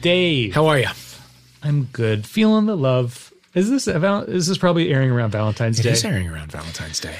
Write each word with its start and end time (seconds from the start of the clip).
Dave. 0.00 0.54
How 0.54 0.66
are 0.66 0.78
you? 0.78 0.88
I'm 1.62 1.84
good. 1.92 2.26
Feeling 2.26 2.66
the 2.66 2.76
love. 2.76 3.32
Is 3.54 3.70
this 3.70 3.86
about, 3.86 4.28
is 4.28 4.46
this 4.46 4.58
probably 4.58 4.92
airing 4.92 5.10
around 5.10 5.30
Valentine's 5.30 5.80
It 5.80 5.84
Day? 5.84 5.90
is 5.92 6.04
airing 6.04 6.28
around 6.28 6.52
Valentine's 6.52 7.00
Day. 7.00 7.16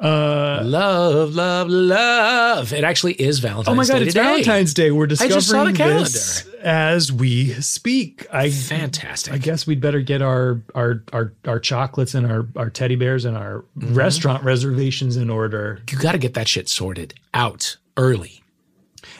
Uh, 0.00 0.60
love, 0.64 1.34
love, 1.34 1.68
love. 1.68 2.72
It 2.72 2.82
actually 2.82 3.12
is 3.14 3.38
Valentine's 3.38 3.66
Day. 3.66 3.72
Oh 3.72 3.74
my 3.76 3.84
god, 3.86 3.98
Day 4.00 4.04
it's 4.06 4.14
today. 4.14 4.24
Valentine's 4.24 4.74
Day. 4.74 4.90
We're 4.90 5.04
I 5.04 5.08
discovering 5.08 5.34
just 5.36 5.48
saw 5.48 5.64
the 5.64 5.72
this 5.72 6.48
as 6.62 7.12
we 7.12 7.52
speak. 7.54 8.26
I 8.32 8.50
Fantastic. 8.50 9.32
I 9.32 9.38
guess 9.38 9.64
we'd 9.66 9.80
better 9.80 10.00
get 10.00 10.20
our 10.20 10.60
our 10.74 11.04
our, 11.12 11.32
our 11.46 11.60
chocolates 11.60 12.14
and 12.14 12.26
our, 12.26 12.46
our 12.56 12.68
teddy 12.70 12.96
bears 12.96 13.24
and 13.24 13.36
our 13.36 13.64
Mm-hmm. 13.78 13.94
restaurant 13.94 14.42
reservations 14.44 15.16
in 15.16 15.30
order. 15.30 15.80
you 15.90 15.98
got 15.98 16.12
to 16.12 16.18
get 16.18 16.34
that 16.34 16.48
shit 16.48 16.68
sorted 16.68 17.14
out 17.34 17.76
early. 17.96 18.42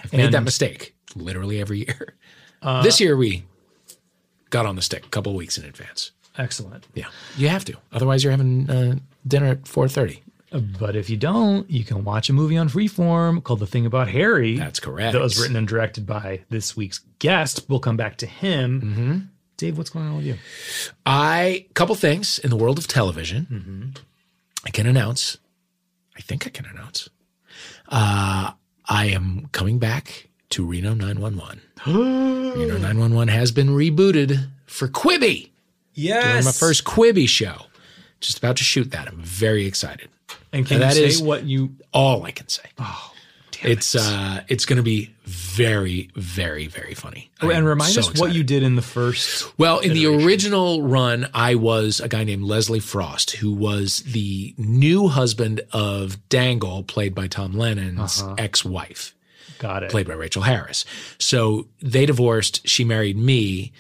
I've 0.02 0.12
made 0.12 0.32
that 0.32 0.42
mistake 0.42 0.94
literally 1.14 1.60
every 1.60 1.78
year. 1.80 2.14
Uh, 2.62 2.82
this 2.82 3.00
year 3.00 3.16
we 3.16 3.44
got 4.50 4.66
on 4.66 4.76
the 4.76 4.82
stick 4.82 5.04
a 5.04 5.08
couple 5.08 5.34
weeks 5.34 5.58
in 5.58 5.64
advance. 5.64 6.12
Excellent. 6.38 6.86
Yeah, 6.94 7.08
you 7.36 7.48
have 7.48 7.64
to. 7.66 7.76
Otherwise, 7.92 8.24
you're 8.24 8.30
having 8.30 8.70
uh, 8.70 8.96
dinner 9.26 9.46
at 9.46 9.68
four 9.68 9.88
thirty. 9.88 10.22
But 10.78 10.96
if 10.96 11.08
you 11.08 11.16
don't, 11.16 11.68
you 11.70 11.82
can 11.82 12.04
watch 12.04 12.28
a 12.28 12.34
movie 12.34 12.58
on 12.58 12.68
Freeform 12.68 13.42
called 13.42 13.60
The 13.60 13.66
Thing 13.66 13.86
About 13.86 14.08
Harry. 14.08 14.58
That's 14.58 14.80
correct. 14.80 15.14
That 15.14 15.22
was 15.22 15.40
written 15.40 15.56
and 15.56 15.66
directed 15.66 16.06
by 16.06 16.42
this 16.50 16.76
week's 16.76 16.98
guest. 17.20 17.64
We'll 17.70 17.80
come 17.80 17.96
back 17.96 18.18
to 18.18 18.26
him. 18.26 18.80
Mm-hmm. 18.82 19.18
Dave, 19.56 19.78
what's 19.78 19.88
going 19.88 20.06
on 20.06 20.16
with 20.16 20.26
you? 20.26 20.36
I 21.06 21.66
couple 21.72 21.94
things 21.94 22.38
in 22.38 22.50
the 22.50 22.56
world 22.56 22.76
of 22.78 22.86
television. 22.86 23.46
Mm-hmm. 23.50 24.02
I 24.66 24.70
can 24.70 24.86
announce. 24.86 25.38
I 26.16 26.20
think 26.20 26.46
I 26.46 26.50
can 26.50 26.66
announce. 26.66 27.08
Uh, 27.88 28.50
I 28.86 29.06
am 29.06 29.48
coming 29.52 29.78
back 29.78 30.28
to 30.52 30.64
Reno 30.64 30.94
911. 30.94 31.60
Reno 31.86 32.78
911 32.78 33.28
has 33.28 33.52
been 33.52 33.68
rebooted 33.70 34.48
for 34.66 34.88
Quibi. 34.88 35.50
Yes. 35.94 36.24
Doing 36.32 36.44
my 36.44 36.52
first 36.52 36.84
Quibi 36.84 37.28
show. 37.28 37.66
Just 38.20 38.38
about 38.38 38.56
to 38.58 38.64
shoot 38.64 38.90
that. 38.92 39.08
I'm 39.08 39.20
very 39.20 39.66
excited. 39.66 40.08
And 40.52 40.66
can 40.66 40.80
that 40.80 40.94
you 40.94 41.02
say 41.02 41.06
is- 41.06 41.22
what 41.22 41.44
you? 41.44 41.74
All 41.92 42.24
I 42.24 42.30
can 42.30 42.48
say. 42.48 42.62
Oh, 42.78 43.12
damn 43.50 43.72
It's 43.72 43.94
it. 43.94 44.00
uh, 44.02 44.40
it's 44.48 44.64
going 44.64 44.76
to 44.76 44.82
be 44.82 45.12
very, 45.24 46.10
very, 46.14 46.66
very 46.66 46.94
funny. 46.94 47.30
Oh, 47.42 47.50
and 47.50 47.66
remind 47.66 47.92
so 47.92 48.00
us 48.00 48.18
what 48.18 48.34
you 48.34 48.42
did 48.44 48.62
in 48.62 48.76
the 48.76 48.82
first. 48.82 49.58
Well, 49.58 49.80
in 49.80 49.92
the 49.94 50.06
original 50.06 50.82
run, 50.82 51.28
I 51.34 51.54
was 51.56 52.00
a 52.00 52.08
guy 52.08 52.24
named 52.24 52.44
Leslie 52.44 52.80
Frost, 52.80 53.32
who 53.32 53.52
was 53.52 54.00
the 54.04 54.54
new 54.58 55.08
husband 55.08 55.62
of 55.72 56.26
Dangle, 56.28 56.82
played 56.84 57.14
by 57.14 57.26
Tom 57.28 57.52
Lennon's 57.54 58.22
ex-wife, 58.38 59.14
Got 59.62 59.84
it. 59.84 59.90
played 59.90 60.08
by 60.08 60.14
Rachel 60.14 60.42
Harris. 60.42 60.84
So 61.18 61.68
they 61.80 62.04
divorced. 62.04 62.66
She 62.68 62.84
married 62.84 63.16
me. 63.16 63.72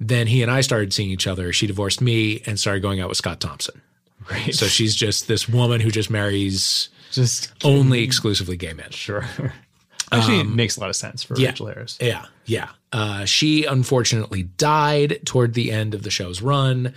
Then 0.00 0.26
he 0.26 0.40
and 0.42 0.50
I 0.50 0.62
started 0.62 0.94
seeing 0.94 1.10
each 1.10 1.26
other. 1.26 1.52
She 1.52 1.66
divorced 1.66 2.00
me 2.00 2.42
and 2.46 2.58
started 2.58 2.80
going 2.80 3.00
out 3.00 3.10
with 3.10 3.18
Scott 3.18 3.38
Thompson. 3.38 3.82
Right. 4.30 4.54
So 4.54 4.66
she's 4.66 4.94
just 4.96 5.28
this 5.28 5.46
woman 5.46 5.80
who 5.80 5.90
just 5.90 6.08
marries 6.10 6.88
just 7.12 7.52
only 7.64 8.02
exclusively 8.02 8.56
gay 8.56 8.72
men. 8.72 8.90
sure. 8.90 9.26
Actually, 10.12 10.40
it 10.40 10.48
makes 10.48 10.76
a 10.76 10.80
lot 10.80 10.90
of 10.90 10.96
sense 10.96 11.22
for 11.22 11.34
Um, 11.34 11.40
yeah. 11.40 11.48
Rachel 11.50 11.66
Harris. 11.66 11.98
Yeah, 12.00 12.26
yeah. 12.46 12.68
Uh, 12.92 13.24
she 13.24 13.64
unfortunately 13.64 14.42
died 14.42 15.20
toward 15.24 15.54
the 15.54 15.70
end 15.70 15.94
of 15.94 16.02
the 16.02 16.10
show's 16.10 16.42
run. 16.42 16.92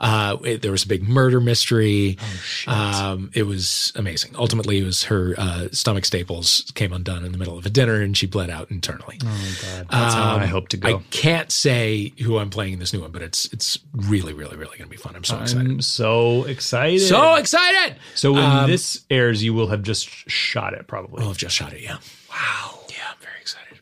Uh, 0.00 0.38
it- 0.42 0.62
there 0.62 0.72
was 0.72 0.84
a 0.84 0.88
big 0.88 1.06
murder 1.06 1.38
mystery. 1.38 2.16
Oh, 2.18 2.40
shit. 2.42 2.72
Um, 2.72 3.30
it 3.34 3.42
was 3.42 3.92
amazing. 3.94 4.34
Ultimately, 4.36 4.78
it 4.78 4.84
was 4.84 5.04
her 5.04 5.34
uh, 5.36 5.68
stomach 5.72 6.06
staples 6.06 6.72
came 6.74 6.94
undone 6.94 7.26
in 7.26 7.32
the 7.32 7.36
middle 7.38 7.58
of 7.58 7.66
a 7.66 7.70
dinner, 7.70 8.00
and 8.00 8.16
she 8.16 8.26
bled 8.26 8.48
out 8.48 8.70
internally. 8.70 9.18
oh 9.22 9.56
God, 9.62 9.86
that's 9.90 10.14
how 10.14 10.36
I 10.36 10.46
hope 10.46 10.68
to 10.68 10.78
go. 10.78 10.88
Um, 10.88 10.94
I 11.00 11.02
can't 11.14 11.52
say 11.52 12.14
who 12.22 12.38
I'm 12.38 12.48
playing 12.48 12.72
in 12.72 12.78
this 12.78 12.94
new 12.94 13.02
one, 13.02 13.10
but 13.10 13.20
it's 13.20 13.44
it's 13.52 13.78
really, 13.92 14.32
really, 14.32 14.56
really 14.56 14.78
going 14.78 14.88
to 14.88 14.90
be 14.90 14.96
fun. 14.96 15.14
I'm 15.14 15.24
so 15.24 15.38
excited. 15.42 15.70
I'm 15.70 15.82
so 15.82 16.44
excited. 16.44 17.00
so 17.02 17.34
excited! 17.34 17.96
So 18.14 18.32
when 18.32 18.42
Um, 18.44 18.70
this 18.70 19.02
airs, 19.10 19.44
you 19.44 19.52
will 19.52 19.66
have 19.68 19.82
just 19.82 20.08
shot 20.30 20.72
it, 20.72 20.86
probably. 20.86 21.22
Oh, 21.22 21.28
I've 21.30 21.36
just 21.36 21.54
shot 21.54 21.74
it. 21.74 21.82
Yeah. 21.82 21.98
Wow. 22.34 22.80
Yeah, 22.90 22.96
I'm 23.10 23.18
very 23.20 23.40
excited. 23.40 23.78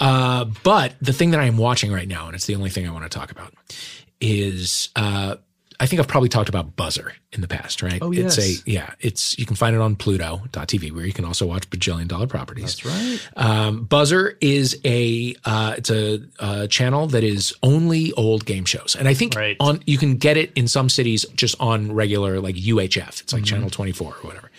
Uh, 0.00 0.44
but 0.62 0.94
the 1.02 1.12
thing 1.12 1.32
that 1.32 1.40
I 1.40 1.46
am 1.46 1.56
watching 1.58 1.92
right 1.92 2.08
now, 2.08 2.26
and 2.26 2.34
it's 2.34 2.46
the 2.46 2.54
only 2.54 2.70
thing 2.70 2.86
I 2.86 2.90
want 2.92 3.04
to 3.10 3.18
talk 3.18 3.30
about, 3.32 3.52
is 4.20 4.88
uh, 4.96 5.36
I 5.80 5.86
think 5.86 6.00
I've 6.00 6.08
probably 6.08 6.28
talked 6.28 6.48
about 6.48 6.74
Buzzer 6.76 7.12
in 7.32 7.40
the 7.40 7.46
past, 7.48 7.82
right? 7.82 7.98
Oh, 8.02 8.10
It's 8.12 8.36
yes. 8.38 8.62
a 8.66 8.70
yeah. 8.70 8.94
It's 9.00 9.38
you 9.38 9.46
can 9.46 9.54
find 9.56 9.74
it 9.76 9.80
on 9.82 9.94
Pluto.tv 9.96 10.92
where 10.92 11.04
you 11.06 11.12
can 11.12 11.24
also 11.24 11.46
watch 11.46 11.68
bajillion 11.70 12.08
dollar 12.08 12.26
properties. 12.26 12.76
That's 12.76 12.84
right. 12.84 13.28
Um, 13.36 13.84
Buzzer 13.84 14.36
is 14.40 14.80
a 14.84 15.34
uh, 15.44 15.74
it's 15.78 15.90
a, 15.90 16.20
uh 16.40 16.66
channel 16.68 17.06
that 17.08 17.22
is 17.24 17.54
only 17.62 18.12
old 18.14 18.44
game 18.44 18.64
shows, 18.64 18.96
and 18.98 19.06
I 19.08 19.14
think 19.14 19.34
Right. 19.36 19.56
on 19.60 19.80
you 19.86 19.98
can 19.98 20.16
get 20.16 20.36
it 20.36 20.52
in 20.56 20.66
some 20.68 20.88
cities 20.88 21.24
just 21.36 21.54
on 21.60 21.92
regular 21.92 22.40
like 22.40 22.56
UHF. 22.56 23.20
It's 23.22 23.32
like 23.32 23.42
Mm-hmm. 23.42 23.54
channel 23.54 23.70
twenty 23.70 23.92
four 23.92 24.14
or 24.14 24.22
whatever. 24.26 24.50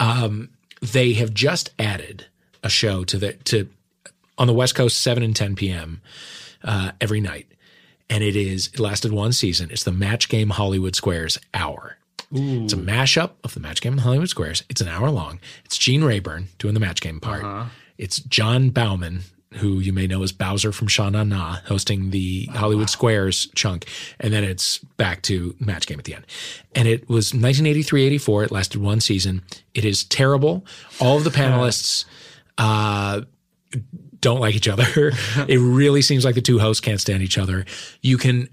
Um, 0.00 0.48
they 0.80 1.12
have 1.12 1.32
just 1.32 1.70
added 1.78 2.26
a 2.62 2.68
show 2.68 3.04
to 3.04 3.18
the 3.18 3.32
to 3.44 3.68
on 4.38 4.46
the 4.46 4.52
West 4.54 4.74
Coast 4.74 5.00
seven 5.00 5.22
and 5.22 5.34
ten 5.34 5.54
p.m. 5.56 6.00
Uh, 6.64 6.92
every 7.00 7.20
night, 7.20 7.46
and 8.08 8.22
it 8.22 8.36
is 8.36 8.68
it 8.68 8.78
lasted 8.80 9.12
one 9.12 9.32
season. 9.32 9.70
It's 9.70 9.84
the 9.84 9.92
Match 9.92 10.28
Game 10.28 10.50
Hollywood 10.50 10.94
Squares 10.96 11.38
hour. 11.54 11.98
It's 12.34 12.72
a 12.72 12.76
mashup 12.78 13.32
of 13.44 13.52
the 13.52 13.60
Match 13.60 13.82
Game 13.82 13.92
and 13.92 14.00
Hollywood 14.00 14.28
Squares. 14.28 14.62
It's 14.70 14.80
an 14.80 14.88
hour 14.88 15.10
long. 15.10 15.38
It's 15.66 15.76
Gene 15.76 16.02
Rayburn 16.02 16.48
doing 16.58 16.72
the 16.72 16.80
Match 16.80 17.02
Game 17.02 17.20
part. 17.20 17.42
It's 17.98 18.20
Jon 18.20 18.70
Bauman, 18.70 19.20
who 19.56 19.80
you 19.80 19.92
may 19.92 20.06
know 20.06 20.22
as 20.22 20.32
Bowzer 20.32 20.72
from 20.72 20.88
Sha 20.88 21.10
Na 21.10 21.24
Na, 21.24 21.56
hosting 21.66 22.08
the 22.10 22.46
Hollywood 22.46 22.88
Squares 22.88 23.48
chunk. 23.54 23.84
And 24.18 24.32
then 24.32 24.44
it's 24.44 24.78
back 24.96 25.20
to 25.22 25.54
Match 25.60 25.86
Game 25.86 25.98
at 25.98 26.06
the 26.06 26.14
end. 26.14 26.24
And 26.74 26.88
it 26.88 27.06
was 27.06 27.34
1983 27.34 28.04
84. 28.04 28.44
It 28.44 28.50
lasted 28.50 28.80
one 28.80 29.00
season. 29.00 29.42
It 29.74 29.84
is 29.84 30.04
terrible. 30.04 30.64
All 31.00 31.18
of 31.18 31.24
the 31.24 31.30
panelists 31.38 32.06
uh, 32.58 33.22
don't 34.20 34.40
like 34.40 34.54
each 34.54 34.68
other. 34.68 34.84
it 35.48 35.58
really 35.58 36.02
seems 36.02 36.24
like 36.24 36.34
the 36.34 36.42
two 36.42 36.58
hosts 36.58 36.80
can't 36.80 37.00
stand 37.00 37.22
each 37.22 37.38
other. 37.38 37.64
You 38.00 38.18
can, 38.18 38.48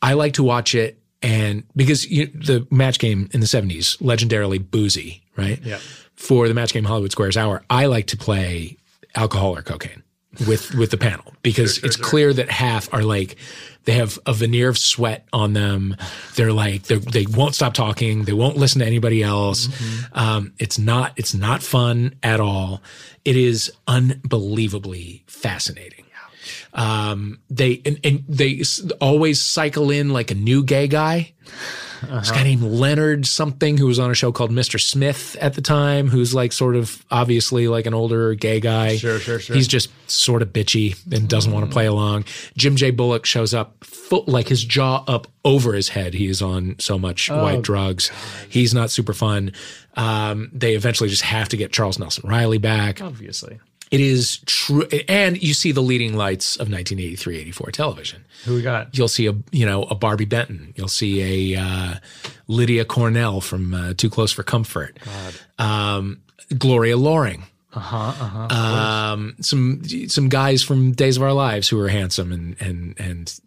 I 0.00 0.14
like 0.14 0.34
to 0.34 0.42
watch 0.42 0.74
it 0.74 0.98
and 1.20 1.64
because 1.74 2.08
you, 2.08 2.26
the 2.26 2.66
match 2.70 2.98
game 2.98 3.28
in 3.32 3.40
the 3.40 3.46
70s, 3.46 3.98
legendarily 3.98 4.64
boozy, 4.70 5.22
right? 5.36 5.60
Yeah. 5.64 5.78
For 6.14 6.48
the 6.48 6.54
match 6.54 6.72
game 6.72 6.84
Hollywood 6.84 7.12
Squares 7.12 7.36
Hour, 7.36 7.64
I 7.68 7.86
like 7.86 8.06
to 8.08 8.16
play 8.16 8.76
alcohol 9.14 9.56
or 9.56 9.62
cocaine 9.62 10.02
with 10.46 10.74
with 10.74 10.90
the 10.90 10.96
panel 10.96 11.34
because 11.42 11.78
it's 11.78 11.96
clear 11.96 12.32
that 12.32 12.50
half 12.50 12.92
are 12.92 13.02
like 13.02 13.36
they 13.84 13.94
have 13.94 14.18
a 14.26 14.32
veneer 14.32 14.68
of 14.68 14.76
sweat 14.78 15.26
on 15.32 15.54
them. 15.54 15.96
They're 16.36 16.52
like 16.52 16.84
they 16.84 16.96
they 16.96 17.26
won't 17.26 17.54
stop 17.54 17.74
talking. 17.74 18.24
They 18.24 18.32
won't 18.32 18.56
listen 18.56 18.80
to 18.80 18.86
anybody 18.86 19.22
else. 19.22 19.68
Um, 20.12 20.52
it's 20.58 20.78
not 20.78 21.12
it's 21.16 21.34
not 21.34 21.62
fun 21.62 22.14
at 22.22 22.40
all. 22.40 22.82
It 23.24 23.36
is 23.36 23.72
unbelievably 23.86 25.24
fascinating. 25.26 26.04
Um, 26.74 27.40
they 27.50 27.80
and, 27.84 27.98
and 28.04 28.24
they 28.28 28.62
always 29.00 29.40
cycle 29.40 29.90
in 29.90 30.10
like 30.10 30.30
a 30.30 30.34
new 30.34 30.62
gay 30.62 30.86
guy. 30.86 31.32
This 32.02 32.30
guy 32.30 32.44
named 32.44 32.62
Leonard 32.62 33.26
something 33.26 33.76
who 33.76 33.86
was 33.86 33.98
on 33.98 34.10
a 34.10 34.14
show 34.14 34.32
called 34.32 34.50
Mr. 34.50 34.80
Smith 34.80 35.36
at 35.40 35.54
the 35.54 35.62
time, 35.62 36.08
who's 36.08 36.34
like 36.34 36.52
sort 36.52 36.76
of 36.76 37.04
obviously 37.10 37.68
like 37.68 37.86
an 37.86 37.94
older 37.94 38.34
gay 38.34 38.60
guy. 38.60 38.96
Sure, 38.96 39.18
sure, 39.18 39.38
sure. 39.38 39.56
He's 39.56 39.68
just 39.68 39.90
sort 40.10 40.42
of 40.42 40.52
bitchy 40.52 40.96
and 41.12 41.28
doesn't 41.28 41.52
want 41.52 41.66
to 41.66 41.72
play 41.72 41.86
along. 41.86 42.24
Jim 42.56 42.76
J. 42.76 42.90
Bullock 42.90 43.26
shows 43.26 43.54
up 43.54 43.84
full, 43.84 44.24
like 44.26 44.48
his 44.48 44.64
jaw 44.64 45.04
up 45.06 45.26
over 45.44 45.72
his 45.74 45.88
head. 45.88 46.14
He 46.14 46.26
is 46.26 46.42
on 46.42 46.76
so 46.78 46.98
much 46.98 47.30
white 47.30 47.62
drugs. 47.62 48.10
He's 48.48 48.74
not 48.74 48.90
super 48.90 49.12
fun. 49.12 49.52
Um, 49.94 50.50
they 50.52 50.74
eventually 50.74 51.08
just 51.08 51.22
have 51.22 51.48
to 51.50 51.56
get 51.56 51.72
Charles 51.72 51.98
Nelson 51.98 52.28
Reilly 52.28 52.58
back. 52.58 53.00
Obviously. 53.02 53.58
It 53.90 54.00
is 54.00 54.38
true. 54.46 54.86
And 55.08 55.42
you 55.42 55.54
see 55.54 55.72
the 55.72 55.80
leading 55.80 56.16
lights 56.16 56.56
of 56.56 56.70
1983 56.70 57.38
84 57.38 57.70
television. 57.70 58.24
Who 58.44 58.54
we 58.54 58.62
got? 58.62 58.96
You'll 58.96 59.08
see 59.08 59.26
a 59.26 59.34
you 59.50 59.66
know 59.66 59.84
a 59.84 59.94
Barbie 59.94 60.24
Benton. 60.24 60.72
You'll 60.76 60.88
see 60.88 61.54
a 61.54 61.60
uh, 61.60 61.94
Lydia 62.46 62.84
Cornell 62.84 63.40
from 63.40 63.74
uh, 63.74 63.94
Too 63.94 64.10
Close 64.10 64.32
for 64.32 64.42
Comfort. 64.42 64.98
Um, 65.58 66.20
Gloria 66.56 66.96
Loring. 66.96 67.44
Uh 67.74 67.80
huh. 67.80 67.96
Uh 67.96 68.48
huh. 68.48 69.12
Um, 69.12 69.36
some 69.40 69.82
some 70.08 70.28
guys 70.28 70.62
from 70.62 70.92
Days 70.92 71.16
of 71.16 71.22
Our 71.22 71.34
Lives 71.34 71.68
who 71.68 71.78
are 71.80 71.88
handsome 71.88 72.32
and 72.32 72.56
and 72.60 72.94
and 72.98 73.40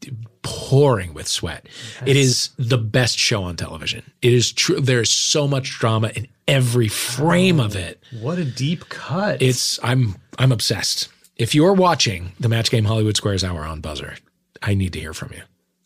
pouring 0.44 1.14
with 1.14 1.28
sweat. 1.28 1.68
It 2.06 2.16
is 2.16 2.50
the 2.58 2.78
best 2.78 3.18
show 3.18 3.44
on 3.44 3.56
television. 3.56 4.04
It 4.22 4.34
is 4.34 4.52
true. 4.52 4.80
There's 4.80 5.10
so 5.10 5.48
much 5.48 5.80
drama 5.80 6.12
in 6.16 6.28
every 6.52 6.88
frame 6.88 7.60
of 7.60 7.76
it. 7.76 8.04
what 8.20 8.38
a 8.38 8.46
deep 8.46 8.90
cut. 8.90 9.42
It's 9.42 9.80
I'm 9.84 10.16
I'm 10.38 10.52
obsessed. 10.52 11.08
If 11.38 11.56
you're 11.56 11.74
watching 11.74 12.34
the 12.40 12.50
Match 12.50 12.70
Game 12.70 12.86
Hollywood 12.86 13.16
Squares 13.18 13.44
Hour 13.44 13.64
on 13.66 13.82
Buzzer, 13.82 14.16
I 14.62 14.74
need 14.76 14.94
to 14.94 15.00
hear 15.00 15.14
from 15.14 15.32
you. 15.34 15.42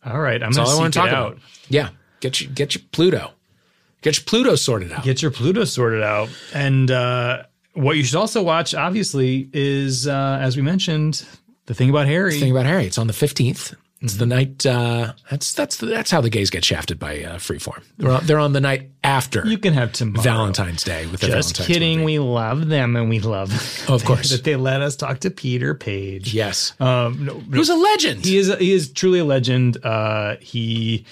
all 0.05 0.19
right. 0.19 0.41
I'm 0.43 0.51
That's 0.51 0.57
all 0.57 0.67
I 0.67 0.71
going 0.71 0.81
want 0.81 0.93
to 0.95 0.99
to 0.99 1.05
seek 1.05 1.11
talk 1.11 1.17
it 1.17 1.23
out. 1.25 1.31
about. 1.33 1.43
Yeah, 1.69 1.89
get 2.19 2.41
your 2.41 2.51
get 2.51 2.75
your 2.75 2.83
Pluto, 2.91 3.31
get 4.01 4.17
your 4.17 4.23
Pluto 4.25 4.55
sorted 4.55 4.91
out. 4.91 5.03
Get 5.03 5.21
your 5.21 5.31
Pluto 5.31 5.63
sorted 5.63 6.03
out. 6.03 6.29
And 6.53 6.91
uh, 6.91 7.43
what 7.73 7.95
you 7.97 8.03
should 8.03 8.17
also 8.17 8.43
watch, 8.43 8.73
obviously, 8.75 9.49
is 9.53 10.07
uh, 10.07 10.39
as 10.41 10.55
we 10.57 10.61
mentioned, 10.63 11.25
The 11.67 11.73
thing 11.73 11.89
about 11.89 12.07
Harry. 12.07 12.33
The 12.33 12.39
thing 12.41 12.51
about 12.51 12.65
Harry. 12.65 12.85
It's 12.85 12.97
on 12.97 13.07
the 13.07 13.13
fifteenth. 13.13 13.73
It's 14.01 14.17
the 14.17 14.25
night. 14.25 14.65
Uh, 14.65 15.13
that's 15.31 15.53
that's 15.53 15.77
that's 15.77 16.11
how 16.11 16.21
the 16.21 16.29
gays 16.29 16.49
get 16.49 16.63
shafted 16.63 16.99
by 16.99 17.23
uh, 17.23 17.35
Freeform. 17.37 17.81
They're 17.97 18.11
on, 18.11 18.25
they're 18.25 18.39
on 18.39 18.53
the 18.53 18.59
night 18.61 18.89
after 19.03 19.47
you 19.47 19.57
can 19.57 19.73
have 19.73 19.93
tomorrow. 19.93 20.21
Valentine's 20.21 20.83
Day 20.83 21.07
with 21.07 21.21
the 21.21 21.27
Just 21.27 21.55
Valentine's 21.57 21.67
kidding. 21.67 21.99
movie. 22.01 22.19
We 22.19 22.19
love 22.19 22.67
them 22.67 22.95
and 22.97 23.09
we 23.09 23.19
love 23.19 23.51
Oh, 23.89 23.93
of 23.95 24.05
course. 24.05 24.29
that 24.31 24.43
they 24.43 24.57
let 24.57 24.81
us 24.81 24.95
talk 24.95 25.21
to 25.21 25.31
Peter 25.31 25.73
Paige. 25.73 26.33
yes, 26.33 26.73
Um, 26.79 27.25
no, 27.25 27.33
no, 27.35 27.39
who's 27.57 27.69
a 27.69 27.75
legend. 27.75 28.25
he 28.25 28.37
is 28.37 28.53
he 28.59 28.73
is 28.73 28.91
truly 28.91 29.19
a 29.19 29.25
legend. 29.25 29.77
Uh, 29.83 30.35
he 30.41 31.05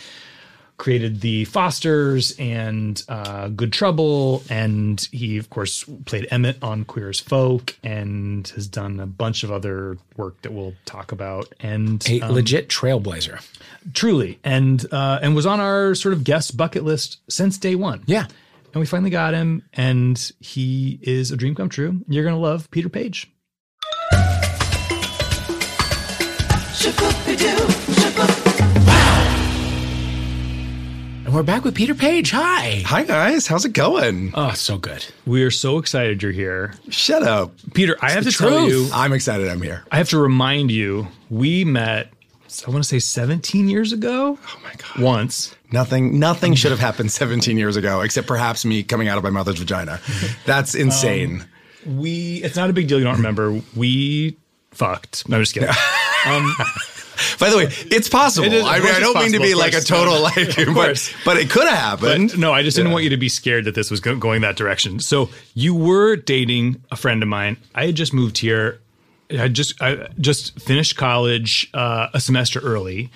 created 0.78 1.22
the 1.22 1.46
Fosters 1.46 2.36
and 2.40 3.02
uh, 3.08 3.48
Good 3.50 3.72
Trouble, 3.72 4.44
and 4.50 5.00
he 5.12 5.38
of 5.38 5.50
course 5.50 5.86
played 6.06 6.28
Emmett 6.32 6.62
on 6.64 6.84
Queer 6.86 7.10
as 7.10 7.20
Folk, 7.20 7.78
and 7.84 8.48
has 8.50 8.68
done 8.68 9.00
a 9.00 9.06
bunch 9.06 9.44
of 9.44 9.52
other 9.52 9.98
work 10.18 10.42
that 10.42 10.52
we'll 10.54 10.74
talk 10.86 11.12
about. 11.12 11.54
And 11.60 12.06
a 12.10 12.22
um, 12.22 12.34
legit 12.34 12.70
trailblazer. 12.70 13.46
truly, 13.94 14.40
and 14.44 14.86
uh, 14.92 15.20
and 15.22 15.36
was 15.36 15.46
on 15.46 15.60
our 15.60 15.96
sort 15.96 16.14
of 16.14 16.24
guest 16.24 16.58
bucket 16.58 16.84
list 16.84 17.20
since 17.30 17.58
day 17.58 17.76
one. 17.76 18.04
Yeah. 18.06 18.26
and 18.74 18.80
we 18.80 18.86
finally 18.86 19.12
got 19.12 19.34
him, 19.34 19.64
and 19.74 20.32
he 20.40 21.00
is 21.02 21.32
a 21.32 21.38
dream 21.38 21.56
come 21.56 21.70
true. 21.70 22.02
You're 22.08 22.24
gonna 22.24 22.40
love 22.40 22.70
Peter 22.72 22.90
Paige. 22.90 23.30
And 27.26 27.83
we're 31.34 31.42
back 31.42 31.64
with 31.64 31.74
Peter 31.74 31.96
Paige. 31.96 32.30
Hi. 32.32 32.84
Hi 32.86 33.04
guys, 33.04 33.48
how's 33.48 33.66
it 33.66 33.74
going? 33.74 34.32
Oh, 34.36 34.52
so 34.52 34.78
good. 34.78 35.04
We 35.26 35.42
are 35.44 35.50
so 35.50 35.80
excited 35.80 36.22
you're 36.22 36.32
here, 36.32 36.76
Shut 36.90 37.24
up. 37.24 37.54
Peter. 37.74 37.98
I 38.02 38.12
have 38.12 38.24
to 38.24 38.30
the 38.30 38.32
tell 38.32 38.70
you, 38.70 38.88
I'm 38.94 39.14
excited 39.14 39.48
I'm 39.48 39.62
here. 39.62 39.84
I 39.92 39.98
have 39.98 40.10
to 40.10 40.20
remind 40.20 40.70
you, 40.70 41.08
we 41.32 41.66
met, 41.66 42.14
I 42.68 42.70
want 42.70 42.84
to 42.84 42.88
say 42.88 43.00
17 43.00 43.68
years 43.68 43.94
ago. 43.94 44.38
Oh 44.40 44.60
my 44.64 44.74
god. 44.76 45.04
Once. 45.04 45.56
Nothing 45.72 46.20
nothing 46.20 46.54
should 46.54 46.70
have 46.70 46.80
happened 46.80 47.12
17 47.12 47.58
years 47.58 47.78
ago 47.78 48.02
except 48.02 48.28
perhaps 48.28 48.64
me 48.64 48.84
coming 48.84 49.08
out 49.08 49.18
of 49.18 49.24
my 49.24 49.32
mother's 49.32 49.58
vagina. 49.58 50.00
That's 50.46 50.76
um, 50.76 50.82
insane. 50.82 51.46
We, 51.84 52.44
it's 52.44 52.56
not 52.56 52.70
a 52.70 52.74
big 52.74 52.88
deal. 52.88 53.00
You 53.00 53.06
don't 53.06 53.18
remember. 53.18 53.60
We 53.76 54.38
fucked. 54.70 55.28
No, 55.28 55.38
I'm 55.38 55.42
just 55.42 55.54
kidding. 55.54 55.70
Um, 56.26 56.56
By 57.40 57.50
the 57.50 57.58
way, 57.58 57.68
it's 57.92 58.10
possible. 58.10 58.46
It 58.48 58.54
is- 58.54 58.64
I 58.66 58.80
mean, 58.80 58.94
I 58.94 59.00
don't 59.00 59.18
mean 59.18 59.32
to 59.34 59.40
be 59.40 59.56
like 59.56 59.74
a 59.74 59.82
total 59.82 60.22
like 60.22 60.56
but, 60.74 61.14
but 61.26 61.38
it 61.38 61.50
could 61.50 61.68
have 61.68 61.78
happened. 62.02 62.38
no, 62.38 62.52
I 62.54 62.64
just 62.64 62.78
didn't 62.78 62.92
want 62.92 63.04
you 63.04 63.10
to 63.12 63.18
be 63.18 63.30
scared 63.30 63.66
that 63.66 63.76
this 63.76 63.90
was 63.92 64.00
go- 64.00 64.16
going 64.16 64.42
that 64.42 64.56
direction. 64.56 65.00
So 65.00 65.30
you 65.54 65.76
were 65.76 66.16
dating 66.16 66.82
a 66.92 66.96
friend 66.96 67.22
of 67.24 67.30
mine. 67.30 67.58
I 67.76 67.86
had 67.88 67.96
just 67.96 68.14
moved 68.14 68.38
here. 68.38 68.80
I 69.32 69.48
just 69.48 69.82
I 69.82 70.10
just 70.20 70.60
finished 70.60 70.96
college 70.98 71.70
uh, 71.74 72.08
a 72.14 72.20
semester 72.20 72.60
early, 72.60 73.10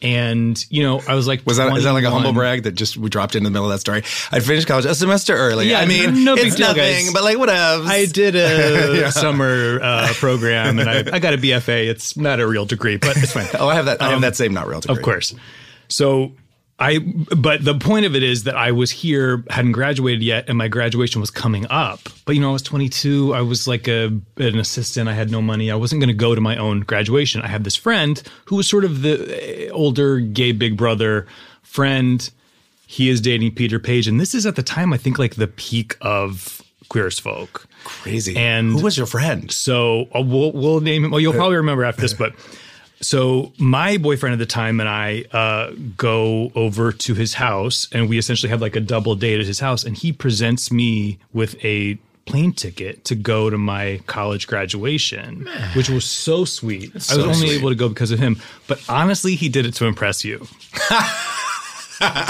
and 0.00 0.64
you 0.70 0.82
know 0.82 1.00
I 1.06 1.14
was 1.14 1.28
like, 1.28 1.46
was 1.46 1.58
that 1.58 1.68
that 1.68 1.76
is 1.76 1.84
that 1.84 1.92
like 1.92 2.04
a 2.04 2.10
humble 2.10 2.32
brag 2.32 2.64
that 2.64 2.72
just 2.72 2.96
we 2.96 3.08
dropped 3.08 3.36
into 3.36 3.44
the 3.48 3.52
middle 3.52 3.66
of 3.66 3.72
that 3.72 3.78
story? 3.80 4.02
I 4.32 4.40
finished 4.40 4.66
college 4.66 4.84
a 4.86 4.94
semester 4.94 5.34
early. 5.36 5.68
Yeah, 5.70 5.80
I 5.80 5.86
mean, 5.86 6.24
no 6.24 6.34
it's 6.34 6.56
deal, 6.56 6.68
nothing, 6.68 6.82
guys. 7.06 7.12
but 7.12 7.22
like 7.22 7.38
whatever. 7.38 7.84
I 7.86 8.06
did 8.06 8.34
a 8.34 9.12
summer 9.12 9.78
uh, 9.80 10.08
program, 10.14 10.78
and 10.78 10.88
I, 10.90 11.16
I 11.16 11.18
got 11.20 11.34
a 11.34 11.38
BFA. 11.38 11.88
It's 11.88 12.16
not 12.16 12.40
a 12.40 12.46
real 12.46 12.64
degree, 12.64 12.96
but 12.96 13.16
it's 13.16 13.32
fine. 13.32 13.46
Oh, 13.58 13.68
I 13.68 13.74
have 13.74 13.84
that. 13.86 14.00
I 14.02 14.06
have 14.06 14.14
Um, 14.16 14.20
that 14.22 14.34
same 14.36 14.54
not 14.54 14.66
real 14.66 14.80
degree. 14.80 14.96
Of 14.96 15.02
course. 15.02 15.34
So 15.88 16.32
I, 16.82 16.98
but 16.98 17.64
the 17.64 17.78
point 17.78 18.06
of 18.06 18.16
it 18.16 18.24
is 18.24 18.42
that 18.44 18.56
I 18.56 18.72
was 18.72 18.90
here, 18.90 19.44
hadn't 19.50 19.70
graduated 19.72 20.22
yet, 20.22 20.48
and 20.48 20.58
my 20.58 20.66
graduation 20.66 21.20
was 21.20 21.30
coming 21.30 21.64
up. 21.70 22.00
But 22.24 22.34
you 22.34 22.40
know, 22.40 22.50
I 22.50 22.52
was 22.52 22.62
22. 22.62 23.32
I 23.34 23.40
was 23.40 23.68
like 23.68 23.86
a 23.86 24.06
an 24.38 24.58
assistant. 24.58 25.08
I 25.08 25.12
had 25.12 25.30
no 25.30 25.40
money. 25.40 25.70
I 25.70 25.76
wasn't 25.76 26.00
going 26.00 26.08
to 26.08 26.14
go 26.14 26.34
to 26.34 26.40
my 26.40 26.56
own 26.56 26.80
graduation. 26.80 27.40
I 27.40 27.46
had 27.46 27.62
this 27.62 27.76
friend 27.76 28.20
who 28.46 28.56
was 28.56 28.68
sort 28.68 28.84
of 28.84 29.02
the 29.02 29.68
uh, 29.68 29.72
older 29.72 30.18
gay 30.18 30.50
big 30.50 30.76
brother 30.76 31.26
friend. 31.62 32.28
He 32.86 33.08
is 33.08 33.20
dating 33.20 33.54
Peter 33.54 33.78
Paige, 33.78 34.08
and 34.08 34.20
this 34.20 34.34
is 34.34 34.44
at 34.44 34.56
the 34.56 34.62
time 34.62 34.92
I 34.92 34.96
think 34.96 35.18
like 35.18 35.36
the 35.36 35.46
peak 35.46 35.96
of 36.00 36.62
Queer 36.88 37.06
as 37.06 37.18
Folk. 37.20 37.66
Crazy. 37.84 38.36
And- 38.36 38.72
who 38.72 38.82
was 38.82 38.96
your 38.96 39.06
friend? 39.06 39.50
So 39.52 40.08
uh, 40.14 40.20
we'll 40.20 40.52
we'll 40.52 40.80
name 40.80 41.04
him. 41.04 41.10
Well, 41.12 41.20
you'll 41.20 41.32
probably 41.32 41.56
remember 41.56 41.84
after 41.84 42.02
this, 42.02 42.12
but 42.12 42.34
so 43.02 43.52
my 43.58 43.98
boyfriend 43.98 44.32
at 44.32 44.38
the 44.38 44.46
time 44.46 44.80
and 44.80 44.88
I 44.88 45.24
uh, 45.32 45.72
go 45.96 46.52
over 46.54 46.92
to 46.92 47.14
his 47.14 47.34
house, 47.34 47.88
and 47.92 48.08
we 48.08 48.16
essentially 48.16 48.48
have 48.50 48.62
like 48.62 48.76
a 48.76 48.80
double 48.80 49.16
date 49.16 49.40
at 49.40 49.46
his 49.46 49.60
house, 49.60 49.84
and 49.84 49.96
he 49.96 50.12
presents 50.12 50.70
me 50.70 51.18
with 51.32 51.62
a 51.64 51.98
plane 52.24 52.52
ticket 52.52 53.04
to 53.04 53.16
go 53.16 53.50
to 53.50 53.58
my 53.58 54.00
college 54.06 54.46
graduation, 54.46 55.48
which 55.74 55.90
was 55.90 56.04
so 56.04 56.44
sweet. 56.44 56.90
I 56.92 56.94
was 56.94 57.06
so 57.06 57.22
only 57.22 57.34
sweet. 57.34 57.58
able 57.58 57.70
to 57.70 57.74
go 57.74 57.88
because 57.88 58.12
of 58.12 58.20
him, 58.20 58.40
but 58.68 58.80
honestly, 58.88 59.34
he 59.34 59.48
did 59.48 59.66
it 59.66 59.74
to 59.74 59.86
impress 59.86 60.24
you. 60.24 60.46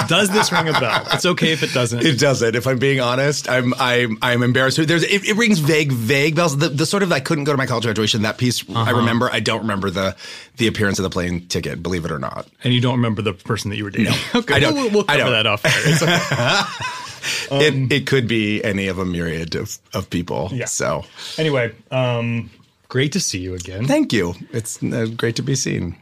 Does 0.09 0.31
this 0.31 0.53
ring 0.53 0.69
a 0.69 0.73
bell? 0.73 1.07
It's 1.13 1.25
okay 1.27 1.53
if 1.53 1.63
it 1.63 1.73
doesn't. 1.73 2.05
It 2.05 2.19
doesn't. 2.19 2.55
If 2.55 2.67
I'm 2.67 2.79
being 2.79 3.01
honest, 3.01 3.49
I'm 3.49 3.73
I'm 3.79 4.19
I'm 4.23 4.43
embarrassed. 4.43 4.87
There's 4.87 5.03
it, 5.03 5.25
it 5.25 5.37
rings 5.37 5.59
vague 5.59 5.93
vague 5.93 6.35
bells. 6.37 6.57
The, 6.57 6.69
the 6.69 6.87
sort 6.87 7.03
of 7.03 7.13
I 7.13 7.21
couldn't 7.21 7.45
go 7.45 7.53
to 7.53 7.59
my 7.59 7.67
college 7.67 7.85
graduation. 7.85 8.23
That 8.23 8.39
piece 8.39 8.65
I 8.75 8.91
remember. 8.91 9.31
I 9.31 9.41
don't 9.41 9.61
remember 9.61 9.91
the 9.91 10.17
the 10.57 10.67
appearance 10.67 10.99
of 10.99 11.03
the 11.05 11.11
plane 11.11 11.47
ticket. 11.49 11.83
Believe 11.83 12.05
it 12.05 12.11
or 12.13 12.19
not. 12.19 12.47
and 12.65 12.75
you 12.75 12.81
don't 12.81 12.97
remember 12.97 13.23
the 13.23 13.33
person 13.33 13.71
that 13.71 13.77
you 13.77 13.85
were 13.85 13.91
dating. 13.91 14.15
okay, 14.35 14.55
I 14.55 14.61
don't. 14.61 14.75
We'll, 14.75 14.91
we'll 14.91 15.05
I 15.09 15.19
cover 15.19 15.31
that 15.31 15.47
off. 15.47 15.65
Okay. 15.65 16.97
it 17.67 17.93
it 17.93 18.07
could 18.07 18.27
be 18.29 18.63
any 18.65 18.89
of 18.89 18.99
a 18.99 19.05
myriad 19.05 19.55
of 19.55 19.79
of 19.95 20.11
people. 20.11 20.51
Yeah. 20.53 20.67
So 20.67 21.05
Anyway, 21.39 21.75
um, 21.91 22.51
great 22.89 23.13
to 23.13 23.21
see 23.21 23.39
you 23.39 23.55
again. 23.55 23.87
thank 23.87 24.13
you. 24.13 24.35
It's 24.53 24.83
uh, 24.83 25.07
great 25.17 25.37
to 25.37 25.43
be 25.43 25.55
seen. 25.55 25.97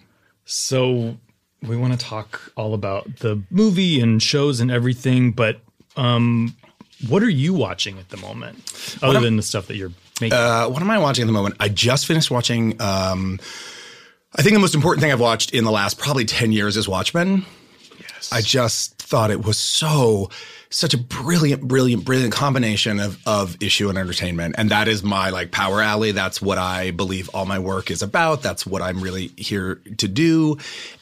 So 0.44 1.16
we 1.66 1.76
want 1.76 1.92
to 1.92 1.98
talk 1.98 2.52
all 2.56 2.74
about 2.74 3.16
the 3.16 3.42
movie 3.50 4.00
and 4.00 4.22
shows 4.22 4.60
and 4.60 4.70
everything, 4.70 5.32
but 5.32 5.60
um, 5.96 6.54
what 7.08 7.22
are 7.22 7.28
you 7.30 7.54
watching 7.54 7.98
at 7.98 8.08
the 8.08 8.16
moment, 8.16 8.98
other 9.02 9.20
than 9.20 9.36
the 9.36 9.42
stuff 9.42 9.66
that 9.68 9.76
you're 9.76 9.92
making? 10.20 10.36
Uh, 10.38 10.66
what 10.66 10.82
am 10.82 10.90
I 10.90 10.98
watching 10.98 11.22
at 11.22 11.26
the 11.26 11.32
moment? 11.32 11.56
I 11.60 11.68
just 11.68 12.06
finished 12.06 12.30
watching. 12.30 12.80
Um, 12.80 13.40
I 14.36 14.42
think 14.42 14.54
the 14.54 14.60
most 14.60 14.74
important 14.74 15.02
thing 15.02 15.12
I've 15.12 15.20
watched 15.20 15.52
in 15.52 15.64
the 15.64 15.72
last 15.72 15.98
probably 15.98 16.24
ten 16.24 16.52
years 16.52 16.76
is 16.76 16.88
Watchmen. 16.88 17.44
yes. 17.98 18.30
I 18.32 18.40
just 18.40 18.96
thought 18.98 19.30
it 19.30 19.44
was 19.44 19.58
so 19.58 20.30
such 20.72 20.94
a 20.94 20.98
brilliant, 20.98 21.62
brilliant, 21.66 22.04
brilliant 22.04 22.32
combination 22.32 23.00
of 23.00 23.18
of 23.26 23.56
issue 23.60 23.88
and 23.88 23.98
entertainment. 23.98 24.54
And 24.56 24.70
that 24.70 24.86
is 24.86 25.02
my 25.02 25.30
like 25.30 25.50
power 25.50 25.82
alley. 25.82 26.12
That's 26.12 26.40
what 26.40 26.58
I 26.58 26.92
believe 26.92 27.28
all 27.34 27.44
my 27.44 27.58
work 27.58 27.90
is 27.90 28.02
about. 28.02 28.42
That's 28.42 28.64
what 28.64 28.80
I'm 28.80 29.00
really 29.00 29.28
here 29.36 29.80
to 29.98 30.06
do. 30.08 30.58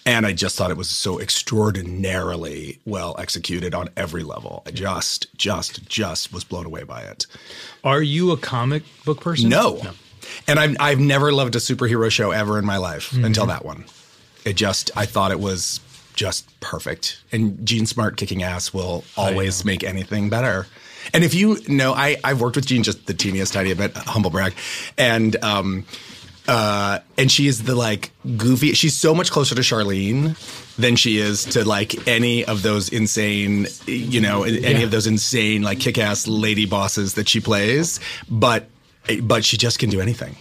And 0.07 0.25
I 0.25 0.33
just 0.33 0.57
thought 0.57 0.71
it 0.71 0.77
was 0.79 0.89
so 0.89 1.21
extraordinarily 1.21 2.79
well 2.87 3.15
executed 3.19 3.75
on 3.75 3.89
every 3.97 4.23
level. 4.23 4.63
I 4.67 4.71
just, 4.71 5.35
just, 5.37 5.87
just 5.89 6.33
was 6.33 6.45
blown 6.45 6.67
away 6.67 6.85
by 6.85 7.03
it. 7.03 7.27
are 7.85 8.03
you 8.03 8.31
a 8.33 8.37
comic 8.37 8.83
book 9.05 9.21
person? 9.21 9.49
No. 9.49 9.81
And 10.47 10.59
I've, 10.59 10.77
I've 10.81 10.99
never 11.01 11.33
loved 11.33 11.57
a 11.57 11.59
superhero 11.59 12.11
show 12.11 12.31
ever 12.31 12.59
in 12.59 12.65
my 12.65 12.77
life 12.77 13.11
Mm-hmm. 13.11 13.25
until 13.25 13.47
that 13.47 13.65
one. 13.65 13.85
It 14.45 14.55
just, 14.57 14.91
I 14.97 15.05
thought 15.07 15.31
it 15.31 15.41
was 15.41 15.81
just 16.19 16.59
perfect. 16.59 17.23
And 17.31 17.65
Jean 17.65 17.87
Smart 17.87 18.17
kicking 18.17 18.43
ass 18.43 18.75
will 18.75 19.05
always 19.17 19.65
make 19.65 19.85
anything 19.85 20.29
better. 20.29 20.67
And 21.15 21.23
if 21.23 21.33
you 21.33 21.59
know, 21.69 21.95
I, 21.95 22.17
I've 22.25 22.41
worked 22.41 22.57
with 22.57 22.67
Jean 22.67 22.83
just 22.83 23.07
the 23.07 23.15
teeniest 23.15 23.53
tiny 23.53 23.73
bit, 23.73 23.97
humble 23.97 24.31
brag. 24.31 24.53
And, 24.99 25.37
um, 25.45 25.87
uh, 26.49 26.99
and 27.17 27.31
she 27.31 27.47
is 27.47 27.63
the 27.63 27.77
like 27.77 28.11
goofy. 28.37 28.73
She's 28.73 28.97
so 28.97 29.15
much 29.15 29.31
closer 29.31 29.55
to 29.55 29.61
Charlene 29.61 30.35
than 30.77 30.97
she 30.97 31.19
is 31.19 31.45
to 31.47 31.65
like 31.65 32.09
any 32.09 32.45
of 32.45 32.63
those 32.63 32.89
insane, 32.89 33.69
you 33.87 34.21
know, 34.21 34.43
any 34.43 34.59
Yeah. 34.61 34.79
of 34.81 34.91
those 34.91 35.07
insane 35.07 35.63
like 35.63 35.79
kick-ass 35.79 36.27
lady 36.27 36.67
bosses 36.67 37.15
that 37.15 37.29
she 37.29 37.41
plays. 37.41 38.01
But 38.29 38.67
but 39.23 39.45
she 39.45 39.57
just 39.57 39.79
can 39.79 39.89
do 39.91 40.01
anything. 40.01 40.37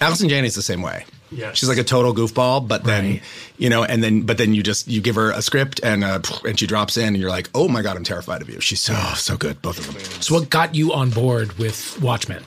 Allison 0.00 0.28
Janney's 0.28 0.54
the 0.54 0.62
same 0.62 0.82
way. 0.82 1.04
Yes. 1.32 1.56
she's 1.58 1.68
like 1.68 1.78
a 1.78 1.84
total 1.84 2.14
goofball. 2.14 2.66
But 2.66 2.84
then 2.84 3.04
Right. 3.04 3.22
you 3.58 3.70
know, 3.70 3.84
and 3.84 4.02
then 4.02 4.22
but 4.22 4.36
then 4.38 4.52
you 4.54 4.62
just 4.62 4.88
you 4.88 5.00
give 5.00 5.14
her 5.14 5.30
a 5.30 5.42
script 5.42 5.80
and 5.82 6.02
uh, 6.04 6.20
and 6.46 6.58
she 6.58 6.66
drops 6.66 6.96
in 6.96 7.08
and 7.08 7.16
you're 7.18 7.30
like, 7.30 7.48
oh 7.54 7.68
my 7.68 7.82
god, 7.82 7.96
I'm 7.96 8.04
terrified 8.04 8.42
of 8.42 8.48
you. 8.48 8.60
She's 8.60 8.80
so 8.80 8.94
so 9.16 9.36
good, 9.36 9.62
both 9.62 9.78
of 9.78 9.86
them. 9.86 10.02
So, 10.22 10.34
what 10.34 10.50
got 10.50 10.74
you 10.74 10.92
on 10.92 11.10
board 11.10 11.52
with 11.58 12.00
Watchmen? 12.02 12.44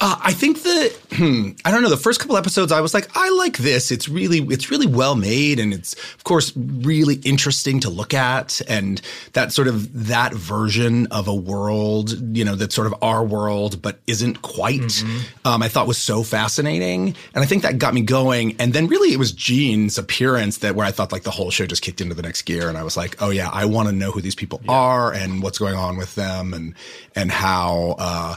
Uh, 0.00 0.16
I 0.22 0.32
think 0.32 0.62
the 0.62 0.96
hmm, 1.10 1.50
I 1.64 1.72
don't 1.72 1.82
know. 1.82 1.88
The 1.88 1.96
first 1.96 2.20
couple 2.20 2.36
episodes 2.36 2.70
I 2.70 2.80
was 2.80 2.94
like 2.94 3.08
I 3.16 3.30
like 3.30 3.58
this. 3.58 3.90
It's 3.90 4.08
really 4.08 4.38
it's 4.38 4.70
really 4.70 4.86
well 4.86 5.16
made 5.16 5.58
and 5.58 5.74
it's 5.74 5.94
of 6.14 6.22
course 6.22 6.52
really 6.56 7.16
interesting 7.24 7.80
to 7.80 7.90
look 7.90 8.14
at. 8.14 8.60
And 8.68 9.02
that 9.32 9.52
sort 9.52 9.66
of 9.66 10.06
that 10.06 10.32
version 10.34 11.08
of 11.08 11.26
a 11.26 11.34
world 11.34 12.36
you 12.36 12.44
know 12.44 12.54
that's 12.54 12.76
sort 12.76 12.86
of 12.86 12.94
our 13.02 13.24
world 13.24 13.82
but 13.82 13.98
isn't 14.06 14.42
quite 14.42 15.02
um, 15.44 15.64
I 15.64 15.68
thought 15.68 15.88
was 15.88 15.98
so 15.98 16.22
fascinating. 16.22 17.16
And 17.34 17.42
I 17.42 17.46
think 17.46 17.64
that 17.64 17.78
got 17.78 17.92
me 17.92 18.02
going. 18.02 18.54
And 18.60 18.72
then 18.72 18.86
really 18.86 19.12
it 19.12 19.18
was 19.18 19.32
Jean's 19.32 19.98
appearance 19.98 20.58
that 20.58 20.76
where 20.76 20.86
I 20.86 20.92
thought 20.92 21.10
like 21.10 21.24
the 21.24 21.32
whole 21.32 21.50
show 21.50 21.66
just 21.66 21.82
kicked 21.82 22.00
into 22.00 22.14
the 22.14 22.22
next 22.22 22.42
gear. 22.42 22.68
And 22.68 22.78
I 22.78 22.84
was 22.84 22.96
like 22.96 23.20
oh 23.20 23.30
yeah 23.30 23.50
I 23.52 23.64
want 23.64 23.88
to 23.88 23.94
know 23.94 24.12
who 24.12 24.20
these 24.20 24.36
people 24.36 24.60
are 24.68 25.12
and 25.12 25.42
what's 25.42 25.58
going 25.58 25.74
on 25.74 25.96
with 25.96 26.14
them 26.14 26.54
and 26.54 26.74
and 27.16 27.32
how 27.32 27.96
uh, 27.98 28.36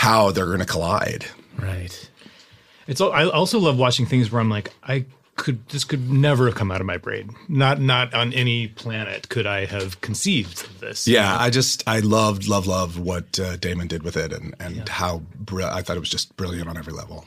how 0.00 0.30
they're 0.30 0.46
going 0.46 0.60
to 0.60 0.64
collide. 0.64 1.26
Right. 1.58 2.10
It's. 2.86 3.02
I 3.02 3.24
also 3.28 3.58
love 3.58 3.78
watching 3.78 4.06
things 4.06 4.32
where 4.32 4.40
I'm 4.40 4.48
like, 4.48 4.72
I 4.82 5.04
could. 5.36 5.68
This 5.68 5.84
could 5.84 6.10
never 6.10 6.46
have 6.46 6.54
come 6.54 6.70
out 6.70 6.80
of 6.80 6.86
my 6.86 6.96
brain. 6.96 7.36
Not 7.48 7.82
not 7.82 8.14
on 8.14 8.32
any 8.32 8.66
planet 8.66 9.28
could 9.28 9.46
I 9.46 9.66
have 9.66 10.00
conceived 10.00 10.64
of 10.64 10.80
this. 10.80 11.06
Yeah, 11.06 11.36
I 11.38 11.50
just 11.50 11.86
I 11.86 12.00
loved 12.00 12.48
love 12.48 12.66
love 12.66 12.98
what 12.98 13.38
uh, 13.38 13.56
Damon 13.56 13.88
did 13.88 14.02
with 14.02 14.16
it 14.16 14.32
and 14.32 14.54
and 14.58 14.88
how 14.88 15.18
br- 15.38 15.62
I 15.62 15.82
thought 15.82 15.98
it 15.98 16.00
was 16.00 16.08
just 16.08 16.34
brilliant 16.36 16.66
on 16.66 16.78
every 16.78 16.94
level. 16.94 17.26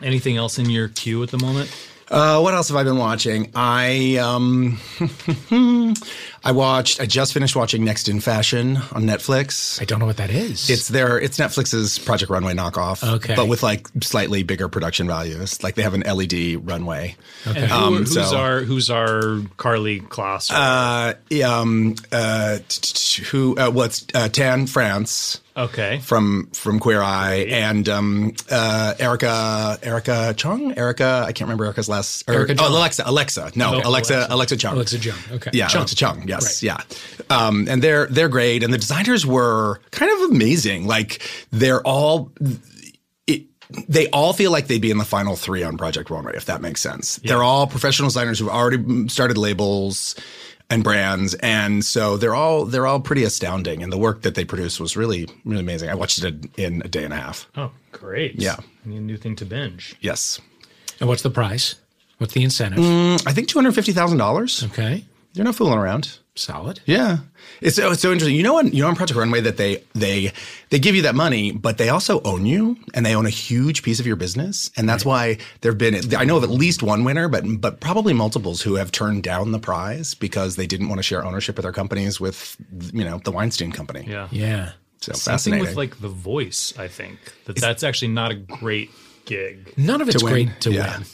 Anything 0.00 0.36
else 0.36 0.58
in 0.58 0.70
your 0.70 0.86
queue 0.88 1.20
at 1.24 1.30
the 1.30 1.38
moment? 1.38 1.68
Uh, 2.12 2.40
what 2.40 2.52
else 2.52 2.68
have 2.68 2.76
I 2.76 2.84
been 2.84 2.98
watching? 2.98 3.50
I 3.54 4.16
um, 4.16 4.78
I 6.44 6.52
watched. 6.52 7.00
I 7.00 7.06
just 7.06 7.32
finished 7.32 7.56
watching 7.56 7.84
Next 7.84 8.08
in 8.08 8.20
Fashion 8.20 8.76
on 8.92 9.04
Netflix. 9.04 9.80
I 9.80 9.84
don't 9.86 9.98
know 9.98 10.04
what 10.06 10.18
that 10.18 10.30
is. 10.30 10.68
It's 10.68 10.88
their 10.88 11.18
it's 11.18 11.38
Netflix's 11.38 11.98
Project 11.98 12.30
Runway 12.30 12.52
knockoff. 12.54 13.02
Okay. 13.16 13.34
but 13.34 13.48
with 13.48 13.62
like 13.62 13.88
slightly 14.02 14.42
bigger 14.42 14.68
production 14.68 15.06
values. 15.06 15.62
Like 15.62 15.74
they 15.74 15.82
have 15.82 15.94
an 15.94 16.02
LED 16.02 16.68
runway. 16.68 17.16
And 17.46 17.56
who, 17.56 17.74
Um, 17.74 17.96
who's 17.98 18.12
so- 18.12 18.36
our 18.36 18.60
who's 18.60 18.90
our 18.90 19.20
Karlie 19.56 20.00
Kloss? 20.06 20.50
Uh, 20.52 21.14
um, 21.48 21.94
uh, 22.12 22.58
who? 23.30 23.56
Uh, 23.56 23.70
what's 23.70 24.04
uh, 24.14 24.28
Tan 24.28 24.66
France? 24.66 25.40
Okay. 25.56 25.98
from 26.02 26.48
from 26.52 26.78
Queer 26.78 27.00
Eye 27.02 27.46
and 27.50 27.88
um, 27.88 28.34
uh, 28.50 28.94
Erica 28.98 29.78
Erica 29.82 30.34
Chung 30.36 30.76
Erica 30.76 31.24
I 31.26 31.32
can't 31.32 31.42
remember 31.42 31.64
Erica's 31.64 31.88
last 31.88 32.28
or, 32.28 32.34
Erica 32.34 32.56
oh, 32.58 32.68
Alexa 32.68 33.02
Alexa 33.06 33.52
no 33.54 33.74
Okay, 33.74 33.82
Alexa 33.82 34.14
Alexa. 34.14 34.34
Alexa 34.34 34.56
Chung 34.56 34.74
Alexa 34.74 34.98
Chung. 34.98 35.18
Okay. 35.32 35.50
yeah 35.52 35.68
Chung. 35.68 35.78
Alexa 35.80 35.96
Chung 35.96 36.28
yes 36.28 36.62
Right. 36.62 36.78
yeah 37.30 37.36
um, 37.36 37.66
and 37.68 37.82
they're 37.82 38.06
they're 38.06 38.28
great 38.28 38.62
and 38.62 38.72
the 38.72 38.78
designers 38.78 39.26
were 39.26 39.80
kind 39.90 40.10
of 40.12 40.30
amazing 40.30 40.86
like 40.86 41.22
they're 41.50 41.82
all 41.82 42.32
it, 43.26 43.42
they 43.88 44.08
all 44.10 44.32
feel 44.32 44.50
like 44.50 44.66
they'd 44.66 44.82
be 44.82 44.90
in 44.90 44.98
the 44.98 45.04
final 45.04 45.34
three 45.36 45.62
on 45.62 45.78
Project 45.78 46.10
Runway, 46.10 46.32
if 46.36 46.44
that 46.44 46.60
makes 46.60 46.80
sense. 46.82 47.16
They're 47.16 47.42
all 47.42 47.66
professional 47.66 48.08
designers 48.08 48.38
who've 48.38 48.48
already 48.50 49.08
started 49.08 49.38
labels 49.38 50.14
and 50.70 50.82
brands, 50.84 51.34
and 51.34 51.84
so 51.84 52.16
they're 52.16 52.34
all 52.34 52.64
they're 52.64 52.86
all 52.86 53.00
pretty 53.00 53.24
astounding. 53.24 53.82
And 53.82 53.92
the 53.92 53.98
work 53.98 54.22
that 54.22 54.34
they 54.34 54.44
produce 54.44 54.80
was 54.80 54.96
really 54.96 55.28
really 55.44 55.60
amazing. 55.60 55.88
I 55.90 55.94
watched 55.94 56.22
it 56.22 56.46
in 56.58 56.82
a 56.84 56.88
day 56.88 57.04
and 57.04 57.12
a 57.12 57.16
half. 57.16 57.46
Oh, 57.56 57.70
great. 57.92 58.36
Yeah. 58.36 58.56
I 58.58 58.88
need 58.88 58.98
a 58.98 59.00
new 59.00 59.16
thing 59.16 59.36
to 59.36 59.44
binge. 59.44 59.94
Yes, 60.00 60.40
And 61.00 61.08
what's 61.08 61.22
the 61.22 61.30
price? 61.30 61.76
What's 62.18 62.34
the 62.34 62.42
incentive? 62.44 62.78
Mm, 62.78 63.26
I 63.26 63.32
think 63.32 63.48
two 63.48 63.58
hundred 63.58 63.74
fifty 63.74 63.92
thousand 63.92 64.18
dollars. 64.18 64.62
Okay. 64.64 65.04
They're 65.34 65.44
not 65.44 65.54
fooling 65.56 65.78
around. 65.78 66.18
Solid. 66.34 66.80
Yeah, 66.86 67.18
it's 67.60 67.76
so, 67.76 67.90
it's 67.92 68.00
so 68.00 68.10
interesting. 68.10 68.34
You 68.34 68.42
know, 68.42 68.56
on, 68.56 68.72
you 68.72 68.82
know, 68.82 68.88
on 68.88 68.96
Project 68.96 69.18
Runway 69.18 69.42
that 69.42 69.58
they 69.58 69.84
they 69.94 70.32
they 70.70 70.78
give 70.78 70.94
you 70.96 71.02
that 71.02 71.14
money, 71.14 71.52
but 71.52 71.76
they 71.76 71.90
also 71.90 72.22
own 72.22 72.46
you, 72.46 72.78
and 72.94 73.04
they 73.04 73.14
own 73.14 73.26
a 73.26 73.30
huge 73.30 73.82
piece 73.82 74.00
of 74.00 74.06
your 74.06 74.16
business, 74.16 74.70
and 74.78 74.88
that's 74.88 75.04
why 75.04 75.36
there've 75.60 75.76
been. 75.76 76.14
I 76.14 76.24
know 76.24 76.38
of 76.38 76.42
at 76.44 76.48
least 76.48 76.82
one 76.82 77.04
winner, 77.04 77.28
but 77.28 77.44
but 77.60 77.80
probably 77.80 78.14
multiples 78.14 78.62
who 78.62 78.76
have 78.76 78.90
turned 78.90 79.22
down 79.24 79.52
the 79.52 79.58
prize 79.58 80.14
because 80.14 80.56
they 80.56 80.66
didn't 80.66 80.88
want 80.88 81.00
to 81.00 81.02
share 81.02 81.22
ownership 81.22 81.58
of 81.58 81.64
their 81.64 81.72
companies 81.72 82.18
with 82.18 82.56
you 82.94 83.04
know 83.04 83.18
the 83.22 83.30
Weinstein 83.30 83.70
Company. 83.70 84.06
Yeah. 84.08 84.28
Yeah. 84.30 84.70
so 85.02 85.12
Same 85.12 85.14
thing 85.14 85.32
fascinating. 85.34 85.66
with 85.66 85.76
like 85.76 86.00
The 86.00 86.08
Voice, 86.08 86.72
I 86.78 86.88
think. 86.88 87.18
That 87.44 87.56
that's 87.56 87.82
actually 87.82 88.12
not 88.12 88.30
a 88.30 88.36
great 88.36 88.90
gig. 89.26 89.74
None 89.76 90.00
of 90.00 90.08
it's 90.08 90.22
win. 90.22 90.32
great 90.32 90.60
to 90.62 90.72
Yeah. 90.72 90.96
win. 90.96 91.06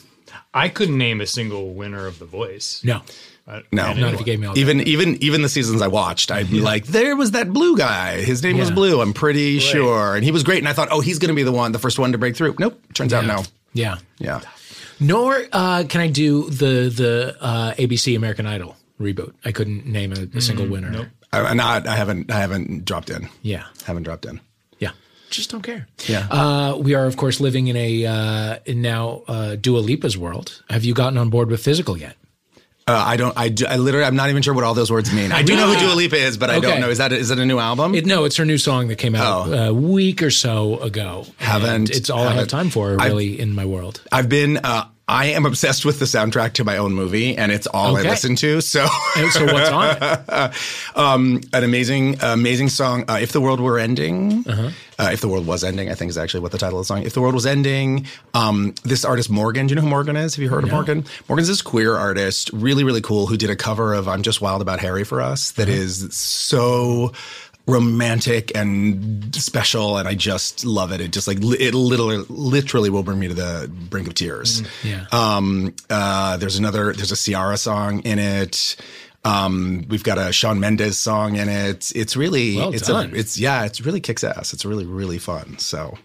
I 0.53 0.69
couldn't 0.69 0.97
name 0.97 1.21
a 1.21 1.27
single 1.27 1.73
winner 1.73 2.07
of 2.07 2.19
The 2.19 2.25
Voice. 2.25 2.81
No. 2.85 3.01
Uh, 3.49 3.61
No. 3.71 3.85
and 3.87 3.99
Not 3.99 4.05
Not 4.07 4.13
if 4.13 4.19
you 4.19 4.25
gave 4.25 4.39
me 4.39 4.47
all 4.47 4.57
even 4.57 4.81
even 4.81 5.15
even 5.23 5.41
the 5.41 5.49
seasons 5.49 5.81
I 5.81 5.87
watched, 5.87 6.29
I'd 6.31 6.49
be 6.51 6.61
like, 6.61 6.85
there 6.85 7.15
was 7.15 7.31
that 7.31 7.51
blue 7.51 7.75
guy. 7.75 8.21
His 8.21 8.43
name 8.43 8.57
was 8.57 8.69
Blue. 8.69 9.01
I'm 9.01 9.13
pretty 9.13 9.59
sure, 9.59 10.15
and 10.15 10.23
he 10.23 10.31
was 10.31 10.43
great. 10.43 10.59
And 10.59 10.67
I 10.67 10.73
thought, 10.73 10.89
oh, 10.91 11.01
he's 11.01 11.17
going 11.17 11.29
to 11.29 11.35
be 11.35 11.43
the 11.43 11.51
one, 11.51 11.71
the 11.71 11.79
first 11.79 11.97
one 11.97 12.11
to 12.11 12.17
break 12.19 12.35
through. 12.35 12.55
Nope. 12.59 12.79
Turns 12.93 13.11
out, 13.13 13.25
no. 13.25 13.43
Yeah. 13.73 13.97
Yeah. 14.19 14.41
Nor 14.99 15.41
uh, 15.51 15.83
can 15.89 16.01
I 16.01 16.07
do 16.07 16.49
the 16.49 16.89
the 16.89 17.37
uh, 17.41 17.73
ABC 17.73 18.15
American 18.15 18.45
Idol 18.45 18.75
reboot. 18.99 19.33
I 19.45 19.51
couldn't 19.51 19.85
name 19.85 20.11
a, 20.13 20.27
a 20.37 20.41
single 20.41 20.67
winner. 20.67 20.91
nope. 20.91 21.07
I, 21.31 21.53
not. 21.53 21.87
I 21.87 21.95
haven't. 21.95 22.31
I 22.31 22.39
haven't 22.39 22.85
dropped 22.85 23.09
in. 23.09 23.29
Yeah. 23.41 23.63
Haven't 23.85 24.03
dropped 24.03 24.25
in. 24.25 24.41
Yeah. 24.79 24.91
Just 25.29 25.51
don't 25.51 25.61
care. 25.61 25.87
Yeah. 26.07 26.27
Uh, 26.29 26.77
we 26.77 26.95
are, 26.95 27.05
of 27.05 27.17
course, 27.17 27.39
living 27.39 27.67
in 27.67 27.77
a 27.77 28.05
uh, 28.05 28.59
in 28.65 28.81
now 28.81 29.21
uh, 29.27 29.55
Dua 29.55 29.79
Lipa's 29.79 30.17
world. 30.17 30.63
Have 30.69 30.83
you 30.83 30.93
gotten 30.93 31.17
on 31.17 31.29
board 31.29 31.49
with 31.49 31.63
physical 31.63 31.97
yet? 31.97 32.15
Uh, 32.89 33.03
I 33.05 33.17
don't. 33.17 33.33
I, 33.37 33.53
I 33.69 33.77
literally. 33.77 34.05
I'm 34.05 34.15
not 34.15 34.29
even 34.29 34.41
sure 34.41 34.53
what 34.53 34.63
all 34.63 34.73
those 34.73 34.91
words 34.91 35.13
mean. 35.13 35.31
I 35.31 35.43
do 35.43 35.55
know 35.55 35.67
who? 35.71 35.79
Dua 35.79 35.93
Lipa 35.93 36.15
is, 36.17 36.37
but 36.37 36.49
I 36.49 36.55
Okay. 36.57 36.67
don't 36.67 36.81
know. 36.81 36.89
Is 36.89 36.97
that 36.97 37.11
is 37.13 37.29
that 37.29 37.37
a 37.37 37.45
new 37.45 37.59
album? 37.59 37.93
It, 37.93 38.05
no, 38.05 38.23
it's 38.25 38.37
her 38.37 38.45
new 38.45 38.57
song 38.57 38.87
that 38.87 38.95
came 38.97 39.13
out 39.15 39.47
Oh. 39.47 39.53
a 39.69 39.73
week 39.73 40.23
or 40.23 40.31
so 40.31 40.79
ago. 40.79 41.25
Haven't- 41.37 41.91
it's 41.91 42.09
all 42.09 42.27
I 42.27 42.33
have 42.33 42.47
time 42.47 42.69
for, 42.69 42.95
really, 42.97 43.39
in 43.39 43.53
my 43.53 43.65
world. 43.65 44.01
I've 44.11 44.27
been. 44.29 44.57
Uh, 44.57 44.85
I 45.11 45.25
am 45.31 45.47
obsessed 45.47 45.85
with 45.85 45.97
the 45.97 46.05
soundtrack 46.05 46.53
to 46.53 46.63
my 46.63 46.77
own 46.77 46.93
movie, 46.93 47.35
and 47.35 47.51
it's 47.51 47.65
all 47.65 47.97
Okay. 47.97 48.07
I 48.07 48.11
listen 48.11 48.35
to. 48.37 48.61
So, 48.61 48.85
so 49.31 49.45
what's 49.45 49.69
on 49.71 49.97
it? 49.99 50.53
um, 50.95 51.41
an 51.51 51.63
amazing, 51.63 52.17
amazing 52.21 52.69
song. 52.69 53.05
Uh, 53.09 53.17
if 53.19 53.31
the 53.31 53.41
world 53.41 53.59
were 53.59 53.79
ending, 53.79 54.45
Uh-huh. 54.47 54.69
uh, 54.99 55.09
if 55.11 55.21
the 55.21 55.27
world 55.27 55.47
was 55.47 55.63
ending, 55.63 55.89
I 55.89 55.95
think 55.95 56.09
is 56.09 56.17
actually 56.17 56.41
what 56.41 56.51
the 56.51 56.59
title 56.59 56.77
of 56.79 56.83
the 56.83 56.85
song. 56.85 57.01
If 57.01 57.13
the 57.15 57.21
world 57.21 57.33
was 57.33 57.47
ending, 57.47 58.05
um, 58.35 58.75
this 58.83 59.03
artist 59.03 59.31
Morgan. 59.31 59.65
Do 59.65 59.71
you 59.71 59.75
know 59.77 59.81
who 59.81 59.89
Morgan 59.89 60.15
is? 60.15 60.35
Have 60.35 60.43
you 60.43 60.49
heard 60.49 60.63
of 60.63 60.71
Morgan? 60.71 61.03
Morgan's 61.27 61.47
this 61.47 61.63
queer 61.63 61.95
artist, 61.97 62.51
really, 62.53 62.83
really 62.83 63.01
cool, 63.01 63.25
who 63.25 63.35
did 63.35 63.49
a 63.49 63.55
cover 63.55 63.95
of 63.95 64.07
"I'm 64.07 64.21
Just 64.21 64.41
Wild 64.41 64.61
About 64.61 64.79
Harry" 64.79 65.03
for 65.03 65.21
us. 65.21 65.51
That 65.51 65.69
Uh-huh. 65.69 65.77
is 65.81 66.13
so 66.15 67.13
romantic 67.69 68.51
and 68.55 69.33
special 69.35 69.97
and 69.97 70.07
I 70.07 70.15
just 70.15 70.65
love 70.65 70.91
it. 70.91 71.01
It 71.01 71.11
just 71.11 71.27
like 71.27 71.37
it 71.41 71.73
literally 71.73 72.25
literally 72.29 72.89
will 72.89 73.03
bring 73.03 73.19
me 73.19 73.27
to 73.27 73.33
the 73.33 73.69
brink 73.89 74.07
of 74.07 74.13
tears. 74.15 74.63
Yeah. 74.83 75.05
Um 75.11 75.73
uh 75.89 76.37
there's 76.37 76.57
another 76.57 76.93
there's 76.93 77.11
a 77.11 77.15
Ciara 77.15 77.57
song 77.57 77.99
in 78.01 78.19
it. 78.19 78.75
Um 79.23 79.85
we've 79.89 80.03
got 80.03 80.17
a 80.17 80.31
Shawn 80.31 80.59
Mendes 80.59 80.97
song 80.97 81.35
in 81.35 81.49
it. 81.49 81.91
It's 81.95 82.15
really 82.15 82.57
Well 82.57 82.73
it's 82.73 82.87
done. 82.87 83.11
a 83.13 83.15
it's 83.15 83.37
yeah, 83.37 83.65
it's 83.65 83.81
really 83.81 83.99
kicks 83.99 84.23
ass. 84.23 84.53
It's 84.53 84.65
really 84.65 84.85
really 84.85 85.17
fun. 85.19 85.57
So 85.59 85.97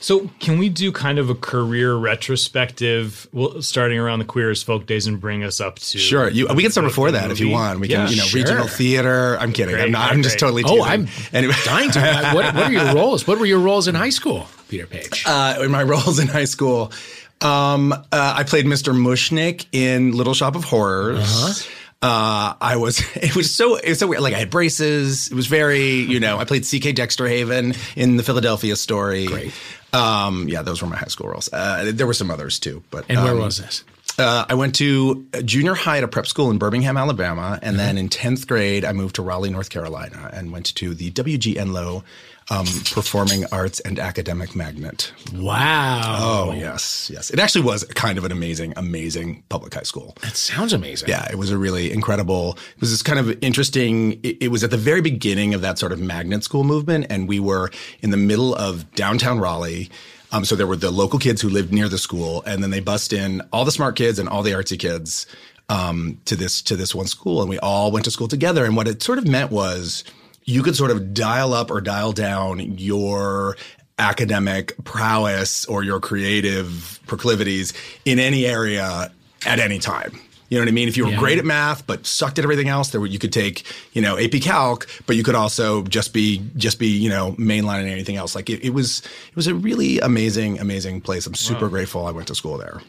So, 0.00 0.30
can 0.38 0.58
we 0.58 0.68
do 0.68 0.92
kind 0.92 1.18
of 1.18 1.28
a 1.28 1.34
career 1.34 1.94
retrospective, 1.94 3.26
well, 3.32 3.60
starting 3.62 3.98
around 3.98 4.20
the 4.20 4.24
Queer 4.24 4.50
as 4.50 4.62
Folk 4.62 4.86
days 4.86 5.06
and 5.06 5.20
bring 5.20 5.42
us 5.42 5.60
up 5.60 5.78
to? 5.80 5.98
Sure, 5.98 6.30
you 6.30 6.46
we 6.54 6.62
can 6.62 6.70
start 6.70 6.86
before 6.86 7.10
the 7.10 7.18
that 7.18 7.30
if 7.30 7.40
you 7.40 7.48
want. 7.48 7.80
We 7.80 7.88
Yeah, 7.88 8.04
can, 8.04 8.10
you 8.12 8.16
know, 8.18 8.22
sure. 8.24 8.40
regional 8.40 8.66
theater. 8.68 9.36
I'm 9.40 9.52
kidding. 9.52 9.74
Great, 9.74 9.84
I'm 9.86 9.90
not. 9.90 10.12
I'm 10.12 10.22
just 10.22 10.38
great. 10.38 10.62
totally 10.62 10.62
Oh. 10.66 10.84
I'm 10.84 11.08
anyway. 11.32 11.54
dying 11.64 11.90
to. 11.92 12.00
what, 12.34 12.54
what 12.54 12.64
are 12.64 12.72
your 12.72 12.94
roles? 12.94 13.26
What 13.26 13.38
were 13.38 13.46
your 13.46 13.58
roles 13.60 13.88
in 13.88 13.94
high 13.94 14.10
school, 14.10 14.46
Peter 14.68 14.86
Paige? 14.86 15.24
uh, 15.26 15.58
in 15.62 15.70
my 15.70 15.82
roles 15.84 16.18
in 16.18 16.28
high 16.28 16.44
school. 16.44 16.92
Um, 17.40 17.92
uh, 17.92 18.04
I 18.12 18.42
played 18.44 18.66
Mr. 18.66 18.92
Mushnik 18.94 19.66
in 19.72 20.12
Little 20.12 20.34
Shop 20.34 20.56
of 20.56 20.64
Horrors. 20.64 21.68
Uh 22.02 22.54
I 22.60 22.76
was, 22.76 23.00
it 23.16 23.34
was 23.34 23.54
so, 23.54 23.76
it 23.76 23.88
was 23.88 23.98
so 23.98 24.06
weird. 24.06 24.22
Like 24.22 24.34
I 24.34 24.38
had 24.38 24.50
braces. 24.50 25.28
It 25.30 25.34
was 25.34 25.46
very, 25.46 26.00
you 26.00 26.20
know, 26.20 26.38
I 26.38 26.44
played 26.44 26.64
CK 26.64 26.94
Dexter 26.94 27.26
Haven 27.26 27.74
in 27.96 28.16
the 28.16 28.22
Philadelphia 28.22 28.76
story. 28.76 29.26
Great. 29.26 29.52
Um, 29.92 30.48
yeah, 30.48 30.62
those 30.62 30.82
were 30.82 30.88
my 30.88 30.96
high 30.96 31.06
school 31.06 31.28
roles. 31.28 31.48
Uh, 31.52 31.92
there 31.94 32.06
were 32.06 32.14
some 32.14 32.30
others 32.30 32.58
too, 32.58 32.82
but. 32.90 33.06
and 33.08 33.22
where 33.22 33.32
um, 33.32 33.38
was 33.40 33.58
this? 33.58 33.84
Uh, 34.18 34.44
I 34.48 34.54
went 34.54 34.74
to 34.76 35.26
junior 35.44 35.74
high 35.74 35.98
at 35.98 36.04
a 36.04 36.08
prep 36.08 36.26
school 36.26 36.50
in 36.50 36.58
Birmingham, 36.58 36.96
Alabama, 36.96 37.58
and 37.62 37.78
then 37.78 37.96
in 37.96 38.08
tenth 38.08 38.48
grade, 38.48 38.84
I 38.84 38.92
moved 38.92 39.14
to 39.16 39.22
Raleigh, 39.22 39.50
North 39.50 39.70
Carolina, 39.70 40.30
and 40.32 40.50
went 40.50 40.74
to 40.74 40.92
the 40.92 41.12
WG 41.12 41.54
Enloe 41.54 42.02
um, 42.50 42.66
Performing 42.90 43.44
Arts 43.52 43.80
and 43.80 43.98
Academic 43.98 44.56
Magnet. 44.56 45.12
Wow. 45.34 46.16
Oh 46.18 46.52
yes, 46.52 47.10
yes. 47.12 47.30
It 47.30 47.38
actually 47.38 47.64
was 47.64 47.84
kind 47.84 48.18
of 48.18 48.24
an 48.24 48.32
amazing, 48.32 48.72
amazing 48.76 49.44
public 49.48 49.74
high 49.74 49.82
school. 49.82 50.16
That 50.22 50.36
sounds 50.36 50.72
amazing. 50.72 51.08
Yeah, 51.08 51.30
it 51.30 51.36
was 51.36 51.50
a 51.50 51.58
really 51.58 51.92
incredible. 51.92 52.58
It 52.74 52.80
was 52.80 52.90
this 52.90 53.02
kind 53.02 53.18
of 53.18 53.42
interesting. 53.42 54.12
It, 54.22 54.42
it 54.42 54.48
was 54.48 54.64
at 54.64 54.70
the 54.70 54.78
very 54.78 55.00
beginning 55.00 55.54
of 55.54 55.60
that 55.60 55.78
sort 55.78 55.92
of 55.92 56.00
magnet 56.00 56.42
school 56.42 56.64
movement, 56.64 57.06
and 57.10 57.28
we 57.28 57.38
were 57.38 57.70
in 58.00 58.10
the 58.10 58.16
middle 58.16 58.54
of 58.54 58.90
downtown 58.94 59.38
Raleigh. 59.38 59.90
Um, 60.30 60.44
so 60.44 60.56
there 60.56 60.66
were 60.66 60.76
the 60.76 60.90
local 60.90 61.18
kids 61.18 61.40
who 61.40 61.48
lived 61.48 61.72
near 61.72 61.88
the 61.88 61.98
school, 61.98 62.42
and 62.46 62.62
then 62.62 62.70
they 62.70 62.80
bust 62.80 63.12
in 63.12 63.42
all 63.52 63.64
the 63.64 63.72
smart 63.72 63.96
kids 63.96 64.18
and 64.18 64.28
all 64.28 64.42
the 64.42 64.52
artsy 64.52 64.78
kids 64.78 65.26
um, 65.68 66.20
to 66.26 66.36
this 66.36 66.62
to 66.62 66.76
this 66.76 66.94
one 66.94 67.06
school, 67.06 67.40
and 67.40 67.48
we 67.48 67.58
all 67.58 67.90
went 67.90 68.04
to 68.04 68.10
school 68.10 68.28
together. 68.28 68.64
And 68.64 68.76
what 68.76 68.88
it 68.88 69.02
sort 69.02 69.18
of 69.18 69.26
meant 69.26 69.50
was 69.50 70.04
you 70.44 70.62
could 70.62 70.76
sort 70.76 70.90
of 70.90 71.14
dial 71.14 71.52
up 71.52 71.70
or 71.70 71.80
dial 71.80 72.12
down 72.12 72.58
your 72.78 73.56
academic 73.98 74.72
prowess 74.84 75.66
or 75.66 75.82
your 75.82 76.00
creative 76.00 77.00
proclivities 77.06 77.72
in 78.04 78.18
any 78.18 78.46
area 78.46 79.10
at 79.46 79.58
any 79.58 79.78
time. 79.78 80.18
You 80.48 80.56
know 80.56 80.62
what 80.62 80.68
I 80.68 80.72
mean? 80.72 80.88
If 80.88 80.96
you 80.96 81.04
were 81.04 81.10
Yeah. 81.10 81.18
great 81.18 81.38
at 81.38 81.44
math 81.44 81.86
but 81.86 82.06
sucked 82.06 82.38
at 82.38 82.44
everything 82.44 82.68
else, 82.68 82.88
there 82.90 83.00
were, 83.00 83.06
you 83.06 83.18
could 83.18 83.32
take 83.32 83.64
you 83.92 84.00
know 84.02 84.16
AP 84.18 84.40
Calc, 84.40 84.86
but 85.06 85.14
you 85.16 85.22
could 85.22 85.34
also 85.34 85.82
just 85.84 86.12
be 86.14 86.42
just 86.56 86.78
be 86.78 86.88
you 86.88 87.08
know 87.10 87.32
mainline 87.38 87.80
and 87.80 87.88
anything 87.90 88.16
else. 88.16 88.34
Like 88.34 88.48
it, 88.48 88.64
it 88.64 88.70
was 88.70 89.00
it 89.28 89.36
was 89.36 89.46
a 89.46 89.54
really 89.54 89.98
amazing 90.00 90.58
amazing 90.58 91.00
place. 91.02 91.26
I'm 91.26 91.34
super 91.34 91.68
grateful 91.68 92.06
I 92.06 92.10
went 92.12 92.28
to 92.28 92.34
school 92.34 92.56
there. 92.58 92.80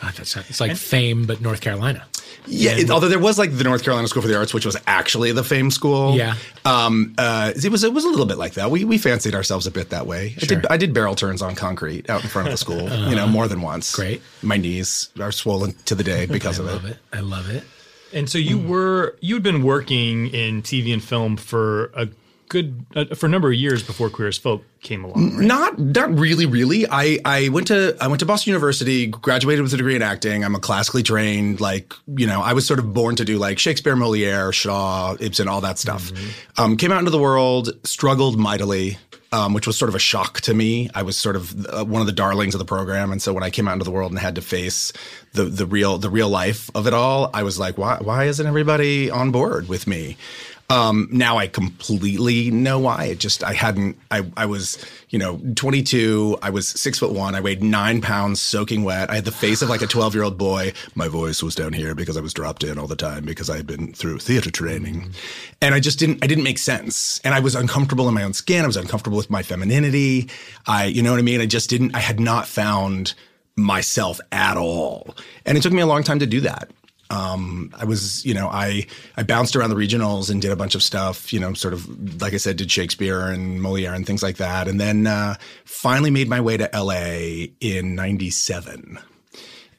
God, 0.00 0.12
that's 0.14 0.36
it's 0.36 0.60
like 0.60 0.76
fame, 0.76 1.24
but 1.24 1.40
North 1.40 1.60
Carolina. 1.60 2.06
Yeah, 2.46 2.72
it, 2.72 2.90
although 2.90 3.08
there 3.08 3.18
was 3.18 3.38
like 3.38 3.56
the 3.56 3.64
North 3.64 3.82
Carolina 3.82 4.06
School 4.08 4.22
for 4.22 4.28
the 4.28 4.36
Arts, 4.36 4.52
which 4.52 4.66
was 4.66 4.76
actually 4.86 5.32
the 5.32 5.42
fame 5.42 5.70
school. 5.70 6.14
Yeah. 6.14 6.34
um, 6.64 7.14
uh, 7.16 7.52
it 7.56 7.70
was 7.70 7.82
it 7.82 7.92
was 7.92 8.04
a 8.04 8.08
little 8.08 8.26
bit 8.26 8.36
like 8.36 8.54
that. 8.54 8.70
We 8.70 8.84
we 8.84 8.98
fancied 8.98 9.34
ourselves 9.34 9.66
a 9.66 9.70
bit 9.70 9.90
that 9.90 10.06
way. 10.06 10.34
I 10.40 10.46
did 10.46 10.66
I 10.66 10.76
did 10.76 10.92
barrel 10.92 11.14
turns 11.14 11.40
on 11.40 11.54
concrete 11.54 12.10
out 12.10 12.22
in 12.22 12.28
front 12.28 12.48
of 12.48 12.52
the 12.52 12.58
school, 12.58 12.90
you 13.08 13.16
know, 13.16 13.26
more 13.26 13.48
than 13.48 13.62
once. 13.62 13.94
Great. 13.94 14.20
My 14.42 14.58
knees 14.58 15.08
are 15.18 15.32
swollen 15.32 15.72
to 15.86 15.94
the 15.94 16.04
day 16.04 16.26
because 16.26 16.60
I 16.60 16.64
of 16.64 16.68
love 16.68 16.84
it. 16.84 16.90
it. 16.90 16.98
I 17.12 17.20
love 17.20 17.48
it. 17.50 17.64
And 18.12 18.28
so 18.28 18.38
you 18.38 18.58
were 18.58 19.16
you'd 19.20 19.42
been 19.42 19.62
working 19.62 20.28
in 20.28 20.62
TV 20.62 20.92
and 20.92 21.02
film 21.02 21.36
for 21.36 21.86
a 21.94 22.08
good 22.48 22.86
uh, 22.94 23.14
for 23.14 23.26
a 23.26 23.28
number 23.28 23.48
of 23.48 23.54
years 23.54 23.82
before 23.82 24.10
Queer 24.10 24.28
as 24.28 24.38
Folk 24.38 24.62
came 24.80 25.04
along. 25.04 25.36
Right? 25.36 25.46
Not 25.46 25.78
not 25.78 26.18
really, 26.18 26.46
really. 26.46 26.86
I, 26.88 27.18
I 27.24 27.48
went 27.48 27.66
to 27.68 27.96
I 28.00 28.08
went 28.08 28.20
to 28.20 28.26
Boston 28.26 28.50
University, 28.50 29.06
graduated 29.06 29.62
with 29.62 29.72
a 29.74 29.76
degree 29.76 29.96
in 29.96 30.02
acting. 30.02 30.44
I'm 30.44 30.54
a 30.54 30.60
classically 30.60 31.02
trained, 31.02 31.60
like 31.60 31.92
you 32.16 32.26
know, 32.26 32.42
I 32.42 32.52
was 32.52 32.66
sort 32.66 32.78
of 32.78 32.92
born 32.92 33.16
to 33.16 33.24
do 33.24 33.38
like 33.38 33.58
Shakespeare, 33.58 33.96
Moliere, 33.96 34.52
Shaw, 34.52 35.16
Ibsen, 35.18 35.48
all 35.48 35.60
that 35.62 35.78
stuff. 35.78 36.12
Um, 36.56 36.76
came 36.76 36.92
out 36.92 37.00
into 37.00 37.10
the 37.10 37.18
world, 37.18 37.70
struggled 37.84 38.38
mightily. 38.38 38.98
Um, 39.32 39.54
which 39.54 39.66
was 39.66 39.76
sort 39.76 39.88
of 39.88 39.96
a 39.96 39.98
shock 39.98 40.40
to 40.42 40.54
me. 40.54 40.88
I 40.94 41.02
was 41.02 41.18
sort 41.18 41.34
of 41.34 41.66
uh, 41.66 41.84
one 41.84 42.00
of 42.00 42.06
the 42.06 42.12
darlings 42.12 42.54
of 42.54 42.60
the 42.60 42.64
program, 42.64 43.10
and 43.10 43.20
so 43.20 43.32
when 43.32 43.42
I 43.42 43.50
came 43.50 43.66
out 43.66 43.72
into 43.72 43.84
the 43.84 43.90
world 43.90 44.12
and 44.12 44.20
had 44.20 44.36
to 44.36 44.40
face 44.40 44.92
the 45.32 45.44
the 45.44 45.66
real 45.66 45.98
the 45.98 46.08
real 46.08 46.28
life 46.28 46.70
of 46.76 46.86
it 46.86 46.94
all, 46.94 47.28
I 47.34 47.42
was 47.42 47.58
like, 47.58 47.76
why 47.76 47.98
why 48.00 48.24
isn't 48.26 48.46
everybody 48.46 49.10
on 49.10 49.32
board 49.32 49.68
with 49.68 49.88
me? 49.88 50.16
Um, 50.68 51.08
now 51.12 51.38
I 51.38 51.46
completely 51.46 52.50
know 52.50 52.78
why. 52.80 53.04
It 53.04 53.18
just 53.18 53.44
I 53.44 53.52
hadn't. 53.52 53.96
I 54.10 54.28
I 54.36 54.46
was 54.46 54.84
you 55.10 55.18
know 55.18 55.40
22. 55.54 56.38
I 56.42 56.50
was 56.50 56.68
six 56.68 56.98
foot 56.98 57.12
one. 57.12 57.36
I 57.36 57.40
weighed 57.40 57.62
nine 57.62 58.00
pounds, 58.00 58.40
soaking 58.40 58.82
wet. 58.82 59.08
I 59.08 59.14
had 59.14 59.24
the 59.24 59.32
face 59.32 59.62
of 59.62 59.68
like 59.68 59.82
a 59.82 59.86
12 59.86 60.14
year 60.14 60.24
old 60.24 60.36
boy. 60.36 60.72
My 60.96 61.06
voice 61.06 61.42
was 61.42 61.54
down 61.54 61.72
here 61.72 61.94
because 61.94 62.16
I 62.16 62.20
was 62.20 62.34
dropped 62.34 62.64
in 62.64 62.78
all 62.78 62.88
the 62.88 62.96
time 62.96 63.24
because 63.24 63.48
I 63.48 63.56
had 63.56 63.66
been 63.66 63.92
through 63.92 64.18
theater 64.18 64.50
training, 64.50 65.12
and 65.62 65.74
I 65.74 65.78
just 65.80 66.00
didn't. 66.00 66.24
I 66.24 66.26
didn't 66.26 66.44
make 66.44 66.58
sense, 66.58 67.20
and 67.22 67.32
I 67.32 67.40
was 67.40 67.54
uncomfortable 67.54 68.08
in 68.08 68.14
my 68.14 68.24
own 68.24 68.34
skin. 68.34 68.64
I 68.64 68.66
was 68.66 68.76
uncomfortable 68.76 69.16
with 69.16 69.30
my 69.30 69.44
femininity. 69.44 70.28
I 70.66 70.86
you 70.86 71.02
know 71.02 71.12
what 71.12 71.20
I 71.20 71.22
mean. 71.22 71.40
I 71.40 71.46
just 71.46 71.70
didn't. 71.70 71.94
I 71.94 72.00
had 72.00 72.18
not 72.18 72.48
found 72.48 73.14
myself 73.54 74.20
at 74.32 74.56
all, 74.56 75.14
and 75.44 75.56
it 75.56 75.60
took 75.60 75.72
me 75.72 75.80
a 75.80 75.86
long 75.86 76.02
time 76.02 76.18
to 76.18 76.26
do 76.26 76.40
that 76.40 76.70
um, 77.10 77.72
I 77.78 77.84
was, 77.84 78.24
you 78.24 78.34
know, 78.34 78.48
I 78.48 78.86
I 79.16 79.22
bounced 79.22 79.54
around 79.56 79.70
the 79.70 79.76
regionals 79.76 80.30
and 80.30 80.42
did 80.42 80.50
a 80.50 80.56
bunch 80.56 80.74
of 80.74 80.82
stuff, 80.82 81.32
you 81.32 81.40
know, 81.40 81.54
sort 81.54 81.72
of 81.74 82.20
like 82.22 82.34
I 82.34 82.38
said, 82.38 82.56
did 82.56 82.70
Shakespeare 82.70 83.20
and 83.20 83.60
Moliere 83.62 83.94
and 83.94 84.06
things 84.06 84.22
like 84.22 84.36
that, 84.38 84.68
and 84.68 84.80
then 84.80 85.06
uh, 85.06 85.34
finally 85.64 86.10
made 86.10 86.28
my 86.28 86.40
way 86.40 86.56
to 86.56 86.68
LA 86.74 87.46
in 87.60 87.94
'97 87.94 88.98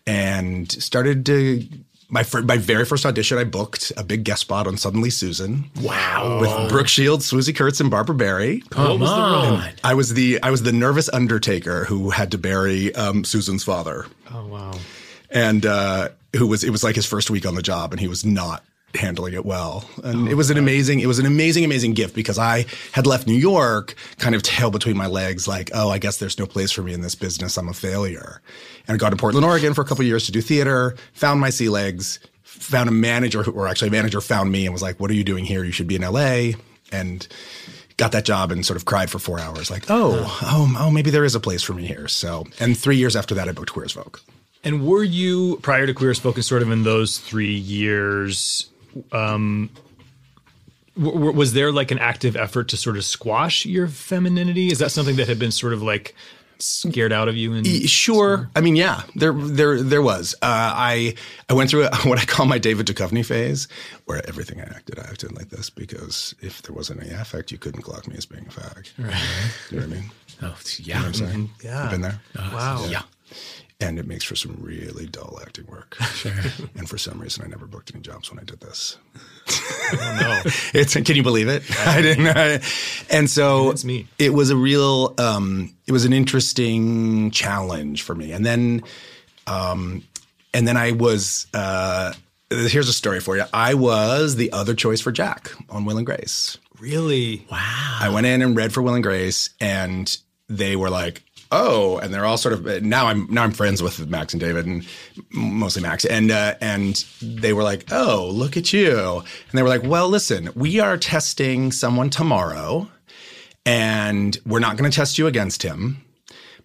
and 0.05 0.71
started 0.71 1.25
to. 1.27 1.67
My, 2.09 2.23
fir- 2.23 2.43
my 2.43 2.55
very 2.55 2.85
first 2.85 3.05
audition, 3.05 3.37
I 3.37 3.43
booked 3.43 3.91
a 3.97 4.03
big 4.05 4.23
guest 4.23 4.39
spot 4.39 4.65
on 4.65 4.77
Suddenly 4.77 5.09
Susan. 5.09 5.69
Wow. 5.81 6.37
With 6.39 6.69
Brooke 6.69 6.87
Shields, 6.87 7.29
Swoosie 7.29 7.53
Kurtz, 7.53 7.81
and 7.81 7.91
Barbara 7.91 8.15
Barrie. 8.15 8.63
Come 8.69 9.01
was 9.01 9.09
the 9.09 9.21
role? 9.21 9.61
I 9.83 9.93
was 9.93 10.13
the 10.13 10.41
I 10.41 10.49
was 10.49 10.63
the 10.63 10.71
nervous 10.71 11.09
undertaker 11.09 11.83
who 11.83 12.11
had 12.11 12.31
to 12.31 12.37
bury 12.37 12.95
um, 12.95 13.25
Susan's 13.25 13.65
father 13.65 14.05
Oh 14.31 14.47
wow. 14.47 14.71
and 15.29 15.65
uh, 15.65 16.07
who 16.37 16.47
was 16.47 16.63
it 16.63 16.69
was 16.69 16.83
like 16.83 16.95
his 16.95 17.05
first 17.05 17.29
week 17.29 17.45
on 17.45 17.55
the 17.55 17.61
job, 17.61 17.91
and 17.91 17.99
he 17.99 18.07
was 18.07 18.25
not 18.25 18.63
handling 18.95 19.33
it 19.33 19.45
well. 19.45 19.89
And 20.03 20.27
it 20.27 20.33
oh, 20.33 20.37
was 20.37 20.49
an 20.49 20.57
amazing, 20.57 20.99
it 20.99 21.07
was 21.07 21.19
an 21.19 21.25
amazing, 21.25 21.65
amazing 21.65 21.93
gift 21.93 22.15
because 22.15 22.37
I 22.37 22.65
had 22.91 23.05
left 23.05 23.27
New 23.27 23.35
York, 23.35 23.95
kind 24.17 24.35
of 24.35 24.43
tail 24.43 24.71
between 24.71 24.97
my 24.97 25.07
legs, 25.07 25.47
like, 25.47 25.69
oh, 25.73 25.89
I 25.89 25.97
guess 25.97 26.17
there's 26.17 26.39
no 26.39 26.45
place 26.45 26.71
for 26.71 26.83
me 26.83 26.93
in 26.93 27.01
this 27.01 27.15
business. 27.15 27.57
I'm 27.57 27.67
a 27.67 27.73
failure. 27.73 28.41
And 28.87 28.95
I 28.95 28.97
got 28.97 29.09
to 29.09 29.15
Portland, 29.15 29.45
Oregon 29.45 29.73
for 29.73 29.81
a 29.81 29.85
couple 29.85 30.03
of 30.03 30.07
years 30.07 30.25
to 30.25 30.31
do 30.31 30.41
theater. 30.41 30.95
Found 31.13 31.39
my 31.39 31.49
sea 31.49 31.69
legs. 31.69 32.19
Found 32.43 32.89
a 32.89 32.93
manager, 32.93 33.43
who, 33.43 33.51
or 33.51 33.67
actually 33.67 33.89
a 33.89 33.91
manager 33.91 34.19
found 34.19 34.51
me 34.51 34.65
and 34.65 34.73
was 34.73 34.81
like, 34.81 34.99
"What 34.99 35.11
are 35.11 35.13
you 35.13 35.23
doing 35.23 35.45
here? 35.45 35.63
You 35.63 35.71
should 35.71 35.87
be 35.87 35.95
in 35.95 36.01
LA." 36.01 36.53
And 36.91 37.27
got 37.97 38.13
that 38.13 38.25
job 38.25 38.51
and 38.51 38.65
sort 38.65 38.77
of 38.77 38.85
cried 38.85 39.11
for 39.11 39.19
four 39.19 39.39
hours, 39.39 39.69
like, 39.69 39.83
"Oh, 39.89 40.39
oh, 40.41 40.75
oh, 40.79 40.89
maybe 40.89 41.11
there 41.11 41.25
is 41.25 41.35
a 41.35 41.39
place 41.39 41.61
for 41.61 41.73
me 41.73 41.85
here." 41.85 42.07
So, 42.07 42.45
and 42.59 42.75
three 42.75 42.97
years 42.97 43.15
after 43.15 43.35
that, 43.35 43.47
I 43.47 43.51
booked 43.51 43.73
Queer 43.73 43.85
as 43.85 43.91
Folk. 43.91 44.23
And 44.63 44.85
were 44.85 45.03
you 45.03 45.57
prior 45.61 45.85
to 45.85 45.93
Queer 45.93 46.09
and 46.09 46.43
sort 46.45 46.61
of 46.61 46.71
in 46.71 46.83
those 46.83 47.17
three 47.19 47.53
years? 47.55 48.69
Um, 49.11 49.69
w- 50.97 51.31
was 51.31 51.53
there 51.53 51.71
like 51.71 51.91
an 51.91 51.99
active 51.99 52.35
effort 52.35 52.69
to 52.69 52.77
sort 52.77 52.97
of 52.97 53.05
squash 53.05 53.65
your 53.65 53.87
femininity? 53.87 54.67
Is 54.71 54.79
that 54.79 54.91
something 54.91 55.15
that 55.17 55.27
had 55.27 55.39
been 55.39 55.51
sort 55.51 55.73
of 55.73 55.81
like 55.81 56.15
scared 56.59 57.13
out 57.13 57.27
of 57.29 57.35
you? 57.37 57.53
And 57.53 57.65
Sure. 57.87 58.49
I 58.55 58.61
mean, 58.61 58.75
yeah, 58.75 59.03
there, 59.15 59.31
there, 59.31 59.81
there 59.81 60.01
was. 60.01 60.33
Uh, 60.41 60.47
I, 60.75 61.13
I 61.47 61.53
went 61.53 61.69
through 61.69 61.85
a, 61.85 61.95
what 62.03 62.19
I 62.19 62.25
call 62.25 62.45
my 62.45 62.57
David 62.57 62.87
Duchovny 62.87 63.23
phase, 63.25 63.67
where 64.05 64.27
everything 64.27 64.59
I 64.59 64.63
acted, 64.63 64.99
I 64.99 65.03
acted 65.03 65.35
like 65.35 65.49
this 65.49 65.69
because 65.69 66.33
if 66.41 66.61
there 66.63 66.75
wasn't 66.75 67.03
any 67.03 67.13
affect, 67.13 67.51
you 67.51 67.57
couldn't 67.57 67.83
clock 67.83 68.07
me 68.07 68.15
as 68.17 68.25
being 68.25 68.47
a 68.47 68.49
fag. 68.49 68.87
Right. 68.97 69.21
You 69.69 69.79
know 69.79 69.87
what 69.87 69.95
I 69.95 69.99
mean? 70.01 70.11
Oh, 70.39 70.55
yeah. 70.77 71.01
I'm 71.01 71.15
saying. 71.15 71.49
Yeah. 71.63 71.85
You 71.85 71.89
been 71.89 72.01
there? 72.01 72.19
wow. 72.35 72.85
Yeah. 72.87 73.01
And 73.79 73.99
it 73.99 74.07
makes 74.07 74.23
for 74.23 74.35
some 74.35 74.57
really 74.59 75.05
dull 75.05 75.37
acting 75.41 75.67
work. 75.67 75.95
Sure. 76.13 76.31
and 76.75 76.89
for 76.89 76.97
some 76.97 77.19
reason, 77.19 77.43
I 77.43 77.47
never 77.47 77.67
booked 77.67 77.91
any 77.93 78.01
jobs 78.01 78.31
when 78.31 78.39
I 78.39 78.43
did 78.43 78.59
this. 78.59 78.97
No. 79.93 80.41
It's 80.73 80.93
can 80.95 81.15
you 81.15 81.21
believe 81.23 81.47
it? 81.47 81.63
I 81.87 82.01
didn't. 82.01 82.27
I, 82.27 82.59
and 83.09 83.29
so 83.29 83.69
That's 83.69 83.85
me. 83.85 84.07
it 84.17 84.33
was 84.33 84.49
a 84.49 84.55
real. 84.57 85.13
Um, 85.19 85.75
it 85.85 85.91
was 85.91 86.05
an 86.05 86.13
interesting 86.13 87.29
challenge 87.31 88.01
for 88.01 88.15
me. 88.15 88.31
And 88.31 88.43
then, 88.45 88.81
um, 89.45 90.03
and 90.55 90.67
then 90.67 90.75
I 90.75 90.91
was. 90.93 91.45
Uh, 91.53 92.13
here's 92.49 92.89
a 92.89 92.93
story 92.93 93.19
for 93.19 93.37
you. 93.37 93.43
I 93.53 93.75
was 93.75 94.37
the 94.37 94.51
other 94.53 94.73
choice 94.73 95.01
for 95.01 95.11
Jack 95.11 95.51
on 95.69 95.85
Will 95.85 95.97
and 95.97 96.05
Grace. 96.05 96.57
Really? 96.79 97.45
Wow. 97.51 97.97
I 97.99 98.09
went 98.09 98.25
in 98.25 98.41
and 98.41 98.55
read 98.55 98.73
for 98.73 98.81
Will 98.81 98.95
and 98.95 99.03
Grace, 99.03 99.49
and 99.61 100.17
they 100.49 100.75
were 100.75 100.89
like, 100.89 101.23
"Oh!" 101.51 101.97
And 101.97 102.13
they're 102.13 102.25
all 102.25 102.37
sort 102.37 102.53
of 102.53 102.83
now. 102.83 103.07
I'm 103.07 103.27
now 103.29 103.43
I'm 103.43 103.51
friends 103.51 103.81
with 103.81 104.07
Max 104.07 104.33
and 104.33 104.41
David, 104.41 104.65
and 104.65 104.85
mostly 105.31 105.81
Max, 105.81 106.05
and 106.05 106.31
uh, 106.31 106.55
and 106.61 107.03
they 107.21 107.53
were 107.53 107.63
like, 107.63 107.85
"Oh, 107.91 108.29
look 108.31 108.57
at 108.57 108.73
you!" 108.73 109.19
And 109.19 109.57
they 109.57 109.63
were 109.63 109.69
like, 109.69 109.83
"Well, 109.83 110.09
listen, 110.09 110.49
we 110.55 110.79
are 110.79 110.97
testing 110.97 111.71
someone 111.71 112.09
tomorrow, 112.09 112.89
and 113.65 114.37
we're 114.45 114.59
not 114.59 114.77
going 114.77 114.89
to 114.89 114.95
test 114.95 115.17
you 115.17 115.27
against 115.27 115.63
him, 115.63 116.03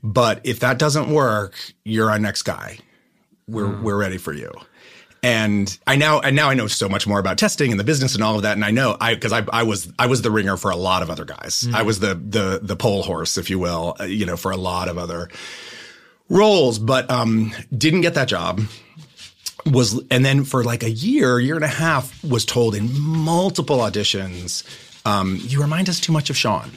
but 0.02 0.40
if 0.44 0.60
that 0.60 0.78
doesn't 0.78 1.08
work, 1.08 1.54
you're 1.84 2.10
our 2.10 2.18
next 2.18 2.42
guy. 2.42 2.78
We're 3.46 3.80
we're 3.80 3.98
ready 3.98 4.18
for 4.18 4.32
you." 4.32 4.50
And 5.24 5.78
I 5.87 5.94
now 5.94 6.18
and 6.18 6.35
now 6.35 6.48
I 6.50 6.54
know 6.54 6.66
so 6.66 6.88
much 6.88 7.06
more 7.06 7.20
about 7.20 7.38
testing 7.38 7.70
and 7.70 7.78
the 7.78 7.85
business 7.85 8.14
and 8.14 8.24
all 8.24 8.35
of 8.37 8.42
that. 8.42 8.54
And 8.54 8.64
I 8.64 8.72
know 8.72 8.96
I 9.00 9.14
because 9.14 9.32
I, 9.32 9.44
I 9.52 9.62
was 9.62 9.92
I 9.96 10.06
was 10.06 10.22
the 10.22 10.32
ringer 10.32 10.56
for 10.56 10.72
a 10.72 10.76
lot 10.76 11.02
of 11.02 11.11
other 11.11 11.24
guys. 11.24 11.68
I 11.72 11.82
was 11.82 12.00
the 12.00 12.14
the 12.14 12.58
the 12.61 12.74
pole 12.74 13.04
horse, 13.04 13.38
if 13.38 13.48
you 13.48 13.58
will, 13.61 13.96
uh, 14.00 14.04
you 14.04 14.26
know, 14.26 14.37
for 14.37 14.50
a 14.50 14.56
lot 14.56 14.88
of 14.88 14.98
other 14.98 15.28
roles, 16.28 16.78
but 16.80 17.08
um, 17.08 17.52
didn't 17.76 18.00
get 18.00 18.14
that 18.14 18.26
job. 18.26 18.62
Was 19.64 20.02
and 20.11 20.24
then 20.24 20.42
for 20.42 20.64
like 20.64 20.82
a 20.82 20.90
year, 20.90 21.38
year 21.38 21.54
and 21.54 21.64
a 21.64 21.68
half, 21.68 22.22
was 22.24 22.44
told 22.44 22.74
in 22.74 22.92
multiple 23.00 23.78
auditions, 23.78 24.64
um, 25.06 25.38
you 25.40 25.62
remind 25.62 25.88
us 25.88 26.00
too 26.00 26.11
much 26.12 26.30
of 26.30 26.37
Sean. 26.37 26.72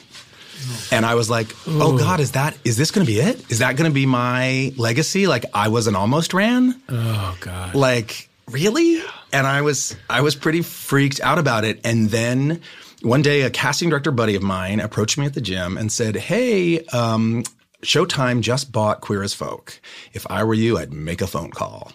And 0.92 1.04
I 1.04 1.16
was 1.16 1.30
like, 1.30 1.48
"Oh 1.66 1.98
God, 1.98 2.20
is 2.20 2.34
that 2.34 2.56
is 2.64 2.78
this 2.78 2.92
going 2.92 3.06
to 3.06 3.12
be 3.12 3.20
it? 3.20 3.52
Is 3.52 3.60
that 3.60 3.76
going 3.76 3.90
to 3.90 3.94
be 3.94 4.06
my 4.06 4.72
legacy? 4.78 5.26
Like 5.26 5.46
I 5.54 5.68
was 5.70 5.88
an 5.88 5.96
almost 5.96 6.34
ran." 6.34 6.80
Oh, 6.90 7.36
God. 7.42 7.74
like 7.74 8.30
really? 8.50 9.02
And 9.34 9.48
i 9.48 9.62
was 9.62 9.96
i 10.10 10.22
was 10.22 10.36
pretty 10.36 10.62
freaked 10.62 11.20
out 11.22 11.38
about 11.38 11.66
it. 11.66 11.80
And 11.84 12.10
then 12.10 12.62
one 13.02 13.22
day 13.22 13.42
a 13.42 13.50
casting 13.50 13.90
director 13.90 14.12
buddy 14.12 14.36
of 14.36 14.44
mine 14.44 14.80
approached 14.80 15.18
me 15.18 15.26
at 15.26 15.34
the 15.34 15.42
gym 15.42 15.78
and 15.78 15.92
said 15.92 16.16
hey 16.16 16.80
um, 16.88 17.44
showtime 17.82 18.42
just 18.42 18.72
bought 18.72 19.02
queer 19.02 19.24
as 19.24 19.34
folk. 19.34 19.80
If 20.14 20.26
i 20.30 20.44
were 20.44 20.54
you 20.54 20.78
i'd 20.78 20.94
make 20.94 21.22
a 21.22 21.28
phone 21.28 21.52
call. 21.52 21.92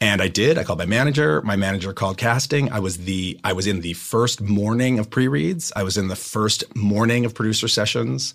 And 0.00 0.20
i 0.20 0.28
did. 0.28 0.58
I 0.58 0.64
called 0.64 0.78
my 0.78 0.86
manager. 0.86 1.40
My 1.42 1.56
manager 1.56 1.92
called 1.92 2.18
casting. 2.18 2.70
I 2.70 2.80
was 2.80 2.98
the 2.98 3.38
i 3.44 3.52
was 3.52 3.66
in 3.66 3.80
the 3.80 3.94
first 3.94 4.40
morning 4.40 4.98
of 4.98 5.10
pre-reads. 5.10 5.72
I 5.74 5.82
was 5.82 5.96
in 5.96 6.08
the 6.08 6.16
first 6.16 6.64
morning 6.76 7.24
of 7.24 7.34
producer 7.34 7.68
sessions 7.68 8.34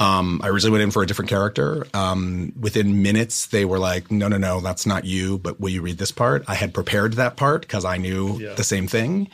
um, 0.00 0.40
I 0.42 0.48
originally 0.48 0.72
went 0.72 0.82
in 0.82 0.90
for 0.90 1.02
a 1.02 1.06
different 1.06 1.28
character. 1.28 1.86
Um, 1.94 2.52
within 2.58 3.02
minutes, 3.02 3.46
they 3.46 3.64
were 3.64 3.78
like, 3.78 4.10
"No, 4.10 4.26
no, 4.28 4.38
no, 4.38 4.60
that's 4.60 4.86
not 4.86 5.04
you. 5.04 5.38
But 5.38 5.60
will 5.60 5.68
you 5.70 5.82
read 5.82 5.98
this 5.98 6.10
part?" 6.10 6.42
I 6.48 6.54
had 6.54 6.74
prepared 6.74 7.12
that 7.14 7.36
part 7.36 7.60
because 7.62 7.84
I 7.84 7.98
knew 7.98 8.38
the 8.56 8.64
same 8.64 8.88
thing, 8.88 9.28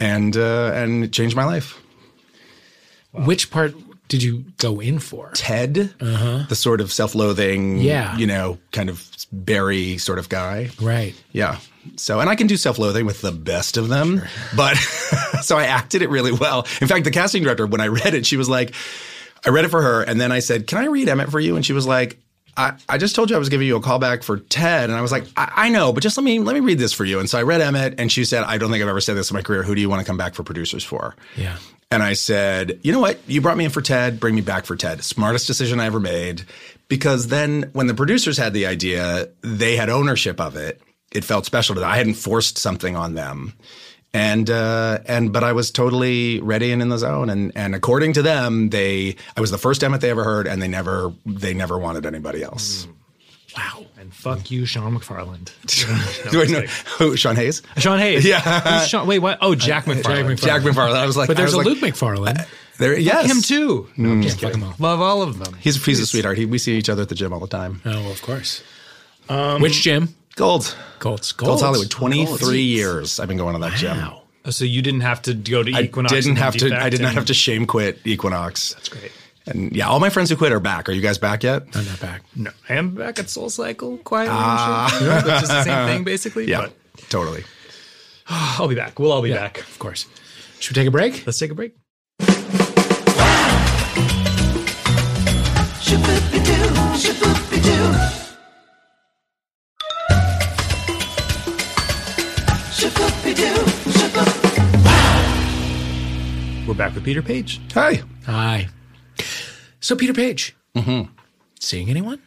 and 0.00 0.36
uh, 0.36 0.72
and 0.74 1.04
it 1.04 1.12
changed 1.12 1.36
my 1.36 1.44
life. 1.44 1.78
Which 3.12 3.50
part 3.50 3.74
did 4.08 4.22
you 4.22 4.44
go 4.58 4.80
in 4.80 4.98
for? 4.98 5.30
Ted, 5.34 5.74
the 5.98 6.54
sort 6.54 6.80
of 6.80 6.92
self-loathing, 6.92 7.78
Yeah. 7.78 8.16
you 8.16 8.26
know, 8.26 8.58
kind 8.72 8.88
of 8.90 9.06
Barry 9.32 9.96
sort 9.98 10.18
of 10.18 10.28
guy. 10.28 10.70
Right. 10.80 11.14
Yeah. 11.32 11.58
So, 11.96 12.20
and 12.20 12.28
I 12.30 12.34
can 12.36 12.46
do 12.46 12.56
self-loathing 12.56 13.06
with 13.06 13.22
the 13.22 13.32
best 13.32 13.76
of 13.76 13.88
them, 13.88 14.22
but 14.56 14.76
so 15.42 15.56
I 15.58 15.64
acted 15.64 16.02
it 16.02 16.10
really 16.10 16.32
well. 16.32 16.66
In 16.80 16.88
fact, 16.88 17.04
the 17.04 17.10
casting 17.10 17.42
director, 17.42 17.66
when 17.66 17.80
I 17.80 17.88
read 17.88 18.14
it, 18.14 18.24
she 18.26 18.36
was 18.36 18.48
like, 18.48 18.74
I 19.44 19.50
read 19.50 19.64
it 19.64 19.70
for 19.70 19.82
her, 19.82 20.02
and 20.02 20.20
then 20.20 20.32
I 20.32 20.38
said, 20.38 20.66
"Can 20.66 20.78
I 20.78 20.86
read 20.86 21.08
Emmett 21.08 21.30
for 21.30 21.40
you?" 21.40 21.56
And 21.56 21.64
she 21.64 21.72
was 21.72 21.86
like, 21.86 22.18
I, 22.56 22.74
I 22.88 22.98
just 22.98 23.14
told 23.14 23.30
you 23.30 23.36
I 23.36 23.38
was 23.38 23.48
giving 23.48 23.66
you 23.66 23.76
a 23.76 23.80
call 23.80 23.98
back 23.98 24.22
for 24.22 24.38
Ted, 24.38 24.90
and 24.90 24.98
I 24.98 25.00
was 25.00 25.10
like, 25.10 25.24
I, 25.36 25.52
I 25.56 25.68
know, 25.70 25.92
but 25.92 26.02
just 26.02 26.16
let 26.16 26.24
me 26.24 26.38
let 26.38 26.54
me 26.54 26.60
read 26.60 26.78
this 26.78 26.92
for 26.92 27.04
you. 27.04 27.18
And 27.18 27.28
so 27.28 27.38
I 27.38 27.42
read 27.42 27.60
Emmett, 27.60 27.94
and 27.98 28.12
she 28.12 28.24
said, 28.24 28.44
I 28.44 28.58
don't 28.58 28.70
think 28.70 28.82
I've 28.82 28.88
ever 28.88 29.00
said 29.00 29.16
this 29.16 29.30
in 29.30 29.34
my 29.34 29.42
career. 29.42 29.62
Who 29.62 29.74
do 29.74 29.80
you 29.80 29.88
want 29.88 30.00
to 30.00 30.06
come 30.06 30.18
back 30.18 30.34
for 30.34 30.42
producers 30.42 30.84
for? 30.84 31.16
Yeah. 31.36 31.56
And 31.90 32.02
I 32.02 32.14
said, 32.14 32.80
you 32.82 32.92
know 32.92 33.00
what? 33.00 33.20
You 33.26 33.40
brought 33.40 33.56
me 33.56 33.66
in 33.66 33.70
for 33.70 33.82
Ted. 33.82 34.18
Bring 34.18 34.34
me 34.34 34.40
back 34.40 34.64
for 34.64 34.76
Ted. 34.76 35.04
Smartest 35.04 35.46
decision 35.46 35.78
I 35.78 35.86
ever 35.86 36.00
made. 36.00 36.44
Because 36.88 37.28
then 37.28 37.70
when 37.74 37.86
the 37.86 37.94
producers 37.94 38.38
had 38.38 38.54
the 38.54 38.66
idea, 38.66 39.28
they 39.42 39.76
had 39.76 39.90
ownership 39.90 40.40
of 40.40 40.56
it. 40.56 40.80
It 41.12 41.24
felt 41.24 41.44
special 41.44 41.74
to 41.74 41.80
them. 41.80 41.90
I 41.90 41.96
hadn't 41.96 42.14
forced 42.14 42.56
something 42.56 42.96
on 42.96 43.14
them. 43.14 43.52
And 44.14 44.50
uh, 44.50 44.98
and 45.06 45.32
but 45.32 45.42
I 45.42 45.52
was 45.52 45.70
totally 45.70 46.40
ready 46.40 46.70
and 46.70 46.82
in 46.82 46.90
the 46.90 46.98
zone. 46.98 47.30
And 47.30 47.50
and 47.56 47.74
according 47.74 48.12
to 48.14 48.22
them, 48.22 48.68
they 48.70 49.16
I 49.36 49.40
was 49.40 49.50
the 49.50 49.58
first 49.58 49.82
Emmett 49.82 50.02
they 50.02 50.10
ever 50.10 50.24
heard, 50.24 50.46
and 50.46 50.60
they 50.60 50.68
never 50.68 51.14
they 51.24 51.54
never 51.54 51.78
wanted 51.78 52.04
anybody 52.04 52.42
else. 52.42 52.84
Hmm. 52.84 52.92
Wow. 53.56 53.86
And 53.98 54.12
fuck 54.12 54.50
you, 54.50 54.66
Sean 54.66 54.98
McFarland. 54.98 55.52
Do 56.30 56.42
I 56.42 56.46
know 56.46 56.66
who? 56.98 57.16
Sean 57.16 57.36
Hayes? 57.36 57.62
Sean 57.76 57.98
Hayes. 57.98 58.24
Yeah. 58.24 58.40
Who's 58.80 58.88
Sean, 58.88 59.06
wait, 59.06 59.20
what? 59.20 59.38
Oh, 59.40 59.54
Jack 59.54 59.86
uh, 59.86 59.92
McFarland. 59.92 60.02
Jack 60.02 60.24
McFarland. 60.24 60.40
Jack 60.42 60.62
McFarland. 60.62 60.94
I 60.94 61.06
was 61.06 61.16
like, 61.16 61.28
But 61.28 61.36
there's 61.36 61.54
a 61.54 61.58
was 61.58 61.66
Luke 61.66 61.78
McFarland. 61.78 62.36
McFarlane. 62.36 62.48
There, 62.78 62.98
yes, 62.98 63.30
Him 63.30 63.42
too. 63.42 63.88
No, 63.96 64.10
I'm 64.10 64.20
mm. 64.20 64.24
just 64.24 64.40
Fuck 64.40 64.52
kidding. 64.52 64.66
all. 64.66 64.74
Love 64.78 65.00
all 65.00 65.22
of 65.22 65.38
them. 65.38 65.54
He's 65.60 65.84
he's 65.84 66.00
a 66.00 66.06
sweetheart. 66.06 66.38
He, 66.38 66.46
we 66.46 66.58
see 66.58 66.76
each 66.76 66.88
other 66.88 67.02
at 67.02 67.08
the 67.08 67.14
gym 67.14 67.32
all 67.32 67.40
the 67.40 67.46
time. 67.46 67.80
Oh, 67.84 67.90
well, 67.90 68.10
of 68.10 68.22
course. 68.22 68.62
Um, 69.28 69.62
Which 69.62 69.82
gym? 69.82 70.14
Gold. 70.36 70.74
Colts. 70.98 71.32
Gold's 71.32 71.62
Hollywood. 71.62 71.90
Twenty 71.90 72.24
three 72.24 72.36
Colts. 72.36 72.52
years. 72.56 73.20
I've 73.20 73.28
been 73.28 73.36
going 73.36 73.54
to 73.54 73.60
that 73.60 73.74
gym. 73.76 73.96
Wow. 73.98 74.22
Oh, 74.44 74.50
so 74.50 74.64
you 74.64 74.82
didn't 74.82 75.02
have 75.02 75.22
to 75.22 75.34
go 75.34 75.62
to 75.62 75.70
Equinox. 75.70 76.12
I 76.12 76.20
didn't 76.20 76.36
have 76.36 76.56
to. 76.56 76.74
I 76.76 76.88
did 76.90 77.00
not 77.00 77.14
have 77.14 77.26
to 77.26 77.34
shame 77.34 77.66
quit 77.66 77.98
Equinox. 78.04 78.74
That's 78.74 78.88
great. 78.88 79.12
And 79.46 79.72
yeah, 79.74 79.88
all 79.88 79.98
my 80.00 80.08
friends 80.10 80.30
who 80.30 80.36
quit 80.36 80.52
are 80.52 80.60
back. 80.60 80.88
Are 80.88 80.92
you 80.92 81.00
guys 81.02 81.18
back 81.18 81.42
yet? 81.42 81.62
I'm 81.74 81.84
not 81.84 82.00
back. 82.00 82.22
No, 82.36 82.50
I 82.68 82.74
am 82.74 82.94
back 82.94 83.18
at 83.18 83.28
Soul 83.28 83.50
Cycle 83.50 83.98
quietly. 83.98 84.36
and 84.36 84.90
shit, 84.90 85.00
you 85.00 85.06
know, 85.08 85.16
which 85.34 85.42
is 85.42 85.48
the 85.48 85.62
same 85.64 85.86
thing 85.88 86.04
basically. 86.04 86.48
Yeah, 86.48 86.60
But 86.62 86.72
totally. 87.10 87.44
I'll 88.28 88.68
be 88.68 88.74
back. 88.76 88.98
We'll 88.98 89.10
all 89.12 89.22
be 89.22 89.30
Yeah, 89.30 89.36
back. 89.36 89.58
Of 89.58 89.78
course. 89.80 90.06
Should 90.60 90.76
we 90.76 90.80
take 90.80 90.88
a 90.88 90.92
break? 90.92 91.26
Let's 91.26 91.38
take 91.40 91.50
a 91.50 91.54
break. 91.54 91.74
Shaboopy-doo, 95.80 96.68
shaboopy-doo. 97.02 97.31
We're 106.72 106.78
back 106.78 106.94
with 106.94 107.04
Peter 107.04 107.20
Paige. 107.20 107.60
Hi. 107.74 108.00
Hi. 108.24 108.68
So, 109.80 109.94
Peter 109.94 110.14
Paige. 110.14 110.56
Mm-hmm. 110.74 111.12
Seeing 111.60 111.90
anyone? 111.90 112.18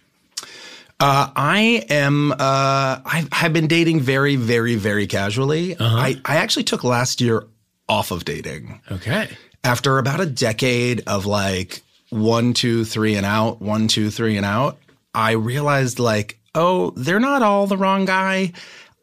Uh, 0.99 1.31
I 1.35 1.83
am. 1.89 2.31
Uh, 2.31 2.35
I 2.37 3.27
have 3.31 3.53
been 3.53 3.65
dating 3.65 4.01
very, 4.01 4.35
very, 4.35 4.75
very 4.75 5.07
casually. 5.07 5.75
I, 5.79 6.21
I 6.25 6.35
actually 6.35 6.61
took 6.65 6.83
last 6.83 7.21
year 7.21 7.47
off 7.89 8.11
of 8.11 8.23
dating 8.23 8.81
Okay. 8.91 9.29
after 9.63 9.97
about 9.97 10.19
a 10.19 10.27
decade 10.27 11.01
of 11.07 11.25
like 11.25 11.81
one, 12.11 12.53
two, 12.53 12.85
three, 12.85 13.15
and 13.15 13.25
out, 13.25 13.63
one, 13.63 13.87
two, 13.87 14.11
three, 14.11 14.37
and 14.37 14.45
out. 14.45 14.77
I 15.15 15.31
realized 15.31 15.97
like, 15.97 16.37
oh, 16.53 16.91
they're 16.91 17.19
not 17.19 17.41
all 17.41 17.65
the 17.65 17.77
wrong 17.77 18.05
guy. 18.05 18.53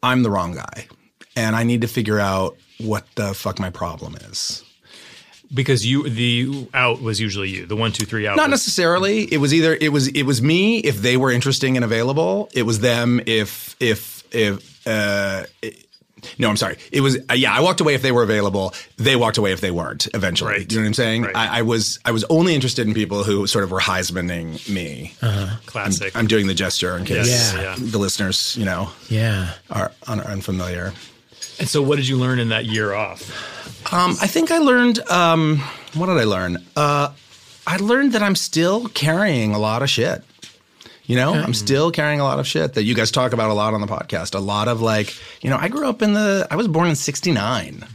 I'm 0.01 0.23
the 0.23 0.31
wrong 0.31 0.53
guy, 0.55 0.87
and 1.35 1.53
I 1.53 1.63
need 1.63 1.81
to 1.81 1.89
figure 1.89 2.17
out 2.21 2.55
what 2.79 3.05
the 3.15 3.33
fuck 3.33 3.59
my 3.59 3.71
problem 3.71 4.15
is. 4.15 4.63
Because 5.53 5.85
you, 5.85 6.09
the 6.09 6.67
out 6.73 7.01
was 7.01 7.19
usually 7.21 7.49
you. 7.49 7.65
The 7.65 7.75
one, 7.75 7.91
two, 7.91 8.05
three 8.05 8.25
out. 8.27 8.35
Not 8.37 8.43
was- 8.49 8.61
necessarily. 8.61 9.23
It 9.31 9.37
was 9.37 9.53
either 9.53 9.77
it 9.79 9.89
was 9.91 10.07
it 10.07 10.23
was 10.23 10.41
me 10.41 10.79
if 10.79 10.97
they 10.97 11.15
were 11.17 11.31
interesting 11.31 11.75
and 11.77 11.83
available. 11.85 12.49
It 12.53 12.63
was 12.63 12.79
them 12.79 13.21
if 13.25 13.75
if 13.79 14.23
if 14.33 14.87
uh 14.87 15.43
it- 15.61 15.85
no, 16.39 16.49
I'm 16.49 16.55
sorry. 16.55 16.77
It 16.89 17.01
was 17.01 17.17
uh, 17.29 17.33
yeah. 17.33 17.53
I 17.53 17.59
walked 17.59 17.81
away 17.81 17.95
if 17.95 18.01
they 18.01 18.13
were 18.13 18.23
available. 18.23 18.73
They 18.95 19.17
walked 19.17 19.37
away 19.37 19.51
if 19.51 19.59
they 19.59 19.71
weren't. 19.71 20.07
Eventually, 20.13 20.51
Right. 20.53 20.71
you 20.71 20.77
know 20.77 20.83
what 20.83 20.87
I'm 20.87 20.93
saying? 20.93 21.21
Right. 21.23 21.35
I, 21.35 21.59
I 21.59 21.61
was 21.63 21.99
I 22.05 22.11
was 22.11 22.23
only 22.29 22.55
interested 22.55 22.87
in 22.87 22.93
people 22.93 23.25
who 23.25 23.45
sort 23.45 23.65
of 23.65 23.71
were 23.71 23.81
Heismaning 23.81 24.69
me. 24.69 25.13
classic. 25.65 26.15
I'm 26.15 26.27
doing 26.27 26.47
the 26.47 26.53
gesture 26.53 26.95
in 26.97 27.03
case 27.03 27.27
Yes, 27.27 27.53
Yeah. 27.53 27.61
yeah. 27.61 27.75
the 27.77 27.97
listeners, 27.97 28.55
you 28.57 28.63
know, 28.63 28.89
Yeah. 29.09 29.49
are, 29.69 29.91
are 30.07 30.21
unfamiliar. 30.21 30.93
And 31.59 31.67
so, 31.67 31.81
what 31.81 31.97
did 31.97 32.07
you 32.07 32.17
learn 32.17 32.39
in 32.39 32.49
that 32.49 32.65
year 32.65 32.93
off? 32.93 33.21
Um, 33.93 34.11
I 34.21 34.27
think 34.27 34.51
I 34.51 34.59
learned. 34.59 34.99
Um, 35.09 35.59
what 35.93 36.07
did 36.07 36.17
I 36.17 36.23
learn? 36.23 36.57
Uh, 36.75 37.11
I 37.67 37.77
learned 37.77 38.13
that 38.13 38.23
I'm 38.23 38.35
still 38.35 38.87
carrying 38.89 39.53
a 39.53 39.59
lot 39.59 39.83
of 39.83 39.89
shit. 39.89 40.23
You 41.05 41.17
know, 41.17 41.33
I'm 41.33 41.53
still 41.53 41.91
carrying 41.91 42.21
a 42.21 42.23
lot 42.23 42.39
of 42.39 42.47
shit 42.47 42.75
that 42.75 42.83
you 42.83 42.95
guys 42.95 43.11
talk 43.11 43.33
about 43.33 43.49
a 43.49 43.53
lot 43.53 43.73
on 43.73 43.81
the 43.81 43.87
podcast. 43.87 44.35
A 44.35 44.39
lot 44.39 44.69
of 44.69 44.81
like, 44.81 45.13
you 45.43 45.49
know, 45.49 45.57
I 45.57 45.67
grew 45.67 45.87
up 45.87 46.01
in 46.01 46.13
the. 46.13 46.47
I 46.49 46.55
was 46.55 46.67
born 46.69 46.87
in 46.87 46.95
'69. 46.95 47.85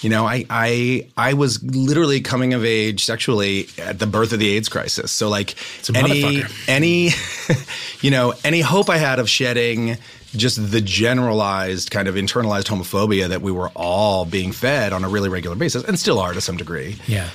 You 0.00 0.10
know, 0.10 0.26
I 0.26 0.44
I 0.48 1.08
I 1.16 1.32
was 1.34 1.62
literally 1.64 2.20
coming 2.20 2.54
of 2.54 2.64
age 2.64 3.04
sexually 3.04 3.68
at 3.78 3.98
the 3.98 4.06
birth 4.06 4.32
of 4.32 4.38
the 4.38 4.48
AIDS 4.56 4.68
crisis. 4.68 5.10
So 5.10 5.28
like 5.28 5.54
any 5.94 6.42
any 6.68 7.10
you 8.00 8.10
know, 8.10 8.34
any 8.44 8.60
hope 8.60 8.88
I 8.90 8.98
had 8.98 9.18
of 9.18 9.28
shedding 9.28 9.96
just 10.36 10.70
the 10.70 10.80
generalized 10.80 11.90
kind 11.90 12.06
of 12.06 12.14
internalized 12.14 12.66
homophobia 12.68 13.28
that 13.30 13.40
we 13.42 13.50
were 13.50 13.70
all 13.70 14.24
being 14.24 14.52
fed 14.52 14.92
on 14.92 15.02
a 15.02 15.08
really 15.08 15.28
regular 15.30 15.56
basis 15.56 15.82
and 15.84 15.98
still 15.98 16.18
are 16.20 16.32
to 16.34 16.40
some 16.40 16.56
degree 16.58 16.96
Yeah. 17.06 17.30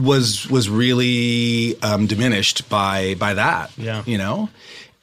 was 0.00 0.48
was 0.48 0.68
really 0.68 1.80
um, 1.82 2.06
diminished 2.06 2.68
by 2.68 3.14
by 3.14 3.34
that. 3.34 3.70
Yeah. 3.76 4.02
you 4.06 4.18
know, 4.18 4.48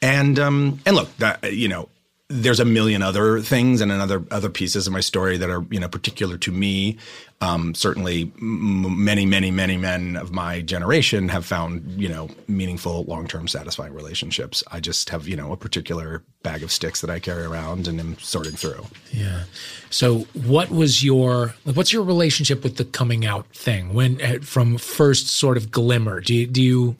and 0.00 0.38
um, 0.38 0.80
and 0.86 0.96
look, 0.96 1.14
that 1.18 1.52
you 1.52 1.68
know, 1.68 1.88
there's 2.32 2.60
a 2.60 2.64
million 2.64 3.02
other 3.02 3.40
things 3.40 3.82
and 3.82 3.92
another 3.92 4.24
other 4.30 4.48
pieces 4.48 4.86
of 4.86 4.92
my 4.92 5.00
story 5.00 5.36
that 5.36 5.50
are 5.50 5.64
you 5.70 5.78
know 5.78 5.88
particular 5.88 6.38
to 6.38 6.50
me. 6.50 6.96
Um, 7.42 7.74
certainly, 7.74 8.30
m- 8.40 9.04
many, 9.04 9.26
many, 9.26 9.50
many 9.50 9.76
men 9.76 10.16
of 10.16 10.30
my 10.32 10.60
generation 10.62 11.28
have 11.28 11.44
found 11.44 11.82
you 12.00 12.08
know 12.08 12.28
meaningful, 12.48 13.04
long 13.04 13.26
term, 13.26 13.48
satisfying 13.48 13.92
relationships. 13.94 14.62
I 14.70 14.80
just 14.80 15.10
have 15.10 15.26
you 15.28 15.36
know 15.36 15.52
a 15.52 15.56
particular 15.56 16.22
bag 16.42 16.62
of 16.62 16.72
sticks 16.72 17.00
that 17.02 17.10
I 17.10 17.18
carry 17.20 17.44
around 17.44 17.86
and 17.86 18.00
am 18.00 18.18
sorting 18.18 18.52
through. 18.56 18.86
Yeah. 19.12 19.44
So, 19.90 20.20
what 20.32 20.70
was 20.70 21.04
your 21.04 21.54
like, 21.64 21.76
what's 21.76 21.92
your 21.92 22.02
relationship 22.04 22.62
with 22.64 22.76
the 22.76 22.84
coming 22.84 23.26
out 23.26 23.46
thing 23.48 23.92
when 23.92 24.20
uh, 24.22 24.38
from 24.42 24.78
first 24.78 25.26
sort 25.28 25.56
of 25.56 25.70
glimmer? 25.70 26.20
Do 26.20 26.34
you, 26.34 26.46
do 26.46 26.62
you 26.62 26.96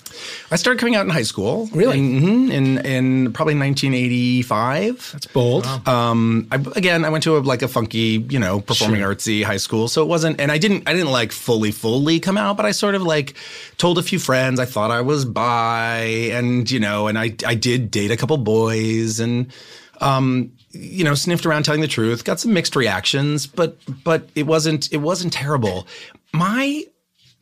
I 0.50 0.56
started 0.56 0.78
coming 0.80 0.96
out 0.96 1.04
in 1.06 1.10
high 1.10 1.22
school. 1.22 1.68
Really? 1.72 1.98
In, 1.98 2.20
mhm, 2.20 2.50
in, 2.52 2.78
in 2.86 3.32
probably 3.32 3.54
1985. 3.54 5.10
that's 5.12 5.26
bold? 5.26 5.66
Um, 5.86 6.46
I, 6.50 6.56
again, 6.76 7.04
I 7.04 7.08
went 7.08 7.24
to 7.24 7.36
a, 7.36 7.40
like 7.40 7.62
a 7.62 7.68
funky, 7.68 8.24
you 8.28 8.38
know, 8.38 8.60
performing 8.60 9.00
Sure. 9.00 9.14
artsy 9.14 9.42
high 9.44 9.56
school, 9.56 9.88
so 9.88 10.02
it 10.02 10.06
wasn't. 10.08 10.31
And 10.38 10.52
I 10.52 10.58
didn't, 10.58 10.88
I 10.88 10.92
didn't 10.92 11.10
like 11.10 11.32
fully, 11.32 11.70
fully 11.70 12.20
come 12.20 12.38
out, 12.38 12.56
but 12.56 12.66
I 12.66 12.72
sort 12.72 12.94
of 12.94 13.02
like 13.02 13.34
told 13.78 13.98
a 13.98 14.02
few 14.02 14.18
friends 14.18 14.60
I 14.60 14.64
thought 14.64 14.90
I 14.90 15.00
was 15.00 15.24
bi, 15.24 16.00
and 16.32 16.70
you 16.70 16.80
know, 16.80 17.06
and 17.08 17.18
I, 17.18 17.34
I 17.46 17.54
did 17.54 17.90
date 17.90 18.10
a 18.10 18.16
couple 18.16 18.36
boys, 18.38 19.20
and 19.20 19.52
um, 20.00 20.52
you 20.70 21.04
know, 21.04 21.14
sniffed 21.14 21.46
around 21.46 21.64
telling 21.64 21.80
the 21.80 21.88
truth. 21.88 22.24
Got 22.24 22.40
some 22.40 22.52
mixed 22.52 22.76
reactions, 22.76 23.46
but 23.46 23.78
but 24.04 24.28
it 24.34 24.46
wasn't, 24.46 24.92
it 24.92 24.98
wasn't 24.98 25.32
terrible. 25.32 25.86
My, 26.32 26.84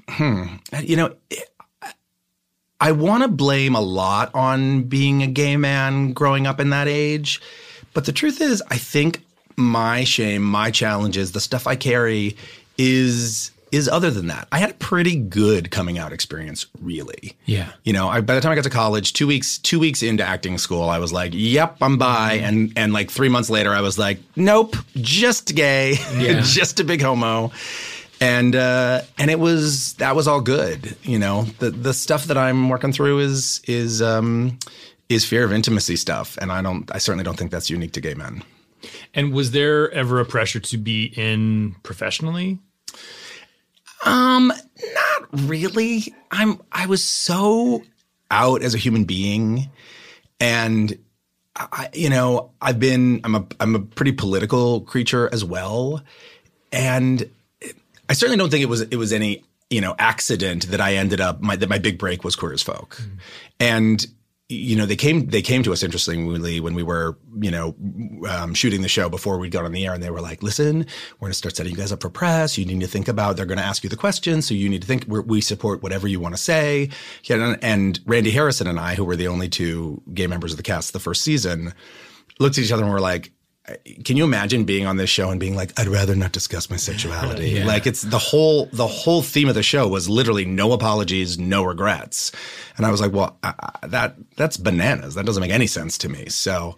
hmm, 0.08 0.44
you 0.82 0.96
know. 0.96 1.14
I 2.82 2.92
want 2.92 3.22
to 3.22 3.28
blame 3.28 3.74
a 3.74 3.80
lot 3.80 4.34
on 4.34 4.84
being 4.84 5.22
a 5.22 5.26
gay 5.26 5.58
man 5.58 6.14
growing 6.14 6.46
up 6.46 6.58
in 6.60 6.70
that 6.70 6.88
age. 6.88 7.38
But 7.92 8.06
the 8.06 8.12
truth 8.12 8.40
is, 8.40 8.62
I 8.70 8.78
think 8.78 9.22
my 9.56 10.04
shame, 10.04 10.42
my 10.42 10.70
challenges, 10.70 11.32
the 11.32 11.40
stuff 11.40 11.66
I 11.66 11.76
carry 11.76 12.36
is 12.80 13.50
is 13.72 13.88
other 13.88 14.10
than 14.10 14.26
that. 14.26 14.48
I 14.50 14.58
had 14.58 14.70
a 14.70 14.74
pretty 14.74 15.14
good 15.14 15.70
coming 15.70 15.96
out 15.96 16.12
experience, 16.12 16.66
really. 16.80 17.36
Yeah. 17.44 17.70
You 17.84 17.92
know, 17.92 18.08
I, 18.08 18.20
by 18.20 18.34
the 18.34 18.40
time 18.40 18.50
I 18.50 18.56
got 18.56 18.64
to 18.64 18.70
college, 18.70 19.12
two 19.12 19.28
weeks 19.28 19.58
two 19.58 19.78
weeks 19.78 20.02
into 20.02 20.24
acting 20.24 20.58
school, 20.58 20.88
I 20.88 20.98
was 20.98 21.12
like, 21.12 21.32
"Yep, 21.34 21.76
I'm 21.80 21.98
bi," 21.98 22.40
and 22.42 22.72
and 22.76 22.92
like 22.92 23.10
three 23.10 23.28
months 23.28 23.50
later, 23.50 23.72
I 23.72 23.80
was 23.82 23.98
like, 23.98 24.18
"Nope, 24.34 24.76
just 24.96 25.54
gay, 25.54 25.92
Yeah. 26.18 26.40
just 26.40 26.80
a 26.80 26.84
big 26.84 27.00
homo." 27.02 27.52
and 28.22 28.54
uh, 28.56 29.02
and 29.18 29.30
it 29.30 29.38
was 29.38 29.94
that 29.94 30.16
was 30.16 30.26
all 30.26 30.40
good. 30.40 30.96
You 31.02 31.18
know, 31.18 31.42
the 31.60 31.70
the 31.70 31.94
stuff 31.94 32.24
that 32.24 32.36
I'm 32.38 32.68
working 32.70 32.92
through 32.92 33.20
is 33.20 33.60
is 33.66 34.02
um, 34.02 34.58
is 35.08 35.24
fear 35.24 35.44
of 35.44 35.52
intimacy 35.52 35.96
stuff, 35.96 36.36
and 36.40 36.50
I 36.50 36.60
don't 36.62 36.90
I 36.94 36.98
certainly 36.98 37.24
don't 37.24 37.36
think 37.38 37.50
that's 37.52 37.70
unique 37.70 37.92
to 37.92 38.00
gay 38.00 38.14
men. 38.14 38.42
And 39.14 39.32
was 39.32 39.50
there 39.52 39.90
ever 39.92 40.18
a 40.20 40.24
pressure 40.24 40.58
to 40.60 40.76
be 40.78 41.12
in 41.16 41.76
professionally? 41.82 42.58
Um, 44.04 44.48
not 44.48 45.28
really. 45.48 46.14
I'm 46.30 46.60
I 46.72 46.86
was 46.86 47.04
so 47.04 47.82
out 48.30 48.62
as 48.62 48.74
a 48.74 48.78
human 48.78 49.04
being, 49.04 49.70
and 50.38 50.98
I, 51.56 51.88
you 51.92 52.08
know, 52.08 52.52
I've 52.62 52.78
been 52.78 53.20
I'm 53.24 53.34
a 53.34 53.46
I'm 53.58 53.74
a 53.74 53.80
pretty 53.80 54.12
political 54.12 54.80
creature 54.82 55.28
as 55.32 55.44
well, 55.44 56.02
and 56.72 57.28
I 58.08 58.14
certainly 58.14 58.38
don't 58.38 58.50
think 58.50 58.62
it 58.62 58.68
was 58.68 58.80
it 58.80 58.96
was 58.96 59.12
any 59.12 59.44
you 59.70 59.80
know, 59.80 59.94
accident 59.98 60.66
that 60.66 60.80
I 60.80 60.96
ended 60.96 61.20
up 61.20 61.40
my 61.40 61.56
that 61.56 61.68
my 61.68 61.78
big 61.78 61.96
break 61.96 62.24
was 62.24 62.34
Queer 62.34 62.52
as 62.52 62.62
Folk, 62.62 63.00
and 63.60 64.04
you 64.50 64.74
know 64.74 64.84
they 64.84 64.96
came 64.96 65.26
they 65.26 65.42
came 65.42 65.62
to 65.62 65.72
us 65.72 65.82
interestingly 65.82 66.58
when 66.58 66.74
we 66.74 66.82
were 66.82 67.16
you 67.40 67.50
know 67.50 67.74
um, 68.28 68.52
shooting 68.52 68.82
the 68.82 68.88
show 68.88 69.08
before 69.08 69.38
we'd 69.38 69.52
gone 69.52 69.64
on 69.64 69.72
the 69.72 69.86
air 69.86 69.94
and 69.94 70.02
they 70.02 70.10
were 70.10 70.20
like 70.20 70.42
listen 70.42 70.78
we're 70.78 71.26
going 71.26 71.30
to 71.30 71.38
start 71.38 71.54
setting 71.54 71.70
you 71.70 71.78
guys 71.78 71.92
up 71.92 72.02
for 72.02 72.10
press. 72.10 72.58
You 72.58 72.64
need 72.64 72.80
to 72.80 72.88
think 72.88 73.06
about 73.06 73.36
they're 73.36 73.46
going 73.46 73.58
to 73.58 73.64
ask 73.64 73.84
you 73.84 73.88
the 73.88 73.96
questions 73.96 74.46
so 74.46 74.54
you 74.54 74.68
need 74.68 74.82
to 74.82 74.88
think 74.88 75.04
we 75.08 75.40
support 75.40 75.82
whatever 75.82 76.08
you 76.08 76.18
want 76.18 76.34
to 76.34 76.40
say 76.40 76.90
and 77.28 78.00
randy 78.06 78.30
harrison 78.30 78.66
and 78.66 78.80
i 78.80 78.94
who 78.94 79.04
were 79.04 79.16
the 79.16 79.28
only 79.28 79.48
two 79.48 80.02
gay 80.12 80.26
members 80.26 80.52
of 80.52 80.56
the 80.56 80.62
cast 80.62 80.92
the 80.92 80.98
first 80.98 81.22
season 81.22 81.72
looked 82.40 82.58
at 82.58 82.64
each 82.64 82.72
other 82.72 82.82
and 82.82 82.92
were 82.92 83.00
like 83.00 83.30
can 84.04 84.16
you 84.16 84.24
imagine 84.24 84.64
being 84.64 84.86
on 84.86 84.96
this 84.96 85.10
show 85.10 85.30
and 85.30 85.38
being 85.40 85.54
like 85.56 85.78
i'd 85.78 85.88
rather 85.88 86.14
not 86.14 86.32
discuss 86.32 86.68
my 86.70 86.76
sexuality? 86.76 87.48
Yeah. 87.50 87.64
like 87.66 87.86
it's 87.86 88.02
the 88.02 88.18
whole 88.18 88.66
the 88.72 88.86
whole 88.86 89.22
theme 89.22 89.48
of 89.48 89.54
the 89.54 89.62
show 89.62 89.86
was 89.88 90.08
literally 90.08 90.44
no 90.44 90.72
apologies 90.72 91.38
no 91.38 91.62
regrets. 91.62 92.32
And 92.76 92.86
i 92.86 92.90
was 92.90 93.00
like 93.00 93.12
well 93.12 93.38
I, 93.42 93.54
I- 93.82 93.86
that 93.88 94.16
that's 94.36 94.56
bananas. 94.56 95.14
That 95.14 95.26
doesn't 95.26 95.40
make 95.40 95.50
any 95.52 95.66
sense 95.66 95.98
to 95.98 96.08
me. 96.08 96.28
So 96.28 96.76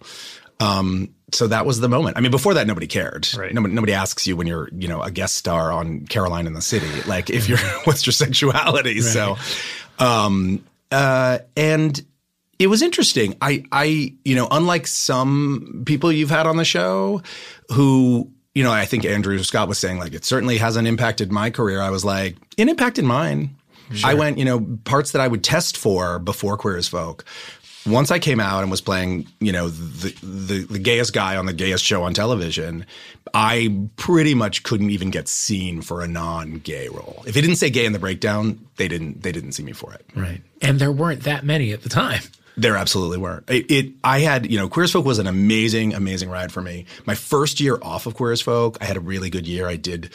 um 0.59 1.09
so 1.31 1.47
that 1.47 1.65
was 1.65 1.79
the 1.79 1.89
moment. 1.89 2.15
I 2.17 2.21
mean 2.21 2.31
before 2.31 2.53
that 2.53 2.67
nobody 2.67 2.87
cared. 2.87 3.27
Right. 3.35 3.53
nobody, 3.53 3.73
nobody 3.73 3.93
asks 3.93 4.27
you 4.27 4.37
when 4.37 4.47
you're 4.47 4.69
you 4.71 4.87
know 4.87 5.01
a 5.01 5.11
guest 5.11 5.35
star 5.35 5.71
on 5.71 6.05
caroline 6.07 6.47
in 6.47 6.53
the 6.53 6.61
city 6.61 6.89
like 7.07 7.29
if 7.29 7.49
you're 7.49 7.57
what's 7.85 8.05
your 8.05 8.13
sexuality. 8.13 9.01
So 9.01 9.37
um 9.99 10.63
uh 10.91 11.39
and 11.57 12.03
it 12.63 12.67
was 12.67 12.81
interesting. 12.81 13.35
I, 13.41 13.63
I, 13.71 14.13
you 14.23 14.35
know, 14.35 14.47
unlike 14.49 14.87
some 14.87 15.83
people 15.85 16.11
you've 16.11 16.29
had 16.29 16.47
on 16.47 16.55
the 16.55 16.63
show 16.63 17.21
who, 17.73 18.31
you 18.55 18.63
know, 18.63 18.71
I 18.71 18.85
think 18.85 19.03
Andrew 19.03 19.37
Scott 19.43 19.67
was 19.67 19.77
saying 19.77 19.99
like, 19.99 20.13
it 20.13 20.23
certainly 20.23 20.57
hasn't 20.57 20.87
impacted 20.87 21.31
my 21.31 21.49
career. 21.49 21.81
I 21.81 21.89
was 21.89 22.05
like, 22.05 22.37
it 22.55 22.69
impacted 22.69 23.03
mine. 23.03 23.55
I 24.03 24.13
went, 24.15 24.39
you 24.39 24.45
know, 24.45 24.61
parts 24.85 25.11
that 25.11 25.21
I 25.21 25.27
would 25.27 25.43
test 25.43 25.77
for 25.77 26.17
before 26.17 26.57
Queer 26.57 26.77
as 26.77 26.87
Folk. 26.87 27.25
Once 27.85 28.11
I 28.11 28.17
came 28.17 28.39
out 28.39 28.61
and 28.61 28.71
was 28.71 28.81
playing, 28.81 29.27
you 29.39 29.51
know, 29.51 29.67
the, 29.67 30.15
the 30.25 30.65
the 30.67 30.79
gayest 30.79 31.13
guy 31.13 31.35
on 31.35 31.45
the 31.45 31.53
gayest 31.53 31.83
show 31.83 32.03
on 32.03 32.13
television, 32.13 32.85
I 33.33 33.87
pretty 33.97 34.33
much 34.33 34.63
couldn't 34.63 34.89
even 34.89 35.11
get 35.11 35.27
seen 35.27 35.81
for 35.81 36.01
a 36.01 36.07
non-gay 36.07 36.87
role. 36.87 37.23
If 37.27 37.35
it 37.35 37.41
didn't 37.41 37.57
say 37.57 37.69
gay 37.69 37.85
in 37.85 37.91
the 37.91 37.99
breakdown, 37.99 38.65
they 38.77 38.87
didn't 38.87 39.21
they 39.21 39.33
didn't 39.33 39.51
see 39.51 39.63
me 39.63 39.73
for 39.73 39.93
it. 39.93 40.05
Right. 40.15 40.41
And 40.61 40.79
there 40.79 40.93
weren't 40.93 41.23
that 41.23 41.43
many 41.43 41.73
at 41.73 41.83
the 41.83 41.89
time. 41.89 42.21
There 42.55 42.77
absolutely 42.77 43.17
weren't. 43.17 43.49
It, 43.49 43.71
it 43.71 43.93
I 44.03 44.19
had, 44.19 44.51
you 44.51 44.57
know, 44.57 44.69
Queer 44.69 44.83
as 44.83 44.91
Folk 44.91 45.05
was 45.05 45.19
an 45.19 45.27
amazing, 45.27 45.93
amazing 45.93 46.29
ride 46.29 46.51
for 46.51 46.61
me. 46.61 46.85
My 47.05 47.15
first 47.15 47.59
year 47.59 47.79
off 47.81 48.05
of 48.05 48.13
Queer 48.13 48.31
as 48.31 48.41
Folk, 48.41 48.77
I 48.79 48.85
had 48.85 48.97
a 48.97 48.99
really 48.99 49.29
good 49.29 49.47
year. 49.47 49.67
I 49.67 49.75
did 49.75 50.11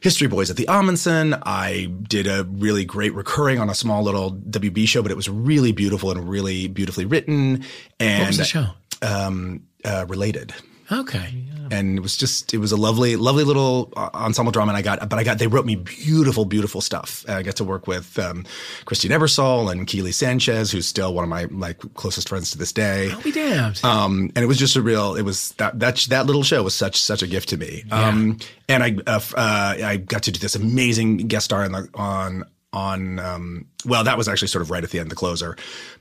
History 0.00 0.28
Boys 0.28 0.50
at 0.50 0.56
the 0.56 0.66
Ahmanson. 0.66 1.40
I 1.44 1.92
did 2.08 2.26
a 2.26 2.44
really 2.44 2.84
great 2.84 3.14
recurring 3.14 3.58
on 3.58 3.68
a 3.68 3.74
small 3.74 4.02
little 4.02 4.32
WB 4.32 4.88
show, 4.88 5.02
but 5.02 5.10
it 5.10 5.16
was 5.16 5.28
really 5.28 5.72
beautiful 5.72 6.10
and 6.10 6.28
really 6.28 6.66
beautifully 6.68 7.04
written. 7.04 7.64
And 8.00 8.20
What 8.20 8.28
was 8.28 8.38
the 8.38 8.44
show? 8.44 8.66
Um, 9.02 9.64
uh, 9.84 10.06
related 10.08 10.54
Okay. 10.92 11.34
And 11.72 11.96
it 11.98 12.02
was 12.02 12.16
just 12.16 12.52
it 12.52 12.58
was 12.58 12.70
a 12.70 12.76
lovely 12.76 13.16
lovely 13.16 13.44
little 13.44 13.92
uh, 13.96 14.10
ensemble 14.14 14.52
drama 14.52 14.70
and 14.70 14.76
i 14.76 14.82
got 14.82 15.08
but 15.08 15.18
i 15.18 15.24
got 15.24 15.38
they 15.38 15.46
wrote 15.46 15.64
me 15.64 15.76
beautiful 15.76 16.44
beautiful 16.44 16.80
stuff. 16.80 17.24
And 17.26 17.36
i 17.38 17.42
got 17.42 17.56
to 17.56 17.64
work 17.64 17.86
with 17.86 18.18
um, 18.18 18.44
christine 18.84 19.10
ebersole 19.10 19.72
and 19.72 19.86
kiele 19.86 20.12
sanchez 20.12 20.70
who's 20.70 20.86
still 20.86 21.14
one 21.14 21.24
of 21.24 21.30
my 21.30 21.44
like 21.50 21.78
closest 21.94 22.28
friends 22.28 22.50
to 22.52 22.58
this 22.58 22.72
day. 22.72 23.10
I'll 23.10 23.22
be 23.22 23.32
damned. 23.32 23.80
um, 23.84 24.30
and 24.36 24.44
it 24.44 24.46
was 24.46 24.58
just 24.58 24.76
a 24.76 24.82
real 24.82 25.16
it 25.16 25.22
was 25.22 25.52
that 25.52 25.78
that 25.80 25.96
that 26.10 26.26
little 26.26 26.42
show 26.42 26.62
was 26.62 26.74
such 26.74 27.00
such 27.00 27.22
a 27.22 27.26
gift 27.26 27.48
to 27.48 27.56
me. 27.56 27.84
Um, 27.90 28.38
and 28.68 28.82
i 28.82 28.96
uh, 29.06 29.20
uh, 29.36 29.74
i 29.84 29.96
got 29.96 30.24
to 30.24 30.30
do 30.30 30.38
this 30.38 30.54
amazing 30.54 31.16
guest 31.28 31.46
star 31.46 31.64
on 31.64 31.72
the, 31.72 31.88
on 31.94 32.44
on 32.72 33.18
um, 33.18 33.66
well 33.86 34.04
that 34.04 34.16
was 34.18 34.28
actually 34.28 34.48
sort 34.48 34.62
of 34.62 34.70
right 34.70 34.84
at 34.84 34.90
the 34.90 34.98
end 34.98 35.10
the 35.10 35.16
closer. 35.16 35.56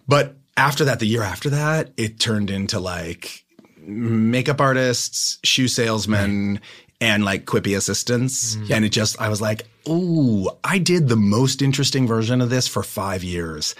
But 0.07 0.35
after 0.57 0.83
that 0.85 0.99
the 0.99 1.07
year 1.07 1.23
after 1.23 1.49
that 1.51 1.91
it 1.95 2.19
turned 2.19 2.49
into 2.49 2.79
like 2.79 3.45
makeup 3.91 4.61
artists 4.61 5.39
shoe 5.43 5.67
salesmen 5.67 6.59
and 6.99 7.25
like 7.25 7.45
quippy 7.45 7.75
assistants. 7.75 8.55
Mm. 8.55 8.71
And 8.71 8.85
it 8.85 8.89
just 8.89 9.19
i 9.21 9.29
was 9.29 9.41
like 9.41 9.63
ooh 9.87 10.49
i 10.63 10.77
did 10.77 11.09
the 11.09 11.15
most 11.15 11.61
interesting 11.61 12.07
version 12.07 12.41
of 12.41 12.49
this 12.49 12.67
for 12.67 12.83
five 12.83 13.23
years. 13.23 13.75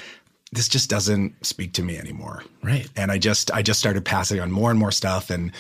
This 0.53 0.67
just 0.67 0.89
doesn't 0.89 1.45
speak 1.45 1.73
to 1.73 1.83
me 1.83 1.97
anymore. 1.97 2.43
Right. 2.63 2.87
and 2.95 3.11
i 3.11 3.17
just 3.17 3.51
i 3.51 3.61
just 3.61 3.79
started 3.79 4.05
passing 4.05 4.39
on 4.39 4.51
more 4.51 4.69
and 4.69 4.79
more 4.79 4.91
stuff 4.91 5.29
and 5.29 5.51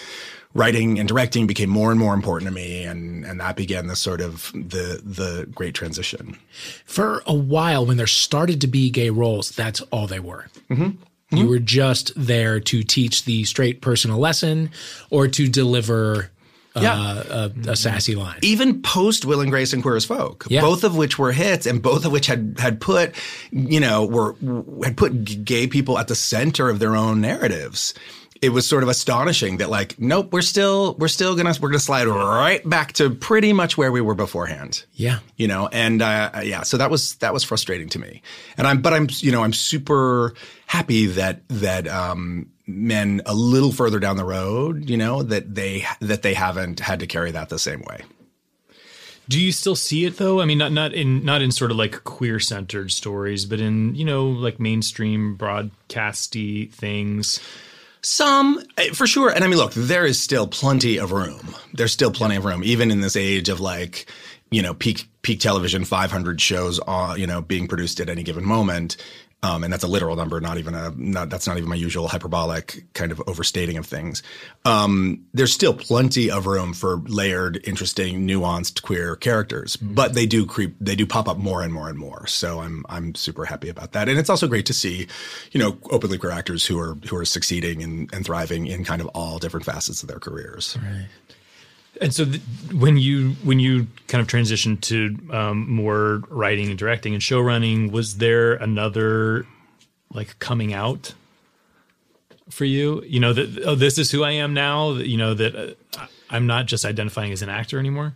writing 0.53 0.99
and 0.99 1.07
directing 1.07 1.47
became 1.47 1.69
more 1.69 1.91
and 1.91 1.99
more 1.99 2.13
important 2.13 2.49
to 2.49 2.53
me 2.53 2.83
and 2.83 3.25
and 3.25 3.39
that 3.39 3.55
began 3.55 3.87
the 3.87 3.95
sort 3.95 4.21
of 4.21 4.51
the 4.53 5.01
the 5.03 5.47
great 5.53 5.73
transition. 5.73 6.37
For 6.85 7.23
a 7.25 7.33
while, 7.33 7.85
when 7.85 7.97
there 7.97 8.07
started 8.07 8.59
to 8.61 8.67
be 8.67 8.89
gay 8.89 9.09
roles, 9.09 9.51
that's 9.51 9.81
all 9.91 10.07
they 10.07 10.19
were. 10.19 10.47
Mm-hmm. 10.69 11.01
You 11.31 11.47
were 11.47 11.59
just 11.59 12.11
there 12.15 12.59
to 12.59 12.83
teach 12.83 13.23
the 13.25 13.45
straight 13.45 13.81
person 13.81 14.11
a 14.11 14.17
lesson 14.17 14.69
or 15.09 15.27
to 15.29 15.47
deliver 15.47 16.29
uh, 16.75 16.79
Yeah. 16.81 17.23
a, 17.65 17.71
a 17.71 17.75
sassy 17.75 18.15
line. 18.15 18.39
even 18.41 18.81
post 18.81 19.25
Will 19.25 19.41
and 19.41 19.49
Grace 19.51 19.73
and 19.73 19.81
Queer 19.81 19.95
as 19.95 20.05
Folk, 20.05 20.45
Yeah. 20.49 20.61
both 20.61 20.83
of 20.83 20.95
which 20.95 21.17
were 21.19 21.31
hits, 21.31 21.65
and 21.65 21.81
both 21.81 22.05
of 22.05 22.11
which 22.11 22.27
had 22.27 22.55
had 22.59 22.79
put, 22.81 23.13
you 23.51 23.79
know, 23.79 24.05
were 24.05 24.35
had 24.83 24.95
put 24.97 25.43
gay 25.45 25.67
people 25.67 25.97
at 25.97 26.07
the 26.07 26.15
center 26.15 26.69
of 26.69 26.79
their 26.79 26.95
own 26.95 27.21
narratives. 27.21 27.93
It 28.41 28.49
was 28.49 28.67
sort 28.67 28.81
of 28.81 28.89
astonishing 28.89 29.57
that, 29.57 29.69
like, 29.69 29.99
nope, 29.99 30.33
we're 30.33 30.41
still 30.41 30.95
we're 30.95 31.07
still 31.07 31.35
gonna 31.35 31.53
we're 31.61 31.69
gonna 31.69 31.79
slide 31.79 32.07
right 32.07 32.67
back 32.67 32.93
to 32.93 33.11
pretty 33.11 33.53
much 33.53 33.77
where 33.77 33.91
we 33.91 34.01
were 34.01 34.15
beforehand. 34.15 34.83
Yeah. 34.93 35.19
you 35.37 35.47
know, 35.47 35.67
and 35.67 36.01
uh, 36.01 36.41
yeah, 36.43 36.63
so 36.63 36.77
that 36.77 36.89
was 36.89 37.15
that 37.15 37.33
was 37.33 37.43
frustrating 37.43 37.87
to 37.89 37.99
me, 37.99 38.23
and 38.57 38.65
I'm 38.65 38.81
but 38.81 38.93
I'm 38.93 39.07
you 39.11 39.31
know 39.31 39.43
I'm 39.43 39.53
super 39.53 40.33
happy 40.65 41.05
that 41.05 41.41
that 41.49 41.87
um, 41.87 42.49
men 42.65 43.21
a 43.25 43.33
little 43.33 43.71
further 43.71 43.99
down 43.99 44.17
the 44.17 44.25
road, 44.25 44.89
you 44.89 44.97
know, 44.97 45.21
that 45.23 45.53
they 45.53 45.85
that 45.99 46.21
they 46.21 46.33
haven't 46.33 46.79
had 46.79 46.99
to 47.01 47.07
carry 47.07 47.31
that 47.31 47.49
the 47.49 47.59
same 47.59 47.81
way. 47.81 48.01
Do 49.29 49.39
you 49.39 49.51
still 49.51 49.75
see 49.75 50.05
it 50.05 50.17
though? 50.17 50.41
I 50.41 50.45
mean, 50.45 50.57
not 50.57 50.71
not 50.71 50.93
in 50.93 51.23
not 51.23 51.41
in 51.41 51.51
sort 51.51 51.71
of 51.71 51.77
like 51.77 52.03
queer 52.03 52.39
centered 52.39 52.91
stories, 52.91 53.45
but 53.45 53.59
in 53.59 53.95
you 53.95 54.03
know 54.03 54.25
like 54.27 54.59
mainstream 54.59 55.37
broadcasty 55.37 56.71
things. 56.71 57.39
Some, 58.03 58.63
eh, 58.77 58.89
for 58.93 59.05
sure. 59.05 59.29
And 59.29 59.43
I 59.43 59.47
mean, 59.47 59.57
look, 59.57 59.73
there 59.73 60.05
is 60.05 60.19
still 60.19 60.47
plenty 60.47 60.97
of 60.97 61.11
room. 61.11 61.55
There's 61.73 61.93
still 61.93 62.11
plenty 62.11 62.35
of 62.35 62.45
room, 62.45 62.63
even 62.63 62.89
in 62.91 63.01
this 63.01 63.15
age 63.15 63.49
of 63.49 63.59
like, 63.59 64.07
you 64.49 64.61
know, 64.61 64.73
peak 64.73 65.07
peak 65.21 65.39
television, 65.39 65.85
500 65.85 66.41
shows, 66.41 66.79
uh, 66.87 67.15
you 67.17 67.27
know, 67.27 67.41
being 67.41 67.67
produced 67.67 67.99
at 67.99 68.09
any 68.09 68.23
given 68.23 68.43
moment. 68.43 68.97
Um, 69.43 69.63
and 69.63 69.73
that's 69.73 69.83
a 69.83 69.87
literal 69.87 70.15
number, 70.15 70.39
not 70.39 70.59
even 70.59 70.75
a 70.75 70.91
not, 70.95 71.31
that's 71.31 71.47
not 71.47 71.57
even 71.57 71.67
my 71.67 71.75
usual 71.75 72.07
hyperbolic 72.07 72.83
kind 72.93 73.11
of 73.11 73.19
overstating 73.25 73.77
of 73.77 73.87
things. 73.87 74.21
Um, 74.65 75.25
there's 75.33 75.51
still 75.51 75.73
plenty 75.73 76.29
of 76.29 76.45
room 76.45 76.73
for 76.73 76.97
layered, 77.07 77.59
interesting, 77.63 78.27
nuanced 78.27 78.83
queer 78.83 79.15
characters, 79.15 79.77
but 79.77 80.13
they 80.13 80.27
do 80.27 80.45
creep, 80.45 80.75
they 80.79 80.95
do 80.95 81.07
pop 81.07 81.27
up 81.27 81.37
more 81.37 81.63
and 81.63 81.73
more 81.73 81.89
and 81.89 81.97
more. 81.97 82.27
So 82.27 82.59
I'm 82.59 82.85
I'm 82.87 83.15
super 83.15 83.45
happy 83.45 83.69
about 83.69 83.93
that, 83.93 84.07
and 84.07 84.19
it's 84.19 84.29
also 84.29 84.47
great 84.47 84.67
to 84.67 84.73
see, 84.73 85.07
you 85.51 85.59
know, 85.59 85.75
openly 85.89 86.19
queer 86.19 86.31
actors 86.31 86.63
who 86.67 86.79
are 86.79 86.93
who 87.07 87.15
are 87.15 87.25
succeeding 87.25 87.81
and, 87.81 88.13
and 88.13 88.23
thriving 88.23 88.67
in 88.67 88.83
kind 88.83 89.01
of 89.01 89.07
all 89.07 89.39
different 89.39 89.65
facets 89.65 90.03
of 90.03 90.07
their 90.07 90.19
careers. 90.19 90.77
And 92.01 92.13
so, 92.13 92.25
th- 92.25 92.41
when 92.73 92.97
you 92.97 93.33
when 93.43 93.59
you 93.59 93.87
kind 94.07 94.21
of 94.21 94.27
transitioned 94.27 94.81
to 94.81 95.17
um, 95.35 95.69
more 95.71 96.23
writing 96.29 96.69
and 96.69 96.77
directing 96.77 97.13
and 97.13 97.21
show 97.21 97.39
running, 97.39 97.91
was 97.91 98.17
there 98.17 98.53
another 98.55 99.45
like 100.11 100.39
coming 100.39 100.73
out 100.73 101.13
for 102.49 102.65
you? 102.65 103.03
You 103.05 103.19
know 103.19 103.33
that 103.33 103.63
oh, 103.63 103.75
this 103.75 103.99
is 103.99 104.09
who 104.09 104.23
I 104.23 104.31
am 104.31 104.55
now. 104.55 104.93
You 104.93 105.17
know 105.17 105.35
that 105.35 105.55
uh, 105.55 106.07
I'm 106.31 106.47
not 106.47 106.65
just 106.65 106.85
identifying 106.85 107.31
as 107.31 107.43
an 107.43 107.49
actor 107.49 107.77
anymore. 107.77 108.15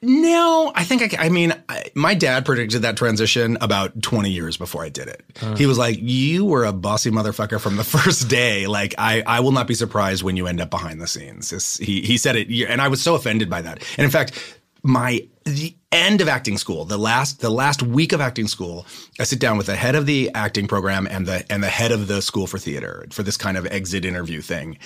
No, 0.00 0.72
I 0.74 0.84
think 0.84 1.18
I, 1.18 1.26
I 1.26 1.28
mean, 1.28 1.52
I, 1.68 1.84
my 1.94 2.14
dad 2.14 2.44
predicted 2.44 2.82
that 2.82 2.96
transition 2.96 3.58
about 3.60 4.00
20 4.00 4.30
years 4.30 4.56
before 4.56 4.84
I 4.84 4.88
did 4.88 5.08
it. 5.08 5.24
Uh. 5.42 5.56
He 5.56 5.66
was 5.66 5.78
like, 5.78 5.98
you 6.00 6.44
were 6.44 6.64
a 6.64 6.72
bossy 6.72 7.10
motherfucker 7.10 7.60
from 7.60 7.76
the 7.76 7.84
first 7.98 8.28
day. 8.28 8.66
Like, 8.66 8.94
I, 8.98 9.22
I 9.26 9.40
will 9.40 9.52
not 9.52 9.66
be 9.66 9.74
surprised 9.74 10.22
when 10.22 10.36
you 10.36 10.46
end 10.46 10.60
up 10.60 10.70
behind 10.70 11.00
the 11.00 11.06
scenes. 11.08 11.78
He, 11.78 12.02
he 12.02 12.16
said 12.16 12.36
it, 12.36 12.48
and 12.68 12.80
I 12.80 12.88
was 12.88 13.02
so 13.02 13.14
offended 13.14 13.50
by 13.50 13.62
that. 13.62 13.82
And 13.96 14.04
in 14.04 14.10
fact, 14.10 14.56
my, 14.84 15.26
the 15.44 15.74
end 15.90 16.20
of 16.20 16.28
acting 16.28 16.58
school, 16.58 16.84
the 16.84 16.98
last, 16.98 17.40
the 17.40 17.50
last 17.50 17.82
week 17.82 18.12
of 18.12 18.20
acting 18.20 18.46
school, 18.46 18.86
I 19.18 19.24
sit 19.24 19.40
down 19.40 19.56
with 19.58 19.66
the 19.66 19.74
head 19.74 19.96
of 19.96 20.06
the 20.06 20.30
acting 20.34 20.68
program 20.68 21.08
and 21.10 21.26
the, 21.26 21.44
and 21.50 21.62
the 21.62 21.68
head 21.68 21.90
of 21.90 22.06
the 22.06 22.22
school 22.22 22.46
for 22.46 22.58
theater 22.58 23.06
for 23.10 23.24
this 23.24 23.36
kind 23.36 23.56
of 23.56 23.66
exit 23.66 24.04
interview 24.04 24.40
thing. 24.42 24.78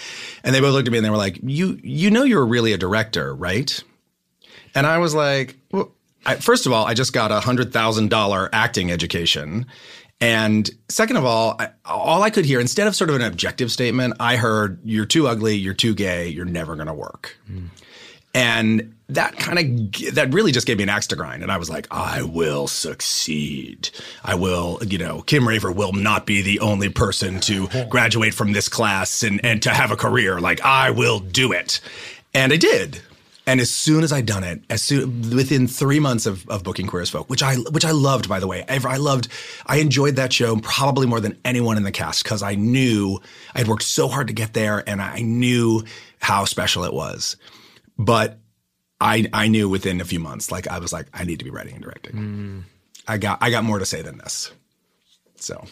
And 0.43 0.55
they 0.55 0.61
both 0.61 0.73
looked 0.73 0.89
at 0.89 0.93
me 0.93 0.99
and 0.99 1.05
they 1.05 1.11
were 1.11 1.17
like, 1.19 1.39
you, 1.43 1.79
you 1.83 2.11
know, 2.11 2.23
you're 2.23 2.47
really 2.47 2.73
a 2.73 2.79
director, 2.79 3.35
right? 3.35 3.83
And 4.75 4.87
I 4.87 4.99
was 4.99 5.15
like, 5.15 5.57
well, 5.71 5.93
I, 6.25 6.37
first 6.37 6.67
of 6.67 6.73
all, 6.73 6.87
I 6.87 6.95
just 6.95 7.13
got 7.13 7.33
a 7.33 7.41
hundred 7.41 7.73
thousand 7.73 8.11
dollar 8.11 8.49
acting 8.53 8.91
education. 8.91 9.67
And 10.21 10.71
second 10.89 11.17
of 11.17 11.25
all, 11.25 11.57
I, 11.59 11.71
all 11.85 12.23
I 12.23 12.31
could 12.31 12.45
hear, 12.45 12.61
instead 12.61 12.87
of 12.87 12.95
sort 12.95 13.11
of 13.11 13.17
an 13.17 13.23
objective 13.23 13.73
statement, 13.73 14.15
I 14.21 14.37
heard, 14.37 14.79
you're 14.85 15.05
too 15.05 15.27
ugly, 15.27 15.57
you're 15.57 15.75
too 15.75 15.95
gay, 15.95 16.29
you're 16.29 16.45
never 16.45 16.77
going 16.77 16.87
to 16.87 16.95
work. 16.95 17.37
And 18.33 18.95
that 19.09 19.37
kind 19.37 19.59
of 19.59 20.15
that 20.15 20.33
really 20.33 20.53
just 20.53 20.67
gave 20.67 20.79
me 20.79 20.85
an 20.85 20.89
axe 20.89 21.07
to 21.09 21.17
grind, 21.17 21.43
and 21.43 21.53
I 21.53 21.59
was 21.59 21.69
like, 21.69 21.87
I 21.91 22.23
will 22.23 22.67
succeed. 22.67 23.91
I 24.25 24.35
will, 24.37 24.79
you 24.87 24.97
know, 24.97 25.23
Kim 25.23 25.47
Raver 25.47 25.71
will 25.71 25.93
not 25.93 26.25
be 26.25 26.41
the 26.41 26.61
only 26.61 26.89
person 26.89 27.41
to 27.41 27.69
graduate 27.91 28.33
from 28.33 28.53
this 28.53 28.69
class 28.69 29.23
and 29.23 29.45
and 29.45 29.63
to 29.63 29.71
have 29.71 29.91
a 29.91 29.97
career. 29.97 30.41
Like 30.41 30.63
I 30.63 30.91
will 30.91 31.19
do 31.19 31.53
it, 31.53 31.81
and 32.33 32.53
I 32.53 32.57
did. 32.57 33.03
And 33.45 33.61
as 33.61 33.73
soon 33.73 34.05
as 34.05 34.13
I'd 34.13 34.27
done 34.27 34.45
it, 34.45 34.63
as 34.71 34.83
soon 34.83 35.35
within 35.35 35.67
three 35.67 35.99
months 35.99 36.27
of, 36.27 36.49
of 36.49 36.63
booking 36.63 36.87
Queer 36.87 37.03
as 37.03 37.11
Folk, 37.11 37.29
which 37.29 37.43
I 37.43 37.57
which 37.57 37.85
I 37.85 37.91
loved 37.91 38.29
by 38.29 38.39
the 38.39 38.47
way, 38.47 38.65
I, 38.69 38.81
I 38.87 38.99
loved, 38.99 39.27
I 39.67 39.79
enjoyed 39.79 40.15
that 40.15 40.33
show 40.33 40.57
probably 40.59 41.09
more 41.09 41.19
than 41.21 41.37
anyone 41.45 41.77
in 41.77 41.83
the 41.83 41.91
cast 41.91 42.23
because 42.23 42.41
I 42.43 42.55
knew 42.55 43.21
I 43.55 43.59
had 43.59 43.67
worked 43.69 43.83
so 43.83 44.07
hard 44.07 44.29
to 44.29 44.33
get 44.33 44.53
there, 44.55 44.89
and 44.89 45.03
I 45.03 45.23
knew 45.23 45.83
how 46.21 46.45
special 46.45 46.85
it 46.85 46.93
was. 46.93 47.37
But 47.99 48.39
I 49.01 49.27
I 49.33 49.49
knew 49.49 49.69
within 49.69 50.01
a 50.01 50.05
few 50.05 50.21
months, 50.21 50.53
like 50.53 50.69
I 50.69 50.79
was 50.79 50.93
like, 50.93 51.09
I 51.13 51.25
need 51.25 51.41
to 51.41 51.45
be 51.45 51.51
writing 51.51 51.75
and 51.75 51.83
directing. 51.83 52.65
I 53.09 53.19
got 53.19 53.39
I 53.43 53.51
got 53.51 53.65
more 53.65 53.81
to 53.81 53.87
say 53.87 54.03
than 54.03 54.19
this. 54.19 54.53
So 55.35 55.65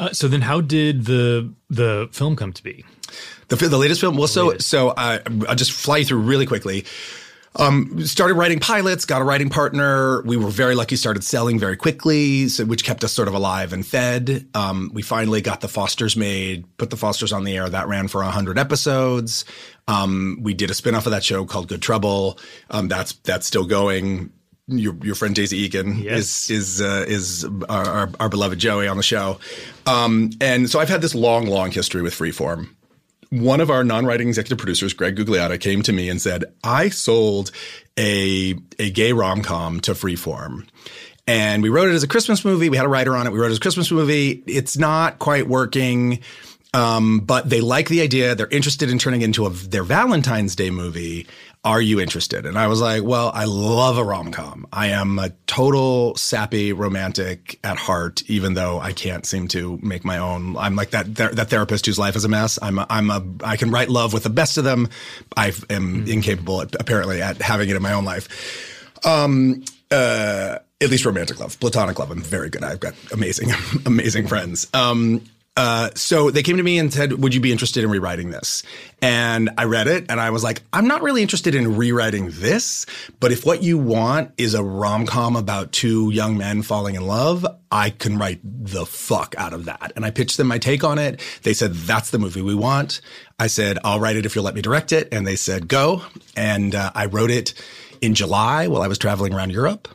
Uh, 0.00 0.10
so 0.12 0.26
then, 0.26 0.40
how 0.40 0.60
did 0.60 1.04
the 1.04 1.52
the 1.70 2.08
film 2.10 2.34
come 2.34 2.52
to 2.52 2.62
be? 2.64 2.84
The 3.54 3.68
the 3.68 3.78
latest 3.78 4.00
film. 4.00 4.16
Well, 4.16 4.28
so 4.28 4.58
so 4.58 4.90
uh, 4.90 5.20
I'll 5.48 5.54
just 5.54 5.72
fly 5.72 5.98
you 5.98 6.04
through 6.04 6.20
really 6.20 6.46
quickly. 6.46 6.84
Um, 7.56 8.04
started 8.04 8.34
writing 8.34 8.58
pilots, 8.58 9.04
got 9.04 9.22
a 9.22 9.24
writing 9.24 9.48
partner. 9.48 10.22
We 10.22 10.36
were 10.36 10.50
very 10.50 10.74
lucky. 10.74 10.96
Started 10.96 11.22
selling 11.22 11.58
very 11.60 11.76
quickly, 11.76 12.48
so, 12.48 12.64
which 12.64 12.82
kept 12.84 13.04
us 13.04 13.12
sort 13.12 13.28
of 13.28 13.34
alive 13.34 13.72
and 13.72 13.86
fed. 13.86 14.48
Um, 14.54 14.90
we 14.92 15.02
finally 15.02 15.40
got 15.40 15.60
the 15.60 15.68
Fosters 15.68 16.16
made, 16.16 16.64
put 16.78 16.90
the 16.90 16.96
Fosters 16.96 17.32
on 17.32 17.44
the 17.44 17.56
air. 17.56 17.68
That 17.68 17.86
ran 17.86 18.08
for 18.08 18.22
hundred 18.24 18.58
episodes. 18.58 19.44
Um, 19.86 20.38
we 20.42 20.52
did 20.52 20.70
a 20.70 20.74
spinoff 20.74 21.06
of 21.06 21.12
that 21.12 21.22
show 21.22 21.44
called 21.44 21.68
Good 21.68 21.82
Trouble. 21.82 22.40
Um, 22.70 22.88
that's 22.88 23.12
that's 23.12 23.46
still 23.46 23.66
going. 23.66 24.32
Your 24.66 24.96
your 25.02 25.14
friend 25.14 25.34
Daisy 25.34 25.58
Egan 25.58 25.98
Yes. 25.98 26.50
is 26.50 26.80
is 26.80 26.80
uh, 26.80 27.04
is 27.06 27.44
our, 27.68 27.84
our, 27.86 28.10
our 28.18 28.28
beloved 28.28 28.58
Joey 28.58 28.88
on 28.88 28.96
the 28.96 29.02
show. 29.02 29.38
Um, 29.86 30.30
and 30.40 30.68
so 30.68 30.80
I've 30.80 30.88
had 30.88 31.02
this 31.02 31.14
long, 31.14 31.46
long 31.46 31.70
history 31.70 32.02
with 32.02 32.14
Freeform 32.14 32.70
one 33.30 33.60
of 33.60 33.70
our 33.70 33.84
non-writing 33.84 34.28
executive 34.28 34.58
producers, 34.58 34.92
Greg 34.92 35.16
Gugliotta, 35.16 35.60
came 35.60 35.82
to 35.82 35.92
me 35.92 36.08
and 36.08 36.20
said, 36.20 36.44
"I 36.62 36.88
sold 36.88 37.50
a 37.98 38.54
a 38.78 38.90
gay 38.90 39.12
rom-com 39.12 39.80
to 39.80 39.92
Freeform." 39.92 40.66
And 41.26 41.62
we 41.62 41.70
wrote 41.70 41.88
it 41.88 41.94
as 41.94 42.02
a 42.02 42.08
Christmas 42.08 42.44
movie. 42.44 42.68
We 42.68 42.76
had 42.76 42.86
a 42.86 42.88
writer 42.88 43.16
on 43.16 43.26
it. 43.26 43.32
We 43.32 43.38
wrote 43.38 43.48
it 43.48 43.52
as 43.52 43.56
a 43.58 43.60
Christmas 43.60 43.90
movie. 43.90 44.42
It's 44.46 44.76
not 44.76 45.18
quite 45.18 45.48
working, 45.48 46.20
um, 46.74 47.20
but 47.20 47.48
they 47.48 47.62
like 47.62 47.88
the 47.88 48.02
idea. 48.02 48.34
They're 48.34 48.46
interested 48.48 48.90
in 48.90 48.98
turning 48.98 49.22
it 49.22 49.26
into 49.26 49.46
a, 49.46 49.50
their 49.50 49.84
Valentine's 49.84 50.54
Day 50.54 50.70
movie. 50.70 51.26
Are 51.64 51.80
you 51.80 51.98
interested? 51.98 52.44
And 52.44 52.58
I 52.58 52.66
was 52.66 52.82
like, 52.82 53.02
well, 53.02 53.30
I 53.32 53.44
love 53.44 53.96
a 53.96 54.04
rom 54.04 54.30
com. 54.32 54.66
I 54.70 54.88
am 54.88 55.18
a 55.18 55.30
total 55.46 56.14
sappy 56.14 56.74
romantic 56.74 57.58
at 57.64 57.78
heart, 57.78 58.22
even 58.28 58.52
though 58.52 58.78
I 58.80 58.92
can't 58.92 59.24
seem 59.24 59.48
to 59.48 59.78
make 59.82 60.04
my 60.04 60.18
own. 60.18 60.58
I'm 60.58 60.76
like 60.76 60.90
that 60.90 61.06
ther- 61.06 61.32
that 61.34 61.48
therapist 61.48 61.86
whose 61.86 61.98
life 61.98 62.16
is 62.16 62.24
a 62.24 62.28
mess. 62.28 62.58
I'm 62.60 62.78
a, 62.78 62.86
I'm 62.90 63.10
a 63.10 63.24
I 63.42 63.56
can 63.56 63.70
write 63.70 63.88
love 63.88 64.12
with 64.12 64.24
the 64.24 64.30
best 64.30 64.58
of 64.58 64.64
them. 64.64 64.88
I 65.38 65.52
am 65.70 66.06
incapable, 66.06 66.60
apparently, 66.60 67.22
at 67.22 67.40
having 67.40 67.70
it 67.70 67.76
in 67.76 67.82
my 67.82 67.94
own 67.94 68.04
life 68.04 68.28
Um, 69.04 69.64
uh, 69.90 70.58
at 70.80 70.90
least 70.90 71.06
romantic 71.06 71.40
love, 71.40 71.58
platonic 71.60 71.98
love. 71.98 72.10
I'm 72.10 72.20
very 72.20 72.50
good. 72.50 72.62
I've 72.62 72.80
got 72.80 72.94
amazing, 73.12 73.50
amazing 73.86 74.26
friends. 74.26 74.66
Um, 74.74 75.22
uh, 75.56 75.90
so 75.94 76.30
they 76.30 76.42
came 76.42 76.56
to 76.56 76.62
me 76.64 76.78
and 76.78 76.92
said, 76.92 77.12
"Would 77.12 77.32
you 77.32 77.40
be 77.40 77.52
interested 77.52 77.84
in 77.84 77.90
rewriting 77.90 78.30
this?" 78.30 78.64
And 79.00 79.50
I 79.56 79.64
read 79.64 79.86
it, 79.86 80.06
and 80.08 80.20
I 80.20 80.30
was 80.30 80.42
like, 80.42 80.62
"I'm 80.72 80.88
not 80.88 81.02
really 81.02 81.22
interested 81.22 81.54
in 81.54 81.76
rewriting 81.76 82.30
this, 82.32 82.86
but 83.20 83.30
if 83.30 83.46
what 83.46 83.62
you 83.62 83.78
want 83.78 84.32
is 84.36 84.54
a 84.54 84.64
rom 84.64 85.06
com 85.06 85.36
about 85.36 85.70
two 85.70 86.10
young 86.10 86.36
men 86.36 86.62
falling 86.62 86.96
in 86.96 87.06
love, 87.06 87.46
I 87.70 87.90
can 87.90 88.18
write 88.18 88.40
the 88.42 88.84
fuck 88.84 89.36
out 89.38 89.52
of 89.52 89.66
that." 89.66 89.92
And 89.94 90.04
I 90.04 90.10
pitched 90.10 90.38
them 90.38 90.48
my 90.48 90.58
take 90.58 90.82
on 90.82 90.98
it. 90.98 91.20
They 91.42 91.54
said, 91.54 91.74
"That's 91.74 92.10
the 92.10 92.18
movie 92.18 92.42
we 92.42 92.56
want." 92.56 93.00
I 93.38 93.46
said, 93.46 93.78
"I'll 93.84 94.00
write 94.00 94.16
it 94.16 94.26
if 94.26 94.34
you'll 94.34 94.44
let 94.44 94.56
me 94.56 94.62
direct 94.62 94.90
it," 94.90 95.08
and 95.12 95.24
they 95.24 95.36
said, 95.36 95.68
"Go." 95.68 96.02
And 96.36 96.74
uh, 96.74 96.90
I 96.96 97.06
wrote 97.06 97.30
it 97.30 97.54
in 98.00 98.14
July 98.14 98.66
while 98.66 98.82
I 98.82 98.88
was 98.88 98.98
traveling 98.98 99.32
around 99.32 99.50
Europe. 99.50 99.86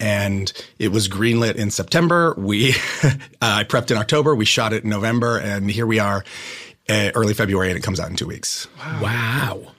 And 0.00 0.52
it 0.78 0.92
was 0.92 1.08
greenlit 1.08 1.56
in 1.56 1.70
September. 1.70 2.34
We, 2.38 2.70
uh, 3.02 3.10
I 3.40 3.64
prepped 3.64 3.90
in 3.90 3.96
October. 3.96 4.34
We 4.34 4.44
shot 4.44 4.72
it 4.72 4.84
in 4.84 4.90
November, 4.90 5.38
and 5.38 5.70
here 5.70 5.86
we 5.86 5.98
are, 5.98 6.24
uh, 6.88 7.10
early 7.14 7.34
February, 7.34 7.70
and 7.70 7.78
it 7.78 7.82
comes 7.82 7.98
out 7.98 8.08
in 8.08 8.16
two 8.16 8.26
weeks. 8.26 8.68
Wow. 9.00 9.72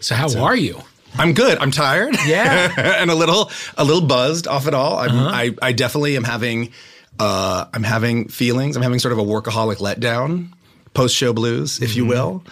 So 0.00 0.14
how 0.14 0.42
are 0.42 0.56
you? 0.56 0.82
I'm 1.16 1.32
good. 1.32 1.58
I'm 1.58 1.70
tired. 1.70 2.16
Yeah. 2.26 2.72
and 3.00 3.10
a 3.10 3.14
little, 3.14 3.50
a 3.78 3.84
little 3.84 4.02
buzzed 4.02 4.46
off 4.46 4.66
it 4.66 4.74
all. 4.74 4.98
I'm, 4.98 5.16
I, 5.16 5.54
I 5.62 5.72
definitely 5.72 6.16
am 6.16 6.24
having, 6.24 6.72
uh, 7.18 7.66
I'm 7.72 7.84
having 7.84 8.28
feelings. 8.28 8.76
I'm 8.76 8.82
having 8.82 8.98
sort 8.98 9.12
of 9.12 9.18
a 9.18 9.22
workaholic 9.22 9.76
letdown, 9.76 10.52
post 10.92 11.14
show 11.14 11.32
blues, 11.32 11.80
if 11.80 11.96
you 11.96 12.04
will, 12.04 12.44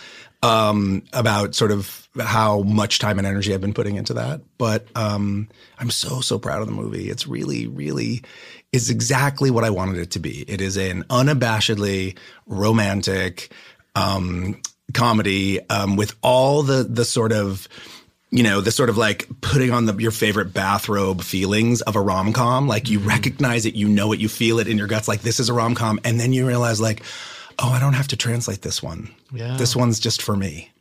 um, 0.42 1.03
about 1.12 1.55
sort 1.55 1.72
of 1.72 2.02
how 2.20 2.62
much 2.62 2.98
time 2.98 3.18
and 3.18 3.27
energy 3.27 3.55
I've 3.55 3.61
been 3.61 3.75
putting 3.75 3.96
into 3.96 4.14
that. 4.14 4.40
But 4.59 4.87
um, 4.96 5.48
I'm 5.79 5.90
so 5.90 6.20
so 6.20 6.38
proud 6.38 6.61
of 6.61 6.66
the 6.66 6.75
movie. 6.75 7.11
It's 7.11 7.27
really, 7.27 7.66
really 7.66 8.22
is 8.72 8.90
exactly 8.90 9.51
what 9.51 9.64
I 9.64 9.70
wanted 9.70 9.98
it 9.98 10.11
to 10.12 10.18
be. 10.18 10.44
It 10.48 10.61
is 10.61 10.77
an 10.77 11.05
unabashedly 11.05 12.16
romantic 12.46 13.53
um, 13.94 14.61
comedy 14.94 15.61
um, 15.68 15.96
with 15.96 16.14
all 16.22 16.62
the 16.62 16.85
the 16.85 17.05
sort 17.05 17.33
of 17.33 17.68
you 18.33 18.42
know, 18.42 18.62
the 18.62 18.72
sort 18.72 18.88
of 18.88 18.96
like 18.96 19.29
putting 19.42 19.72
on 19.72 19.85
the, 19.85 19.94
your 19.96 20.11
favorite 20.11 20.55
bathrobe 20.55 21.20
feelings 21.20 21.83
of 21.83 21.96
a 21.96 22.01
rom 22.01 22.33
com. 22.33 22.66
Like 22.66 22.88
you 22.88 22.98
recognize 22.98 23.66
it, 23.66 23.75
you 23.75 23.87
know 23.88 24.12
it, 24.12 24.20
you 24.20 24.29
feel 24.29 24.59
it 24.59 24.66
in 24.66 24.79
your 24.79 24.87
guts. 24.87 25.07
Like 25.07 25.20
this 25.20 25.38
is 25.38 25.51
a 25.51 25.53
rom 25.53 25.75
com, 25.75 26.01
and 26.03 26.18
then 26.18 26.33
you 26.33 26.48
realize 26.48 26.81
like, 26.81 27.03
oh, 27.59 27.70
I 27.70 27.79
don't 27.79 27.92
have 27.92 28.09
to 28.09 28.16
translate 28.16 28.62
this 28.62 28.83
one. 28.83 29.14
Yeah. 29.35 29.59
This 29.59 29.77
one's 29.77 30.01
just 30.01 30.22
for 30.22 30.35
me. 30.35 30.72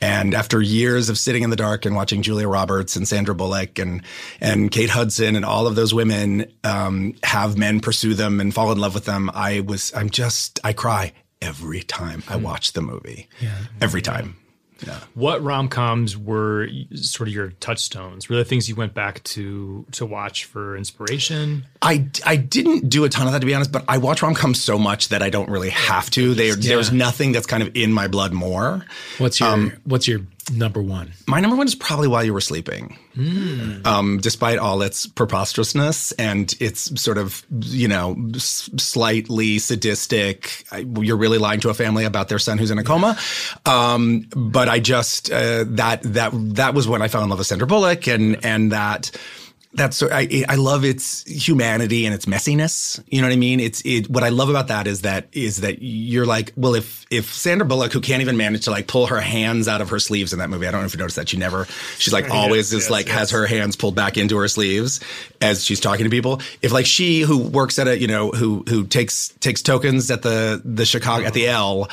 And 0.00 0.34
after 0.34 0.60
years 0.60 1.08
of 1.08 1.18
sitting 1.18 1.42
in 1.42 1.50
the 1.50 1.56
dark 1.56 1.84
and 1.84 1.96
watching 1.96 2.22
Julia 2.22 2.48
Roberts 2.48 2.96
and 2.96 3.06
Sandra 3.06 3.34
Bullock 3.34 3.78
and 3.78 4.02
and 4.40 4.70
Kate 4.70 4.90
Hudson 4.90 5.36
and 5.36 5.44
all 5.44 5.66
of 5.66 5.74
those 5.74 5.92
women 5.92 6.52
um, 6.64 7.14
have 7.22 7.56
men 7.56 7.80
pursue 7.80 8.14
them 8.14 8.40
and 8.40 8.54
fall 8.54 8.72
in 8.72 8.78
love 8.78 8.94
with 8.94 9.04
them, 9.04 9.30
I 9.34 9.60
was 9.60 9.92
I'm 9.94 10.10
just 10.10 10.60
I 10.64 10.72
cry 10.72 11.12
every 11.40 11.82
time 11.82 12.22
I 12.28 12.36
watch 12.36 12.72
the 12.72 12.82
movie. 12.82 13.28
Yeah. 13.40 13.58
Every 13.80 14.02
time. 14.02 14.36
Yeah. 14.86 14.98
What 15.14 15.42
rom 15.42 15.68
coms 15.68 16.16
were 16.16 16.68
sort 16.94 17.28
of 17.28 17.34
your 17.34 17.50
touchstones? 17.60 18.28
Were 18.28 18.36
the 18.36 18.44
things 18.44 18.68
you 18.68 18.74
went 18.74 18.94
back 18.94 19.22
to 19.24 19.84
to 19.92 20.06
watch 20.06 20.44
for 20.44 20.76
inspiration? 20.76 21.64
I, 21.82 22.06
I 22.24 22.36
didn't 22.36 22.88
do 22.88 23.04
a 23.04 23.08
ton 23.08 23.26
of 23.26 23.32
that 23.32 23.40
to 23.40 23.46
be 23.46 23.54
honest, 23.54 23.72
but 23.72 23.84
I 23.88 23.98
watch 23.98 24.22
rom 24.22 24.34
coms 24.34 24.60
so 24.62 24.78
much 24.78 25.08
that 25.08 25.22
I 25.22 25.30
don't 25.30 25.50
really 25.50 25.70
have 25.70 26.10
to. 26.10 26.34
They, 26.34 26.50
There's 26.50 26.92
nothing 26.92 27.32
that's 27.32 27.46
kind 27.46 27.62
of 27.62 27.70
in 27.74 27.92
my 27.92 28.08
blood 28.08 28.32
more. 28.32 28.84
What's 29.18 29.40
your 29.40 29.48
um, 29.48 29.72
What's 29.84 30.06
your 30.06 30.20
number 30.50 30.82
one? 30.82 31.12
My 31.26 31.40
number 31.40 31.56
one 31.56 31.66
is 31.66 31.74
probably 31.74 32.08
While 32.08 32.24
You 32.24 32.32
Were 32.32 32.40
Sleeping. 32.40 32.98
Um, 33.84 34.18
despite 34.22 34.58
all 34.58 34.80
its 34.82 35.06
preposterousness 35.06 36.12
and 36.12 36.54
its 36.60 37.00
sort 37.00 37.18
of, 37.18 37.44
you 37.50 37.88
know, 37.88 38.16
s- 38.34 38.70
slightly 38.76 39.58
sadistic, 39.58 40.64
I, 40.70 40.86
you're 41.00 41.16
really 41.16 41.38
lying 41.38 41.60
to 41.60 41.68
a 41.68 41.74
family 41.74 42.04
about 42.04 42.28
their 42.28 42.38
son 42.38 42.58
who's 42.58 42.70
in 42.70 42.78
a 42.78 42.84
coma. 42.84 43.18
Um, 43.66 44.26
but 44.36 44.68
I 44.68 44.78
just, 44.78 45.32
uh, 45.32 45.64
that, 45.68 46.02
that, 46.04 46.30
that 46.54 46.74
was 46.74 46.86
when 46.86 47.02
I 47.02 47.08
fell 47.08 47.22
in 47.24 47.28
love 47.28 47.38
with 47.38 47.48
Sandra 47.48 47.66
Bullock 47.66 48.06
and, 48.06 48.44
and 48.44 48.72
that, 48.72 49.10
that's 49.74 50.02
I, 50.02 50.44
I 50.48 50.54
love 50.54 50.84
its 50.84 51.24
humanity 51.24 52.06
and 52.06 52.14
its 52.14 52.24
messiness. 52.24 53.02
You 53.08 53.20
know 53.20 53.28
what 53.28 53.34
I 53.34 53.36
mean? 53.36 53.60
It's 53.60 53.82
it. 53.84 54.08
What 54.08 54.24
I 54.24 54.30
love 54.30 54.48
about 54.48 54.68
that 54.68 54.86
is 54.86 55.02
that 55.02 55.28
is 55.32 55.60
that 55.60 55.82
you're 55.82 56.24
like, 56.24 56.52
well, 56.56 56.74
if 56.74 57.04
if 57.10 57.32
Sandra 57.32 57.66
Bullock, 57.66 57.92
who 57.92 58.00
can't 58.00 58.22
even 58.22 58.38
manage 58.38 58.64
to 58.64 58.70
like 58.70 58.86
pull 58.86 59.06
her 59.08 59.20
hands 59.20 59.68
out 59.68 59.82
of 59.82 59.90
her 59.90 59.98
sleeves 59.98 60.32
in 60.32 60.38
that 60.38 60.48
movie, 60.48 60.66
I 60.66 60.70
don't 60.70 60.80
know 60.80 60.86
if 60.86 60.94
you 60.94 60.98
noticed 60.98 61.16
that 61.16 61.28
she 61.28 61.36
never, 61.36 61.66
she's 61.98 62.14
like 62.14 62.30
always 62.30 62.72
is 62.72 62.84
yes, 62.84 62.90
like 62.90 63.06
yes. 63.06 63.18
has 63.18 63.30
her 63.32 63.46
hands 63.46 63.76
pulled 63.76 63.94
back 63.94 64.16
into 64.16 64.38
her 64.38 64.48
sleeves 64.48 65.00
as 65.42 65.62
she's 65.62 65.80
talking 65.80 66.04
to 66.04 66.10
people. 66.10 66.40
If 66.62 66.72
like 66.72 66.86
she 66.86 67.20
who 67.20 67.38
works 67.38 67.78
at 67.78 67.88
a 67.88 67.98
you 67.98 68.06
know 68.06 68.30
who 68.30 68.64
who 68.68 68.86
takes 68.86 69.28
takes 69.40 69.60
tokens 69.60 70.10
at 70.10 70.22
the 70.22 70.62
the 70.64 70.86
Chicago 70.86 71.26
at 71.26 71.34
the 71.34 71.44
mm-hmm. 71.44 71.54
L 71.84 71.88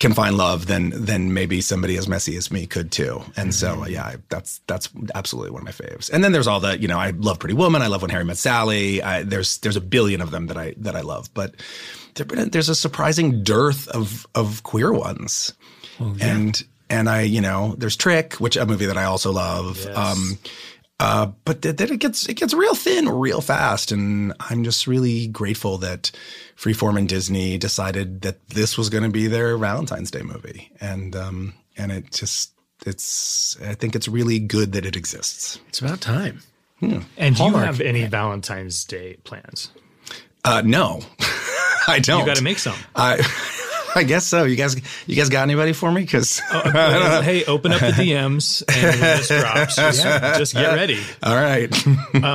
can 0.00 0.14
find 0.14 0.36
love, 0.36 0.66
then 0.66 0.92
then 0.94 1.34
maybe 1.34 1.60
somebody 1.60 1.96
as 1.96 2.08
messy 2.08 2.36
as 2.36 2.50
me 2.50 2.66
could 2.66 2.92
too. 2.92 3.22
And 3.36 3.52
so 3.54 3.84
yeah, 3.86 4.16
that's 4.28 4.60
that's 4.66 4.88
absolutely 5.14 5.50
one 5.50 5.66
of 5.66 5.66
my 5.66 5.86
faves. 5.86 6.10
And 6.12 6.22
then 6.22 6.32
there's 6.32 6.46
all 6.46 6.60
the 6.60 6.78
you 6.78 6.86
know 6.86 6.98
I 6.98 7.10
love 7.10 7.38
Pretty 7.38 7.54
Woman, 7.54 7.82
I 7.82 7.88
love 7.88 8.02
When 8.02 8.10
Harry 8.10 8.24
Met 8.24 8.38
Sally. 8.38 9.02
I, 9.02 9.22
there's 9.22 9.58
there's 9.58 9.76
a 9.76 9.80
billion 9.80 10.20
of 10.20 10.30
them 10.30 10.46
that 10.46 10.56
I 10.56 10.74
that 10.78 10.94
I 10.94 11.00
love, 11.00 11.32
but 11.34 11.54
there 12.14 12.26
there's 12.46 12.68
a 12.68 12.74
surprising 12.74 13.42
dearth 13.42 13.88
of 13.88 14.26
of 14.34 14.62
queer 14.62 14.92
ones. 14.92 15.52
And 16.20 16.62
and 16.88 17.08
I 17.08 17.22
you 17.22 17.40
know 17.40 17.74
there's 17.76 17.96
Trick, 17.96 18.34
which 18.34 18.56
a 18.56 18.66
movie 18.66 18.86
that 18.86 18.96
I 18.96 19.04
also 19.04 19.32
love. 19.32 19.84
Um, 19.96 20.38
uh, 21.00 21.26
but 21.44 21.62
th- 21.62 21.76
then 21.76 21.92
it 21.92 22.00
gets 22.00 22.28
it 22.28 22.34
gets 22.34 22.52
real 22.52 22.74
thin 22.74 23.08
real 23.08 23.40
fast, 23.40 23.92
and 23.92 24.32
I'm 24.40 24.64
just 24.64 24.86
really 24.86 25.28
grateful 25.28 25.78
that 25.78 26.10
Freeform 26.56 26.98
and 26.98 27.08
Disney 27.08 27.56
decided 27.56 28.22
that 28.22 28.48
this 28.48 28.76
was 28.76 28.88
going 28.90 29.04
to 29.04 29.08
be 29.08 29.28
their 29.28 29.56
Valentine's 29.56 30.10
Day 30.10 30.22
movie, 30.22 30.70
and 30.80 31.14
um, 31.14 31.54
and 31.76 31.92
it 31.92 32.12
just 32.12 32.52
it's 32.84 33.56
I 33.62 33.74
think 33.74 33.94
it's 33.94 34.08
really 34.08 34.40
good 34.40 34.72
that 34.72 34.84
it 34.84 34.96
exists. 34.96 35.60
It's 35.68 35.80
about 35.80 36.00
time. 36.00 36.42
And 36.80 37.36
do 37.36 37.44
you 37.44 37.54
have 37.54 37.80
any 37.80 38.06
Valentine's 38.06 38.84
Day 38.84 39.16
plans? 39.24 39.70
Uh, 40.44 40.62
no, 40.64 41.00
I 41.88 41.98
don't. 42.00 42.20
You 42.20 42.26
got 42.26 42.36
to 42.36 42.44
make 42.44 42.58
some. 42.58 42.76
I 42.94 43.16
I 43.94 44.02
guess 44.02 44.26
so. 44.26 44.44
You 44.44 44.56
guys, 44.56 44.76
you 45.06 45.16
guys 45.16 45.28
got 45.28 45.42
anybody 45.42 45.72
for 45.72 45.90
me? 45.90 46.02
Because 46.02 46.38
hey, 46.50 47.44
open 47.46 47.72
up 47.72 47.80
the 47.80 47.86
DMs 47.92 48.62
and 48.68 48.82
when 48.82 49.00
this 49.00 49.28
drops, 49.28 49.76
just, 49.76 50.02
just 50.38 50.54
get 50.54 50.74
ready. 50.74 51.00
all 51.22 51.34
right. 51.34 51.74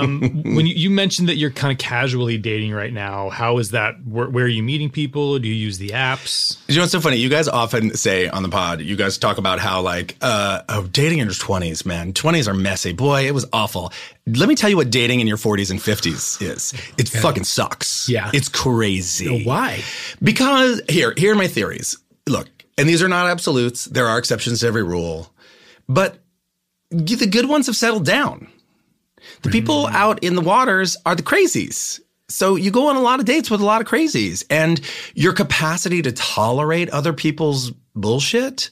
When 0.04 0.66
you, 0.68 0.76
you 0.76 0.90
mentioned 0.90 1.30
that 1.30 1.36
you're 1.38 1.52
kind 1.52 1.72
of 1.72 1.78
casually 1.78 2.38
dating 2.38 2.74
right 2.74 2.92
now, 2.92 3.30
how 3.30 3.58
is 3.58 3.72
that? 3.72 3.96
Where, 4.06 4.30
where 4.30 4.46
are 4.46 4.50
you 4.50 4.64
meeting 4.64 4.90
people? 4.90 5.40
Do 5.40 5.48
you 5.48 5.54
use 5.54 5.78
the 5.78 5.90
apps? 5.90 6.58
You 6.68 6.76
know 6.76 6.82
what's 6.82 6.92
so 6.92 7.02
funny? 7.02 7.18
You 7.18 7.30
guys 7.30 7.48
often 7.48 7.96
say 7.96 8.28
on 8.28 8.44
the 8.44 8.50
pod, 8.50 8.82
you 8.82 8.96
guys 8.96 9.18
talk 9.18 9.38
about 9.38 9.60
how 9.60 9.82
like, 9.82 10.16
uh, 10.22 10.62
oh, 10.70 10.84
dating 10.88 11.20
in 11.20 11.26
your 11.28 11.34
twenties, 11.36 11.86
man, 11.86 12.14
twenties 12.14 12.48
are 12.48 12.54
messy. 12.54 12.94
Boy, 12.94 13.28
it 13.28 13.34
was 13.34 13.46
awful. 13.54 13.92
Let 14.26 14.48
me 14.48 14.56
tell 14.56 14.70
you 14.70 14.78
what 14.78 14.90
dating 14.90 15.20
in 15.20 15.28
your 15.28 15.38
forties 15.38 15.70
and 15.70 15.82
fifties 15.82 16.42
is. 16.42 16.74
It 16.98 17.10
fucking 17.10 17.44
sucks. 17.44 18.08
Yeah. 18.08 18.32
it's 18.34 18.48
crazy. 18.48 19.44
Why? 19.44 19.82
Because 20.22 20.82
here, 20.88 21.14
here 21.18 21.34
are 21.34 21.36
my 21.36 21.48
theories. 21.48 21.98
Look, 22.28 22.48
and 22.78 22.88
these 22.88 23.04
are 23.04 23.10
not 23.10 23.28
absolutes. 23.28 23.86
There 23.86 24.08
are 24.08 24.18
exceptions 24.18 24.62
to 24.62 24.68
every 24.68 24.84
rule, 24.84 25.34
but 25.90 26.20
the 26.90 27.28
good 27.28 27.50
ones 27.50 27.68
have 27.68 27.76
settled 27.76 28.06
down. 28.06 28.48
The 29.42 29.50
people 29.50 29.86
mm. 29.86 29.94
out 29.94 30.24
in 30.24 30.36
the 30.36 30.42
waters 30.42 30.98
are 31.06 31.16
the 31.16 31.24
crazies. 31.24 32.00
So 32.30 32.56
you 32.56 32.72
go 32.72 32.88
on 32.88 32.96
a 32.96 33.02
lot 33.02 33.20
of 33.20 33.26
dates 33.26 33.52
with 33.52 33.62
a 33.62 33.66
lot 33.66 33.82
of 33.82 33.88
crazies 33.88 34.44
and 34.50 34.80
your 35.14 35.34
capacity 35.34 36.02
to 36.02 36.12
tolerate 36.12 36.90
other 36.90 37.14
people's 37.14 37.72
bullshit 37.96 38.70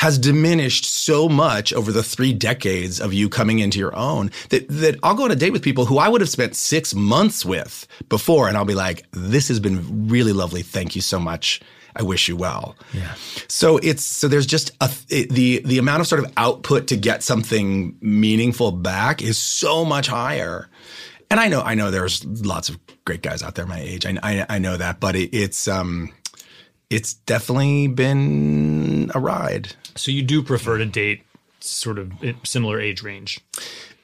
has 0.00 0.18
diminished 0.18 0.86
so 0.86 1.28
much 1.28 1.74
over 1.74 1.92
the 1.92 2.02
three 2.02 2.32
decades 2.32 3.02
of 3.02 3.12
you 3.12 3.28
coming 3.28 3.58
into 3.58 3.78
your 3.78 3.94
own 3.94 4.30
that, 4.48 4.66
that 4.66 4.98
I'll 5.02 5.14
go 5.14 5.24
on 5.24 5.30
a 5.30 5.36
date 5.36 5.50
with 5.50 5.60
people 5.60 5.84
who 5.84 5.98
I 5.98 6.08
would 6.08 6.22
have 6.22 6.30
spent 6.30 6.56
six 6.56 6.94
months 6.94 7.44
with 7.44 7.86
before. 8.08 8.48
And 8.48 8.56
I'll 8.56 8.64
be 8.64 8.74
like, 8.74 9.04
this 9.10 9.48
has 9.48 9.60
been 9.60 10.08
really 10.08 10.32
lovely. 10.32 10.62
Thank 10.62 10.96
you 10.96 11.02
so 11.02 11.20
much. 11.20 11.60
I 11.94 12.02
wish 12.02 12.28
you 12.28 12.36
well. 12.36 12.76
Yeah. 12.94 13.14
So 13.46 13.76
it's 13.76 14.02
so 14.02 14.26
there's 14.26 14.46
just 14.46 14.70
a 14.80 14.90
it, 15.10 15.28
the 15.28 15.60
the 15.66 15.76
amount 15.76 16.00
of 16.00 16.06
sort 16.06 16.24
of 16.24 16.32
output 16.38 16.86
to 16.86 16.96
get 16.96 17.22
something 17.22 17.94
meaningful 18.00 18.72
back 18.72 19.20
is 19.20 19.36
so 19.36 19.84
much 19.84 20.06
higher. 20.06 20.70
And 21.30 21.38
I 21.38 21.48
know 21.48 21.60
I 21.60 21.74
know 21.74 21.90
there's 21.90 22.24
lots 22.24 22.70
of 22.70 22.78
great 23.04 23.20
guys 23.20 23.42
out 23.42 23.54
there 23.54 23.66
my 23.66 23.80
age. 23.80 24.06
I 24.06 24.16
I, 24.22 24.46
I 24.48 24.58
know 24.60 24.78
that, 24.78 24.98
but 24.98 25.14
it, 25.14 25.34
it's 25.34 25.68
um 25.68 26.10
it's 26.90 27.14
definitely 27.14 27.86
been 27.86 29.10
a 29.14 29.20
ride. 29.20 29.74
So 29.96 30.10
you 30.10 30.22
do 30.22 30.42
prefer 30.42 30.78
to 30.78 30.86
date 30.86 31.22
sort 31.60 31.98
of 31.98 32.12
similar 32.44 32.80
age 32.80 33.02
range. 33.02 33.40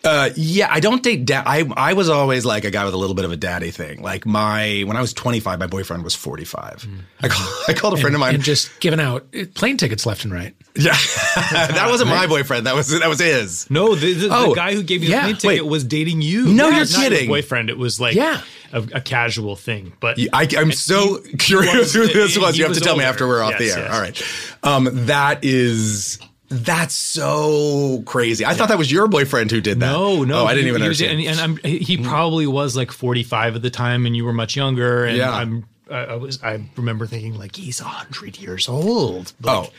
Uh, 0.05 0.31
yeah, 0.37 0.69
I 0.71 0.79
don't 0.79 1.03
date. 1.03 1.25
Da- 1.25 1.43
I 1.45 1.69
I 1.77 1.95
was 1.95 2.09
always 2.09 2.45
like 2.45 2.65
a 2.65 2.71
guy 2.71 2.85
with 2.85 2.95
a 2.95 2.97
little 2.97 3.17
bit 3.17 3.25
of 3.25 3.33
a 3.33 3.37
daddy 3.37 3.73
thing. 3.73 4.01
Like 4.03 4.25
my 4.25 4.85
when 4.87 4.97
I 4.97 5.01
was 5.01 5.13
25, 5.13 5.59
my 5.59 5.67
boyfriend 5.67 6.05
was 6.05 6.15
45. 6.15 6.87
I, 7.23 7.29
call, 7.29 7.47
I 7.69 7.73
called 7.73 7.95
a 7.95 7.97
friend 7.97 8.15
of 8.15 8.21
mine. 8.21 8.37
And 8.37 8.45
just 8.45 8.79
giving 8.79 9.01
out 9.01 9.27
plane 9.55 9.77
tickets 9.79 10.07
left 10.07 10.23
and 10.25 10.33
right. 10.33 10.55
yeah, 10.77 10.93
that 10.93 11.87
wasn't 11.91 12.11
my 12.11 12.27
boyfriend. 12.29 12.67
That 12.67 12.77
was 12.77 12.89
that 12.91 13.09
was 13.09 13.19
his. 13.19 13.69
No, 13.71 13.97
the, 13.97 14.13
the, 14.13 14.29
Oh, 14.31 14.51
the 14.51 14.55
guy 14.55 14.75
who 14.75 14.83
gave 14.85 15.03
you 15.03 15.09
the 15.09 15.15
yeah, 15.17 15.23
plane 15.25 15.35
ticket 15.37 15.63
wait. 15.65 15.71
was 15.71 15.83
dating 15.83 16.23
you. 16.23 16.47
No, 16.53 16.69
Yeah, 16.69 16.77
you're 16.77 16.85
not 16.87 16.91
your 16.91 17.11
kidding. 17.11 17.29
boyfriend. 17.29 17.71
It 17.71 17.79
was 17.79 17.99
like 18.01 18.15
Yeah. 18.15 18.43
a, 18.73 18.83
a 18.95 19.01
casual 19.01 19.57
thing. 19.57 19.93
But 19.99 20.19
I, 20.33 20.47
I'm 20.57 20.71
so 20.71 21.19
curious 21.39 21.93
who 21.95 22.01
was- 22.03 22.13
this 22.13 22.39
was. 22.39 22.55
he 22.55 22.59
You 22.61 22.65
have 22.67 22.75
to 22.75 22.79
was 22.79 22.81
tell 22.81 22.97
me 22.97 23.03
after 23.05 23.27
we're 23.27 23.43
off 23.43 23.59
Yes, 23.59 23.75
the 23.75 23.81
air. 23.81 23.87
yes. 23.87 23.95
All 23.95 24.01
right. 24.01 24.23
Um, 24.63 25.07
that 25.07 25.45
is 25.45 26.19
that's 26.49 26.95
so 26.95 28.03
crazy. 28.07 28.45
I 28.45 28.55
thought 28.55 28.69
that 28.69 28.79
was 28.79 28.91
your 28.91 29.09
boyfriend 29.09 29.51
who 29.51 29.61
did 29.61 29.81
that. 29.81 29.87
no, 29.87 30.23
no, 30.25 30.43
Oh, 30.43 30.47
I 30.47 30.55
didn't 30.55 30.65
he- 30.65 30.69
even 30.71 30.83
he 30.83 30.89
was- 30.89 31.03
understand. 31.03 31.21
And, 31.29 31.41
and 31.57 31.61
I'm, 31.65 31.81
he 31.81 31.97
hmm. 31.97 32.05
probably 32.05 32.47
was 32.47 32.77
like 32.77 32.93
45 32.93 33.57
at 33.57 33.63
the 33.63 33.71
time, 33.71 34.07
and 34.07 34.17
you 34.17 34.25
were 34.25 34.33
much 34.33 34.55
younger. 34.57 35.05
And 35.05 35.17
Yeah. 35.17 35.33
I'm, 35.33 35.65
I, 35.91 35.99
I 35.99 36.15
was, 36.17 36.43
I 36.43 36.65
remember 36.77 37.07
thinking 37.07 37.39
like 37.39 37.57
he's 37.57 37.79
hundred 37.79 38.39
years 38.41 38.69
old. 38.69 39.33
But 39.41 39.67
oh, 39.69 39.71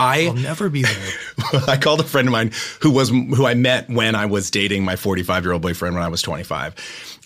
I 0.00 0.26
I'll 0.26 0.34
never 0.34 0.68
be 0.68 0.82
there. 0.82 1.12
I 1.68 1.76
called 1.76 2.00
a 2.00 2.04
friend 2.04 2.26
of 2.28 2.32
mine 2.32 2.52
who 2.80 2.90
was 2.90 3.08
who 3.10 3.46
I 3.46 3.54
met 3.54 3.88
when 3.88 4.14
I 4.14 4.26
was 4.26 4.50
dating 4.50 4.84
my 4.84 4.96
45 4.96 5.44
year 5.44 5.52
old 5.52 5.62
boyfriend 5.62 5.94
when 5.94 6.04
I 6.04 6.08
was 6.08 6.22
25. 6.22 6.74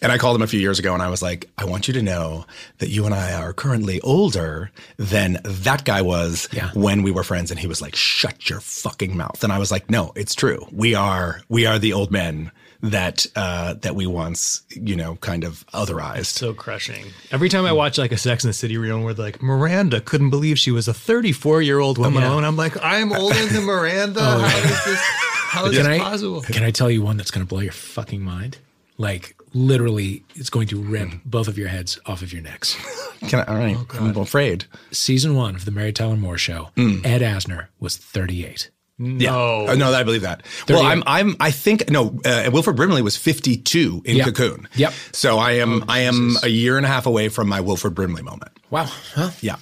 And 0.02 0.12
I 0.12 0.18
called 0.18 0.36
him 0.36 0.42
a 0.42 0.46
few 0.46 0.60
years 0.60 0.78
ago 0.78 0.92
and 0.92 1.02
I 1.02 1.08
was 1.08 1.22
like, 1.22 1.48
I 1.56 1.64
want 1.64 1.88
you 1.88 1.94
to 1.94 2.02
know 2.02 2.44
that 2.78 2.90
you 2.90 3.06
and 3.06 3.14
I 3.14 3.32
are 3.32 3.52
currently 3.52 4.00
older 4.02 4.70
than 4.98 5.38
that 5.44 5.84
guy 5.84 6.02
was 6.02 6.48
Yeah. 6.52 6.70
when 6.74 7.02
we 7.02 7.10
were 7.10 7.22
friends. 7.22 7.50
And 7.50 7.58
he 7.58 7.66
was 7.66 7.80
like, 7.80 7.94
shut 7.96 8.50
your 8.50 8.60
fucking 8.60 9.16
mouth. 9.16 9.42
And 9.44 9.52
I 9.52 9.58
was 9.58 9.70
like, 9.70 9.88
no, 9.90 10.12
it's 10.16 10.34
true. 10.34 10.66
We 10.72 10.94
are 10.94 11.40
we 11.48 11.64
are 11.66 11.78
the 11.78 11.92
old 11.94 12.10
men 12.10 12.50
that 12.90 13.26
uh 13.34 13.74
that 13.74 13.94
we 13.94 14.06
once, 14.06 14.62
you 14.70 14.94
know, 14.94 15.16
kind 15.16 15.44
of 15.44 15.66
otherized. 15.68 16.26
so 16.26 16.52
crushing. 16.52 17.06
Every 17.30 17.48
time 17.48 17.64
I 17.64 17.72
watch 17.72 17.98
like 17.98 18.12
a 18.12 18.18
Sex 18.18 18.44
and 18.44 18.50
the 18.50 18.54
City 18.54 18.76
reunion 18.76 19.04
where 19.04 19.14
like 19.14 19.42
Miranda 19.42 20.00
couldn't 20.00 20.30
believe 20.30 20.58
she 20.58 20.70
was 20.70 20.86
a 20.86 20.94
34 20.94 21.62
year 21.62 21.78
old 21.78 21.98
woman 21.98 22.22
yeah. 22.22 22.30
alone, 22.30 22.44
I'm 22.44 22.56
like, 22.56 22.76
I'm 22.82 23.12
older 23.12 23.46
than 23.46 23.64
Miranda. 23.64 24.22
How 24.22 24.46
is 24.46 24.84
this? 24.84 25.00
How 25.48 25.66
is 25.66 25.76
Can 25.76 25.86
this 25.86 26.00
I, 26.00 26.04
possible? 26.04 26.42
can 26.42 26.62
I 26.62 26.70
tell 26.70 26.90
you 26.90 27.02
one 27.02 27.16
that's 27.16 27.30
going 27.30 27.46
to 27.46 27.48
blow 27.48 27.60
your 27.60 27.72
fucking 27.72 28.20
mind? 28.20 28.58
Like 28.98 29.36
literally, 29.54 30.24
it's 30.34 30.50
going 30.50 30.68
to 30.68 30.80
rip 30.80 31.10
both 31.24 31.48
of 31.48 31.56
your 31.56 31.68
heads 31.68 31.98
off 32.06 32.22
of 32.22 32.32
your 32.32 32.42
necks. 32.42 32.76
Can 33.28 33.40
I, 33.40 33.44
all 33.44 33.56
right. 33.56 33.76
I'm 33.94 34.16
afraid. 34.16 34.66
Season 34.90 35.34
one 35.34 35.54
of 35.54 35.64
the 35.64 35.70
Mary 35.70 35.92
Tyler 35.92 36.16
Moore 36.16 36.36
Show, 36.36 36.70
Ed 36.76 37.22
Asner 37.22 37.68
was 37.80 37.96
38. 37.96 38.70
No, 38.98 39.66
Uh, 39.68 39.74
no, 39.74 39.92
I 39.92 40.04
believe 40.04 40.22
that. 40.22 40.44
Well, 40.68 40.82
I'm, 40.84 41.02
I'm, 41.06 41.36
I 41.40 41.50
think 41.50 41.90
no. 41.90 42.20
Uh, 42.24 42.48
Wilford 42.52 42.76
Brimley 42.76 43.02
was 43.02 43.16
52 43.16 44.02
in 44.04 44.16
Yeah. 44.16 44.24
Cocoon. 44.24 44.68
Yep. 44.76 44.92
So 45.12 45.38
I 45.38 45.52
am, 45.52 45.84
I 45.88 46.00
am 46.00 46.36
a 46.44 46.48
year 46.48 46.76
and 46.76 46.86
a 46.86 46.88
half 46.88 47.06
away 47.06 47.28
from 47.28 47.48
my 47.48 47.60
Wilford 47.60 47.94
Brimley 47.94 48.22
moment. 48.22 48.52
Wow. 48.70 48.84
Huh? 49.14 49.30
Yeah. 49.40 49.56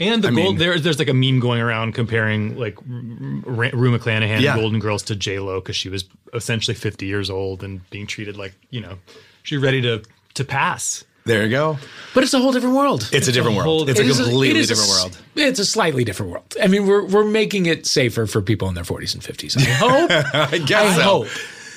And 0.00 0.22
the 0.24 0.28
I 0.28 0.30
gold 0.30 0.46
mean- 0.46 0.56
there, 0.58 0.78
there's 0.78 0.98
like 0.98 1.08
a 1.10 1.14
meme 1.14 1.38
going 1.38 1.60
around 1.60 1.92
comparing 1.92 2.58
like 2.58 2.76
R- 2.78 3.70
Rue 3.72 3.96
McClanahan 3.98 4.40
Yeah. 4.40 4.52
and 4.54 4.60
Golden 4.62 4.80
Girls 4.80 5.02
to 5.04 5.16
J 5.16 5.38
Lo 5.38 5.60
because 5.60 5.76
she 5.76 5.90
was 5.90 6.06
essentially 6.32 6.74
50 6.74 7.04
years 7.06 7.28
old 7.28 7.62
and 7.62 7.88
being 7.90 8.06
treated 8.06 8.36
like 8.38 8.54
you 8.70 8.80
know 8.80 8.98
she's 9.42 9.60
ready 9.60 9.82
to 9.82 10.02
to 10.34 10.44
pass. 10.44 11.04
There 11.24 11.44
you 11.44 11.50
go. 11.50 11.78
But 12.14 12.24
it's 12.24 12.34
a 12.34 12.38
whole 12.40 12.52
different 12.52 12.74
world. 12.74 13.08
It's, 13.12 13.28
a 13.28 13.32
different 13.32 13.56
whole- 13.58 13.78
world. 13.78 13.88
It's 13.90 13.98
a 14.00 14.02
It 14.02 14.08
is 14.08 14.16
completely 14.20 14.50
it 14.50 14.56
is 14.56 14.70
a 14.70 14.74
different 14.74 14.90
s- 14.90 15.00
world. 15.02 15.18
It's 15.36 15.58
a 15.60 15.64
slightly 15.64 16.04
different 16.04 16.32
world. 16.32 16.54
I 16.62 16.66
mean, 16.66 16.86
we're 16.86 17.04
we're 17.06 17.24
making 17.24 17.66
it 17.66 17.86
safer 17.86 18.26
for 18.26 18.42
people 18.42 18.68
in 18.68 18.74
their 18.74 18.84
40s 18.84 19.14
and 19.14 19.22
50s. 19.22 19.56
I 19.56 19.60
hope. 19.70 20.10
I 20.52 20.58
guess 20.58 20.94
I 20.94 20.96
so. 20.96 21.02
hope. 21.02 21.28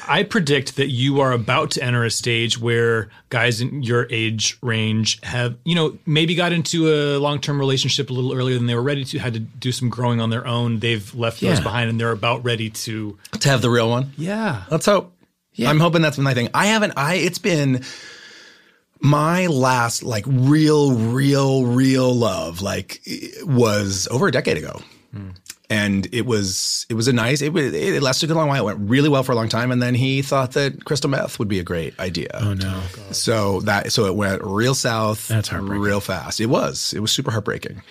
I 0.08 0.22
predict 0.22 0.76
that 0.76 0.90
you 0.90 1.22
are 1.22 1.32
about 1.32 1.72
to 1.72 1.84
enter 1.84 2.04
a 2.04 2.12
stage 2.12 2.60
where 2.60 3.10
guys 3.30 3.60
in 3.60 3.82
your 3.82 4.06
age 4.12 4.56
range 4.62 5.20
have, 5.24 5.58
you 5.64 5.74
know, 5.74 5.98
maybe 6.06 6.36
got 6.36 6.52
into 6.54 6.90
a 6.94 7.18
long 7.18 7.40
term 7.40 7.58
relationship 7.58 8.12
a 8.12 8.14
little 8.14 8.32
earlier 8.34 8.56
than 8.56 8.68
they 8.68 8.76
were 8.76 8.84
ready 8.84 9.04
to, 9.06 9.18
had 9.18 9.34
to 9.34 9.40
do 9.40 9.72
some 9.72 9.90
growing 9.90 10.22
on 10.22 10.30
their 10.30 10.46
own. 10.46 10.78
They've 10.80 11.12
left 11.16 11.42
those 11.42 11.60
behind 11.60 11.90
and 11.90 12.00
they're 12.00 12.12
about 12.12 12.44
ready 12.46 12.70
to. 12.72 13.18
To 13.40 13.50
have 13.50 13.62
the 13.64 13.70
real 13.72 13.90
one. 13.90 14.12
Yeah. 14.18 14.66
Let's 14.70 14.86
hope. 14.86 15.12
Yeah. 15.54 15.70
I'm 15.72 15.80
hoping 15.80 16.02
that's 16.04 16.18
my 16.20 16.34
thing. 16.36 16.50
I 16.54 16.68
haven't. 16.68 16.94
I. 16.98 17.16
It's 17.16 17.40
been 17.40 17.84
my 19.02 19.48
last 19.48 20.04
like 20.04 20.26
real, 20.28 20.96
real, 20.96 21.66
real 21.66 22.14
love. 22.14 22.62
Like 22.62 23.02
was 23.44 24.08
over 24.12 24.28
a 24.28 24.32
decade 24.32 24.58
ago. 24.58 24.82
And 25.70 26.08
it 26.14 26.26
was 26.28 26.86
it 26.90 26.94
was 26.94 27.08
a 27.08 27.14
nice 27.14 27.42
it, 27.42 27.52
was, 27.52 27.74
it 27.74 28.04
lasted 28.04 28.30
a 28.30 28.36
long 28.36 28.50
while. 28.50 28.62
It 28.62 28.66
went 28.66 28.90
really 28.90 29.10
well 29.10 29.24
for 29.24 29.32
a 29.32 29.36
long 29.36 29.50
time, 29.50 29.72
and 29.72 29.82
then 29.82 29.96
he 29.96 30.22
thought 30.22 30.52
that 30.52 30.86
crystal 30.86 31.10
meth 31.10 31.40
would 31.40 31.48
be 31.48 31.58
a 31.58 31.64
great 31.64 32.00
idea. 32.00 32.30
Oh 32.34 32.54
no. 32.54 32.82
So 33.12 33.62
that 33.62 33.92
so 33.92 34.06
it 34.06 34.16
went 34.16 34.44
real 34.44 34.76
south. 34.76 35.28
That's 35.28 35.48
heartbreaking. 35.48 35.82
Real 35.82 36.02
fast. 36.02 36.40
It 36.40 36.48
was. 36.48 36.94
It 36.94 37.00
was 37.00 37.12
super 37.12 37.32
heartbreaking. 37.32 37.82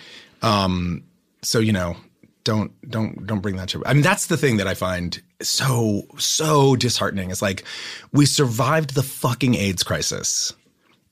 Um. 0.41 1.03
So 1.41 1.59
you 1.59 1.73
know, 1.73 1.97
don't 2.45 2.71
don't 2.89 3.27
don't 3.27 3.41
bring 3.41 3.57
that 3.57 3.67
to. 3.69 3.85
I 3.85 3.93
mean, 3.93 4.03
that's 4.03 4.27
the 4.27 4.37
thing 4.37 4.57
that 4.57 4.67
I 4.67 4.73
find 4.73 5.21
so 5.41 6.03
so 6.17 6.77
disheartening. 6.77 7.29
It's 7.29 7.41
like 7.41 7.65
we 8.13 8.25
survived 8.25 8.95
the 8.95 9.03
fucking 9.03 9.55
AIDS 9.55 9.83
crisis. 9.83 10.53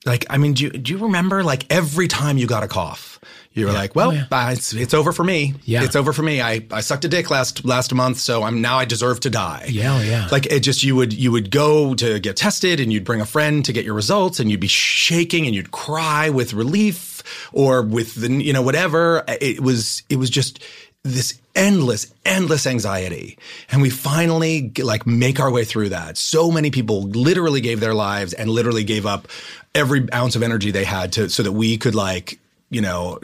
Like, 0.06 0.26
I 0.30 0.38
mean, 0.38 0.54
do 0.54 0.66
you, 0.66 0.70
do 0.70 0.92
you 0.92 1.00
remember 1.00 1.44
like 1.44 1.72
every 1.72 2.08
time 2.08 2.38
you 2.38 2.46
got 2.46 2.64
a 2.64 2.68
cough, 2.68 3.20
you 3.54 3.68
were 3.68 3.72
like, 3.72 3.96
well, 3.96 4.12
yeah. 4.12 4.26
uh, 4.32 4.50
it's, 4.52 4.74
it's 4.74 4.96
over 4.96 5.14
for 5.14 5.24
me. 5.24 5.54
Yeah. 5.64 5.84
It's 5.84 5.96
over 5.96 6.12
for 6.12 6.24
me. 6.24 6.42
I, 6.42 6.66
I 6.72 6.82
sucked 6.82 7.06
a 7.06 7.08
dick 7.08 7.30
last, 7.30 7.64
last 7.64 7.94
month. 7.94 8.18
So 8.18 8.42
I'm 8.42 8.62
now 8.62 8.80
I 8.80 8.86
deserve 8.86 9.20
to 9.22 9.30
die. 9.30 9.68
Yeah, 9.70 9.96
oh, 9.96 10.02
yeah. 10.02 10.28
Like 10.32 10.48
it 10.48 10.62
just, 10.62 10.84
you 10.84 10.96
would, 10.96 11.14
you 11.14 11.32
would 11.32 11.52
go 11.52 11.94
to 11.94 12.20
get 12.20 12.36
tested 12.36 12.80
and 12.80 12.92
you'd 12.92 13.06
bring 13.06 13.22
a 13.22 13.28
friend 13.28 13.64
to 13.66 13.72
get 13.72 13.86
your 13.86 13.94
results 13.94 14.40
and 14.40 14.50
you'd 14.50 14.60
be 14.60 14.68
shaking 14.68 15.46
and 15.46 15.54
you'd 15.54 15.70
cry 15.72 16.32
with 16.32 16.54
relief 16.54 17.24
or 17.54 17.84
with 17.84 18.16
the, 18.16 18.30
you 18.30 18.54
know, 18.54 18.64
whatever. 18.64 19.24
It 19.28 19.60
was, 19.62 20.02
it 20.10 20.18
was 20.18 20.32
just 20.32 20.62
this 21.04 21.40
endless, 21.56 22.14
endless 22.26 22.66
anxiety. 22.66 23.38
And 23.72 23.82
we 23.82 23.90
finally 23.90 24.72
like 24.82 25.06
make 25.06 25.40
our 25.40 25.52
way 25.52 25.66
through 25.66 25.90
that. 25.90 26.18
So 26.18 26.50
many 26.52 26.72
people 26.72 27.04
literally 27.04 27.62
gave 27.62 27.80
their 27.80 27.94
lives 27.94 28.34
and 28.34 28.50
literally 28.50 28.84
gave 28.84 29.06
up 29.06 29.28
every 29.76 30.12
ounce 30.14 30.36
of 30.36 30.44
energy 30.44 30.72
they 30.72 30.86
had 30.86 31.12
to, 31.14 31.30
so 31.30 31.44
that 31.44 31.52
we 31.52 31.78
could 31.78 31.96
like 31.96 32.40
you 32.70 32.82
know, 32.82 33.20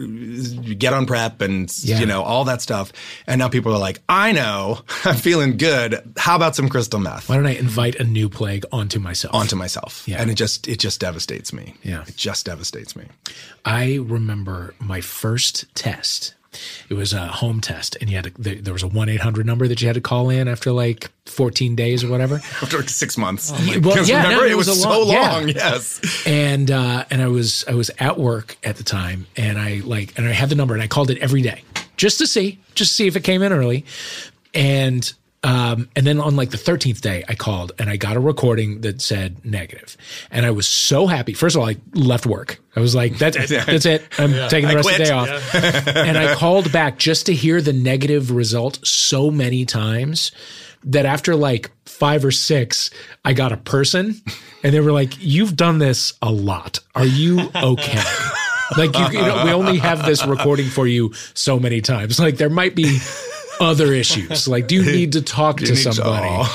get 0.78 0.94
on 0.94 1.08
prep 1.08 1.42
and 1.42 1.72
Yeah. 1.84 2.00
you 2.00 2.06
know 2.06 2.22
all 2.22 2.44
that 2.46 2.62
stuff. 2.62 2.92
And 3.26 3.40
now 3.40 3.50
people 3.50 3.74
are 3.74 3.80
like, 3.80 4.00
I 4.08 4.32
know, 4.32 4.82
I'm 5.06 5.16
feeling 5.16 5.58
good. 5.58 6.00
How 6.18 6.36
about 6.36 6.56
some 6.56 6.70
crystal 6.70 7.00
meth? 7.00 7.30
Why 7.30 7.38
don't 7.38 7.48
I 7.48 7.56
invite 7.56 7.96
a 7.96 8.04
new 8.04 8.30
plague 8.30 8.64
onto 8.72 9.00
myself? 9.00 9.34
onto 9.34 9.56
myself. 9.56 10.04
Yeah. 10.08 10.22
And 10.22 10.30
it 10.30 10.36
just 10.36 10.68
it 10.68 10.78
just 10.78 11.00
devastates 11.00 11.52
me. 11.52 11.74
Yeah. 11.82 12.04
It 12.08 12.16
just 12.16 12.46
devastates 12.46 12.96
me. 12.96 13.06
I 13.66 13.96
remember 13.96 14.76
my 14.80 15.02
first 15.02 15.66
test. 15.74 16.36
It 16.90 16.96
was 16.96 17.14
a 17.14 17.28
home 17.28 17.62
test, 17.62 17.96
and 18.02 18.10
you 18.10 18.16
had 18.16 18.26
to, 18.36 18.56
there, 18.62 18.74
was 18.74 18.84
a 18.84 18.88
one 18.88 19.08
eight 19.10 19.20
hundred 19.22 19.46
number 19.46 19.68
that 19.68 19.82
you 19.82 19.88
had 19.88 19.94
to 19.94 20.02
call 20.02 20.30
in 20.30 20.48
after 20.48 20.72
like 20.72 21.10
fourteen 21.26 21.76
days 21.76 22.04
or 22.04 22.10
whatever. 22.10 22.36
After 22.62 22.78
like 22.78 22.90
six 22.90 23.18
months. 23.18 23.52
well, 23.52 23.62
yeah, 24.06 24.24
remember, 24.24 24.42
no, 24.42 24.44
it 24.46 24.52
it 24.52 24.56
was, 24.58 24.68
was 24.68 24.80
a 24.80 24.82
so 24.82 25.04
long- 25.04 25.10
yeah. 25.10 25.40
Yes. 25.56 26.24
and 26.26 26.72
uh, 26.72 27.06
and 27.12 27.22
I 27.22 27.28
was 27.28 27.64
I 27.68 27.74
was 27.76 27.92
at 28.00 28.18
work 28.18 28.58
at 28.64 28.78
the 28.78 28.84
time, 28.84 29.28
and 29.38 29.60
I 29.60 29.82
like 29.86 30.18
and 30.18 30.28
I 30.28 30.32
had 30.32 30.50
the 30.50 30.56
number, 30.56 30.74
and 30.74 30.82
I 30.82 30.88
called 30.88 31.12
it 31.12 31.20
every 31.20 31.42
day 31.42 31.64
just 31.98 32.18
to 32.20 32.26
see, 32.28 32.60
just 32.76 32.92
to 32.92 32.96
see 32.96 33.08
if 33.08 33.16
it 33.16 33.24
came 33.24 33.42
in 33.44 33.52
early, 33.54 33.86
and 34.54 35.14
um, 35.44 35.90
and 35.96 36.06
then 36.06 36.20
on 36.20 36.36
like 36.36 36.50
the 36.50 36.58
thirteenth 36.58 37.02
day, 37.02 37.24
I 37.28 37.36
called 37.36 37.72
and 37.80 37.90
I 37.90 37.98
got 37.98 38.16
a 38.16 38.20
recording 38.20 38.82
that 38.82 39.02
said 39.02 39.44
negative, 39.46 39.96
and 40.32 40.46
I 40.46 40.52
was 40.52 40.68
so 40.68 41.08
happy. 41.08 41.34
First 41.34 41.56
of 41.56 41.62
all, 41.62 41.70
I 41.70 41.78
left 41.94 42.26
work. 42.26 42.60
I 42.76 42.80
was 42.82 42.94
like, 42.96 43.18
"That's 43.18 43.38
it, 43.38 43.66
that's 43.66 43.86
it. 43.86 44.04
I'm 44.18 44.50
taking 44.50 44.70
the 44.70 44.76
rest 44.76 44.92
of 44.92 44.98
the 44.98 45.04
day 45.04 45.12
off." 45.12 45.56
and 45.96 46.18
I 46.18 46.36
called 46.38 46.72
back 46.72 46.98
just 46.98 47.28
to 47.28 47.34
hear 47.34 47.62
the 47.62 47.74
negative 47.74 48.32
result 48.32 48.86
so 48.86 49.32
many 49.32 49.66
times 49.66 50.32
that 50.84 51.06
after 51.06 51.36
like 51.36 51.72
five 51.86 52.24
or 52.24 52.32
six, 52.32 52.90
I 53.26 53.34
got 53.34 53.52
a 53.52 53.58
person 53.58 54.22
and 54.64 54.74
they 54.74 54.80
were 54.80 54.92
like, 54.92 55.14
You've 55.20 55.56
done 55.56 55.80
this 55.80 56.14
a 56.22 56.32
lot. 56.32 56.80
Are 56.96 57.06
you 57.06 57.50
okay? 57.56 58.02
like, 58.78 58.98
you, 58.98 59.20
you 59.20 59.26
know, 59.26 59.44
we 59.46 59.52
only 59.52 59.78
have 59.78 60.06
this 60.06 60.26
recording 60.26 60.68
for 60.68 60.88
you 60.88 61.14
so 61.34 61.60
many 61.60 61.82
times. 61.82 62.20
Like, 62.20 62.38
there 62.38 62.50
might 62.50 62.76
be 62.76 63.00
other 63.60 63.94
issues. 63.94 64.48
Like, 64.48 64.68
do 64.68 64.76
you 64.76 64.86
need 64.92 65.14
to 65.14 65.22
talk 65.22 65.58
to 65.58 65.64
need 65.66 65.76
to- 65.84 65.94
somebody? 65.94 66.50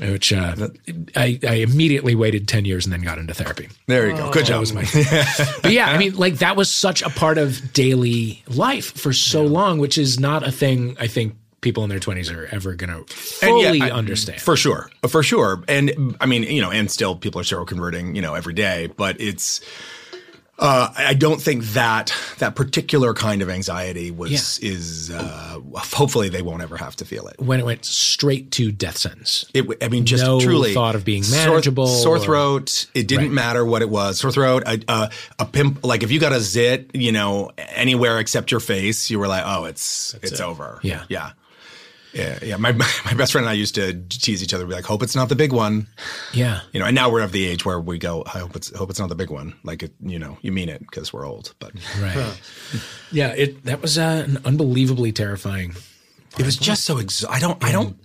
Which 0.00 0.32
uh, 0.32 0.68
I, 1.16 1.40
I 1.42 1.54
immediately 1.54 2.14
waited 2.14 2.46
10 2.46 2.64
years 2.64 2.86
and 2.86 2.92
then 2.92 3.02
got 3.02 3.18
into 3.18 3.34
therapy. 3.34 3.68
There 3.88 4.08
you 4.08 4.14
go. 4.16 4.30
Good 4.30 4.46
job. 4.46 4.60
was 4.60 4.72
my 4.72 4.82
but 5.62 5.72
yeah, 5.72 5.86
I 5.90 5.98
mean, 5.98 6.14
like 6.14 6.34
that 6.38 6.54
was 6.54 6.72
such 6.72 7.02
a 7.02 7.10
part 7.10 7.36
of 7.36 7.72
daily 7.72 8.44
life 8.46 8.92
for 8.96 9.12
so 9.12 9.42
long, 9.44 9.80
which 9.80 9.98
is 9.98 10.20
not 10.20 10.46
a 10.46 10.52
thing 10.52 10.96
I 11.00 11.08
think 11.08 11.34
people 11.62 11.82
in 11.82 11.90
their 11.90 11.98
20s 11.98 12.32
are 12.32 12.46
ever 12.54 12.74
going 12.74 12.90
to 13.04 13.12
fully 13.12 13.78
yeah, 13.78 13.86
I- 13.86 13.90
understand. 13.90 14.40
For 14.40 14.54
sure. 14.54 14.88
For 15.08 15.24
sure. 15.24 15.64
And 15.66 16.16
I 16.20 16.26
mean, 16.26 16.44
you 16.44 16.62
know, 16.62 16.70
and 16.70 16.88
still 16.88 17.16
people 17.16 17.40
are 17.40 17.44
seroconverting, 17.44 18.14
you 18.14 18.22
know, 18.22 18.34
every 18.34 18.54
day, 18.54 18.86
but 18.96 19.20
it's 19.20 19.60
uh, 20.58 20.92
I 20.96 21.14
don't 21.14 21.40
think 21.40 21.62
that 21.66 22.12
that 22.38 22.54
particular 22.56 23.14
kind 23.14 23.42
of 23.42 23.48
anxiety 23.50 24.10
was 24.10 24.58
is 24.58 25.10
uh, 25.10 25.60
hopefully 25.74 26.28
they 26.28 26.42
won't 26.42 26.62
ever 26.62 26.76
have 26.76 26.96
to 26.96 27.04
feel 27.04 27.28
it. 27.28 27.36
when 27.40 27.60
it 27.60 27.66
went 27.66 27.84
straight 27.84 28.50
to 28.52 28.72
death 28.72 28.96
sentence. 28.96 29.46
It, 29.54 29.66
I 29.82 29.88
mean, 29.88 30.04
just 30.04 30.24
No 30.24 30.40
truly 30.40 30.74
thought 30.74 30.94
of 30.96 31.04
being 31.04 31.22
manageable 31.30 31.86
Sore, 31.86 32.16
or- 32.16 32.20
throat. 32.20 32.86
It 32.94 33.06
didn't 33.06 33.26
Right. 33.26 33.32
matter 33.34 33.64
what 33.64 33.82
it 33.82 33.88
was. 33.90 34.18
Sore 34.18 34.32
throat. 34.32 34.64
A, 34.66 34.80
a, 34.88 35.10
a 35.38 35.44
pimp. 35.46 35.84
Like 35.84 36.02
if 36.02 36.10
you 36.10 36.18
got 36.18 36.32
a 36.32 36.40
zit, 36.40 36.90
you 36.94 37.12
know, 37.12 37.50
anywhere 37.56 38.18
except 38.18 38.50
your 38.50 38.60
face, 38.60 39.10
you 39.10 39.18
were 39.18 39.28
like, 39.28 39.44
oh, 39.46 39.64
it's 39.66 40.14
it's 40.22 40.40
over. 40.40 40.80
Yeah. 40.82 41.04
yeah, 41.08 41.32
yeah, 42.12 42.38
yeah. 42.42 42.56
My 42.56 42.72
my 43.04 43.14
best 43.16 43.32
friend 43.32 43.44
and 43.44 43.50
I 43.50 43.54
used 43.54 43.74
to 43.76 43.94
tease 44.08 44.42
each 44.42 44.54
other, 44.54 44.66
be 44.66 44.72
like, 44.74 44.84
hope 44.84 45.02
it's 45.02 45.14
not 45.16 45.28
the 45.28 45.36
big 45.36 45.52
one. 45.52 45.86
Yeah. 46.32 46.60
You 46.72 46.80
know, 46.80 46.86
and 46.86 46.94
now 46.94 47.10
we're 47.10 47.22
of 47.22 47.32
the 47.32 47.46
age 47.46 47.64
where 47.64 47.78
we 47.80 47.98
go, 47.98 48.22
I 48.26 48.38
hope 48.40 48.56
it's 48.56 48.74
hope 48.76 48.90
it's 48.90 48.98
not 48.98 49.08
the 49.08 49.14
big 49.14 49.30
one. 49.30 49.54
Like 49.64 49.82
it, 49.82 49.92
you 50.00 50.18
know, 50.18 50.38
you 50.42 50.52
mean 50.52 50.68
it 50.68 50.80
because 50.80 51.12
we're 51.12 51.26
old, 51.26 51.54
but 51.58 51.72
Right. 52.00 52.40
yeah, 53.12 53.28
it 53.36 53.64
that 53.64 53.82
was 53.82 53.98
uh, 53.98 54.24
an 54.26 54.38
unbelievably 54.44 55.12
terrifying. 55.12 55.74
it 56.38 56.44
was 56.46 56.56
just 56.56 56.84
so. 56.84 56.98
Ex- 56.98 57.24
I 57.28 57.38
don't. 57.40 57.62
I 57.64 57.72
don't. 57.72 57.96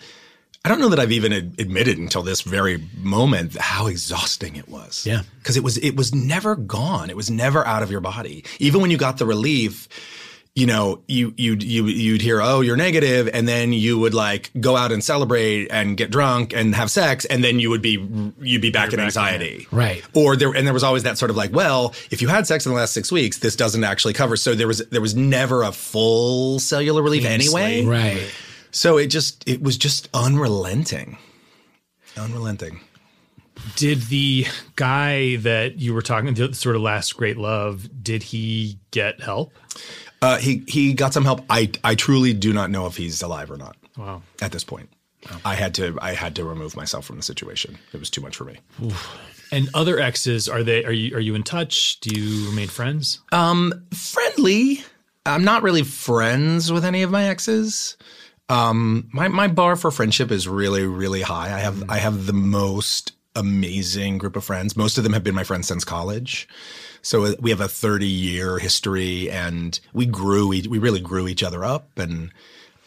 I 0.66 0.70
don't 0.70 0.80
know 0.80 0.88
that 0.89 0.99
I've 0.99 1.12
even 1.12 1.34
ad- 1.34 1.56
admitted 1.60 1.97
until 1.97 2.24
this 2.24 2.39
very 2.41 2.82
moment 2.97 3.58
how 3.58 3.88
exhausting 3.88 4.56
it 4.56 4.70
was. 4.70 5.06
Yeah. 5.06 5.24
because 5.39 5.58
it 5.58 5.64
was 5.64 5.78
it 5.78 5.97
was 5.97 6.16
never 6.16 6.56
gone. 6.56 7.10
It 7.10 7.18
was 7.18 7.30
never 7.30 7.68
out 7.68 7.84
of 7.84 7.91
your 7.91 7.99
body. 7.99 8.45
Even 8.60 8.80
when 8.80 8.89
you 8.89 8.95
got 8.97 9.18
the 9.18 9.26
relief, 9.26 9.89
you 10.56 10.68
know, 10.68 11.01
you 11.08 11.34
you 11.36 11.56
you 11.56 11.86
you'd 11.88 12.22
hear, 12.22 12.39
oh, 12.39 12.62
you're 12.62 12.76
negative, 12.78 13.28
and 13.34 13.47
then 13.47 13.74
you 13.74 13.97
would 13.97 14.14
like 14.14 14.51
go 14.60 14.76
out 14.78 14.91
and 14.91 15.04
celebrate 15.04 15.68
and 15.72 15.97
get 15.97 16.12
drunk 16.12 16.54
and 16.54 16.76
have 16.76 16.91
sex, 16.91 17.26
and 17.26 17.43
then 17.43 17.60
you 17.60 17.72
would 17.72 17.82
be 17.82 17.93
you'd 18.39 18.62
be 18.62 18.70
back 18.70 18.86
in 18.86 18.89
back 18.91 18.93
in 18.93 18.99
anxiety, 18.99 19.68
Right. 19.72 20.04
Or 20.14 20.36
there 20.36 20.51
and 20.54 20.68
there 20.68 20.74
was 20.74 20.84
always 20.84 21.04
that 21.04 21.18
sort 21.18 21.32
of 21.32 21.38
like, 21.38 21.51
well, 21.54 21.95
if 22.12 22.22
you 22.22 22.28
had 22.28 22.45
sex 22.45 22.68
in 22.68 22.72
the 22.72 22.78
last 22.78 22.93
six 22.93 23.12
weeks, 23.12 23.39
this 23.39 23.56
doesn't 23.56 23.84
actually 23.84 24.14
cover. 24.14 24.36
So 24.38 24.54
there 24.54 24.68
was 24.68 24.86
there 24.89 25.01
was 25.01 25.16
never 25.16 25.64
a 25.64 25.72
full 25.72 26.60
cellular 26.60 27.01
relief 27.01 27.26
anyway, 27.26 27.84
Right. 27.84 28.32
so 28.70 28.97
it 28.97 29.08
just 29.08 29.47
it 29.49 29.64
was 29.64 29.76
just 29.76 30.08
unrelenting. 30.14 31.18
Unrelenting. 32.16 32.80
Did 33.76 34.01
the 34.04 34.45
guy 34.76 35.38
that 35.38 35.78
you 35.80 35.93
were 35.93 36.01
talking 36.01 36.34
to, 36.36 36.54
sort 36.54 36.76
of 36.76 36.82
last 36.82 37.16
great 37.16 37.38
love, 37.38 37.88
did 38.04 38.24
he 38.24 38.80
get 38.91 39.22
help? 39.22 39.54
Uh, 40.24 40.38
he 40.38 40.63
he 40.67 40.93
got 40.93 41.13
some 41.13 41.26
help. 41.26 41.43
I 41.49 41.69
I 41.84 41.95
truly 41.95 42.34
do 42.34 42.53
not 42.53 42.71
know 42.71 42.86
if 42.86 42.95
he's 42.95 43.21
alive 43.21 43.51
or 43.51 43.57
not. 43.57 43.76
Wow. 43.97 44.21
At 44.41 44.53
this 44.53 44.63
point, 44.63 44.89
I 45.43 45.55
had 45.55 45.76
to 45.76 45.97
I 46.01 46.13
had 46.13 46.36
to 46.38 46.45
remove 46.45 46.78
myself 46.78 47.05
from 47.05 47.17
the 47.17 47.24
situation. 47.24 47.78
It 47.91 47.99
was 47.99 48.09
too 48.09 48.21
much 48.21 48.38
for 48.38 48.45
me. 48.45 48.59
And 49.51 49.69
other 49.74 49.99
exes, 49.99 50.47
are 50.47 50.63
they 50.63 50.86
are 50.86 50.93
you 50.93 51.13
are 51.17 51.19
you 51.19 51.36
in 51.36 51.43
touch? 51.43 51.99
Do 51.99 52.17
you 52.17 52.49
remain 52.49 52.69
friends? 52.69 53.19
Um, 53.34 53.74
friendly. 53.93 54.82
I'm 55.26 55.43
not 55.43 55.61
really 55.61 55.84
friends 55.84 56.71
with 56.71 56.86
any 56.86 57.01
of 57.03 57.11
my 57.11 57.26
exes. 57.26 57.97
Um, 58.47 59.09
my 59.11 59.28
my 59.28 59.49
bar 59.49 59.76
for 59.76 59.91
friendship 59.91 60.32
is 60.32 60.47
really 60.47 60.86
really 60.86 61.21
high. 61.21 61.53
I 61.53 61.59
have 61.59 61.89
I 61.89 61.97
have 61.97 62.28
the 62.28 62.34
most 62.34 63.11
amazing 63.36 64.19
group 64.19 64.38
of 64.38 64.45
friends. 64.45 64.78
Most 64.78 64.97
of 64.97 65.03
them 65.03 65.11
have 65.11 65.24
been 65.24 65.36
my 65.36 65.43
friends 65.43 65.67
since 65.67 65.84
college. 65.84 66.47
So 67.04 67.26
uh, 67.26 67.36
we 67.39 67.51
have 67.51 67.62
a 67.62 67.68
30 67.68 68.08
year 68.08 68.58
history 68.58 69.30
and 69.30 69.80
we 69.93 70.08
grew, 70.08 70.47
we 70.47 70.62
really 70.62 70.99
grew 70.99 71.28
each 71.28 71.43
other 71.43 71.64
up. 71.64 71.99
And, 71.99 72.32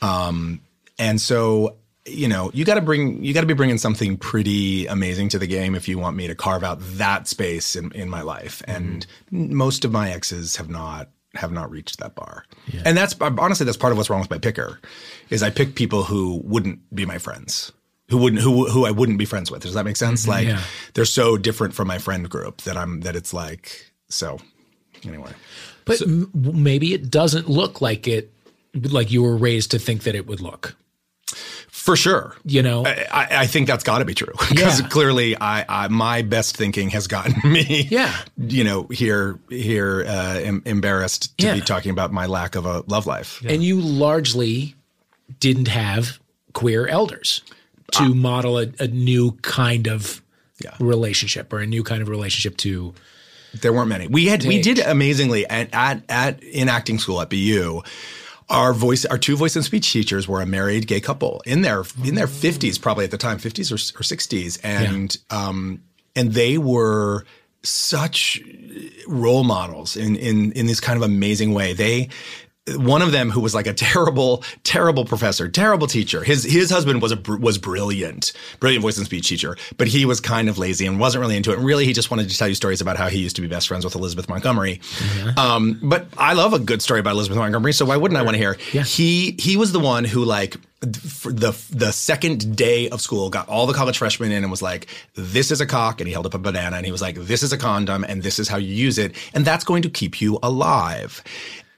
um, 0.03 0.61
and 0.99 1.21
so, 1.21 1.77
you 2.07 2.27
know, 2.27 2.51
you 2.53 2.65
got 2.65 2.75
to 2.75 2.81
bring, 2.81 3.23
you 3.23 3.33
got 3.35 3.43
to 3.43 3.47
be 3.47 3.55
bringing 3.55 3.79
something 3.79 4.17
pretty 4.17 4.87
amazing 4.87 5.29
to 5.31 5.39
the 5.39 5.47
game 5.47 5.75
if 5.75 5.87
you 5.87 5.99
want 5.99 6.17
me 6.17 6.27
to 6.27 6.35
carve 6.35 6.65
out 6.65 6.79
that 6.81 7.29
space 7.29 7.77
in, 7.77 7.93
in 7.93 8.09
my 8.09 8.23
life. 8.23 8.63
And 8.67 9.07
most 9.31 9.85
of 9.85 9.93
my 9.93 10.11
exes 10.11 10.57
have 10.57 10.71
not, 10.71 11.11
have 11.35 11.53
not 11.53 11.71
reached 11.71 11.99
that 11.99 12.15
bar. 12.15 12.45
And 12.85 12.97
that's 12.97 13.15
honestly, 13.21 13.67
that's 13.67 13.77
part 13.77 13.93
of 13.93 13.99
what's 13.99 14.09
wrong 14.09 14.21
with 14.21 14.31
my 14.31 14.39
picker 14.39 14.81
is 15.29 15.43
I 15.43 15.51
pick 15.51 15.75
people 15.75 16.05
who 16.05 16.41
wouldn't 16.45 16.95
be 16.95 17.05
my 17.05 17.19
friends. 17.19 17.73
Who 18.09 18.19
wouldn't 18.19 18.41
who 18.41 18.71
who 18.71 18.87
I 18.87 18.93
wouldn't 18.93 19.19
be 19.19 19.25
friends 19.25 19.51
with? 19.51 19.63
Does 19.63 19.75
that 19.75 19.85
make 19.85 19.97
sense? 19.97 20.29
Like 20.29 20.47
yeah. 20.47 20.63
they're 20.95 21.05
so 21.05 21.37
different 21.37 21.75
from 21.75 21.89
my 21.89 21.99
friend 21.99 22.31
group 22.31 22.63
that 22.63 22.77
I'm 22.77 23.01
that 23.01 23.17
it's 23.17 23.35
like 23.35 23.93
so. 24.09 24.39
Anyway, 25.05 25.33
But 25.85 26.03
m- 26.03 26.31
maybe 26.35 26.93
it 26.95 27.11
doesn't 27.11 27.49
look 27.49 27.81
like 27.81 28.09
it 28.09 28.33
like 28.75 29.11
you 29.11 29.23
were 29.23 29.37
raised 29.37 29.71
to 29.73 29.79
think 29.79 30.03
that 30.05 30.15
it 30.15 30.27
would 30.27 30.41
look. 30.41 30.75
for 31.69 31.97
sure, 31.97 32.35
You 32.45 32.63
know? 32.63 32.85
I, 32.87 33.07
I 33.13 33.27
I 33.43 33.47
think 33.47 33.67
that's 33.69 33.85
got 33.85 33.99
to 33.99 34.05
be 34.05 34.15
true 34.15 34.33
because 34.49 34.81
Yeah. 34.81 34.89
clearly 34.89 35.37
I, 35.37 35.65
I 35.69 35.89
my 35.89 36.23
best 36.23 36.57
thinking 36.57 36.91
has 36.91 37.07
gotten 37.07 37.35
me 37.53 37.87
Yeah. 37.91 38.15
you 38.37 38.65
know 38.65 38.85
here 38.91 39.39
here 39.51 40.05
uh, 40.07 40.41
em- 40.41 40.63
embarrassed 40.65 41.37
to 41.39 41.47
Yeah. 41.47 41.55
be 41.55 41.61
talking 41.61 41.91
about 41.91 42.13
my 42.13 42.27
lack 42.27 42.55
of 42.57 42.65
a 42.67 42.83
love 42.87 43.07
life. 43.07 43.43
And 43.47 43.63
you 43.63 43.81
largely 43.81 44.75
didn't 45.41 45.69
have 45.69 46.19
queer 46.55 46.87
elders 46.87 47.43
to 47.93 48.15
model 48.15 48.59
a, 48.59 48.67
a 48.81 48.87
new 48.89 49.33
kind 49.43 49.87
of 49.89 50.23
Yeah. 50.63 50.75
relationship 50.81 51.53
or 51.53 51.59
a 51.61 51.67
new 51.67 51.83
kind 51.85 52.03
of 52.03 52.09
relationship 52.09 52.57
to 52.59 52.95
There 53.61 53.73
weren't 53.73 53.89
many. 53.89 54.07
We 54.09 54.27
had 54.27 54.45
we 54.45 54.63
did 54.63 54.79
amazingly 54.79 55.47
at, 55.47 55.69
at 55.73 56.03
at 56.09 56.43
in 56.43 56.69
acting 56.69 56.99
school 56.99 57.21
at 57.21 57.31
BU. 57.31 57.83
Our 58.49 58.73
voice, 58.73 59.05
our 59.05 59.19
two 59.19 59.37
voice 59.37 59.57
and 59.57 59.65
speech 59.65 59.93
teachers 59.93 60.29
were 60.29 60.41
a 60.41 60.47
married 60.47 60.87
gay 60.87 61.01
couple 61.01 61.43
in 61.47 61.63
their 61.63 61.85
in 62.05 62.15
their 62.15 62.29
fifties, 62.29 62.79
probably 62.79 63.05
at 63.05 63.11
the 63.11 63.19
time, 63.19 63.39
fifties 63.39 63.73
or 63.73 63.79
sixties, 63.79 64.57
and 64.59 65.17
um, 65.31 65.83
and 66.15 66.33
they 66.33 66.57
were 66.57 67.25
such 67.65 68.41
role 69.09 69.43
models 69.43 69.97
in 69.97 70.15
in 70.17 70.53
in 70.53 70.67
this 70.67 70.79
kind 70.79 70.97
of 70.97 71.03
amazing 71.03 71.55
way. 71.55 71.73
They 71.73 72.09
one 72.75 73.01
of 73.01 73.13
them 73.13 73.31
who 73.31 73.41
was 73.41 73.55
like 73.55 73.67
a 73.67 73.73
terrible, 73.73 74.43
terrible 74.65 75.05
professor, 75.05 75.49
terrible 75.49 75.87
teacher. 75.87 76.25
His 76.25 76.43
his 76.43 76.71
husband 76.71 77.01
was 77.01 77.13
a 77.13 77.39
was 77.39 77.59
brilliant, 77.59 78.33
brilliant 78.59 78.83
voice 78.83 78.97
and 78.97 79.07
speech 79.07 79.29
teacher, 79.29 79.57
but 79.77 79.87
he 79.89 80.05
was 80.05 80.21
kind 80.21 80.49
of 80.49 80.59
lazy 80.59 80.87
and 80.87 80.99
wasn't 80.99 81.21
really 81.21 81.37
into 81.37 81.53
it. 81.53 81.59
And 81.59 81.67
really, 81.67 81.85
he 81.85 81.93
just 81.93 82.11
wanted 82.11 82.29
to 82.29 82.37
tell 82.37 82.49
you 82.49 82.55
stories 82.55 82.81
about 82.81 82.97
how 82.97 83.09
he 83.09 83.19
used 83.19 83.37
to 83.37 83.43
be 83.43 83.49
best 83.49 83.69
friends 83.69 83.85
with 83.85 83.95
Elizabeth 83.95 84.29
Montgomery. 84.29 84.81
Um, 85.37 85.79
but 85.83 86.07
I 86.19 86.33
love 86.33 86.53
a 86.55 86.59
good 86.59 86.83
story 86.83 87.01
about 87.01 87.13
Elizabeth 87.13 87.39
Montgomery, 87.39 87.73
so 87.73 87.85
why 87.85 87.97
wouldn't 87.97 88.19
I 88.19 88.23
want 88.23 88.35
to 88.35 88.39
hear? 88.39 88.57
Yeah. 88.73 88.83
He 88.83 89.37
he 89.39 89.57
was 89.57 89.73
the 89.73 89.81
one 89.81 90.05
who 90.05 90.25
like 90.25 90.57
for 90.93 91.33
the 91.33 91.53
the 91.71 91.93
second 91.93 92.57
day 92.57 92.89
of 92.91 93.01
school, 93.01 93.31
got 93.31 93.49
all 93.49 93.67
the 93.67 93.75
college 93.75 93.99
freshmen 93.99 94.33
in 94.33 94.43
and 94.43 94.51
was 94.51 94.63
like, 94.63 94.89
"This 95.15 95.51
is 95.51 95.61
a 95.61 95.67
cock," 95.67 96.01
and 96.01 96.09
he 96.09 96.13
held 96.13 96.27
up 96.27 96.35
a 96.35 96.39
banana 96.39 96.77
and 96.77 96.85
he 96.85 96.93
was 96.93 97.03
like, 97.03 97.17
"This 97.17 97.43
is 97.43 97.53
a 97.53 97.59
condom, 97.59 98.05
and 98.05 98.23
this 98.23 98.39
is 98.39 98.49
how 98.49 98.57
you 98.57 98.75
use 98.75 98.99
it, 98.99 99.15
and 99.35 99.45
that's 99.45 99.65
going 99.65 99.83
to 99.83 99.89
keep 99.89 100.21
you 100.21 100.39
alive." 100.43 101.23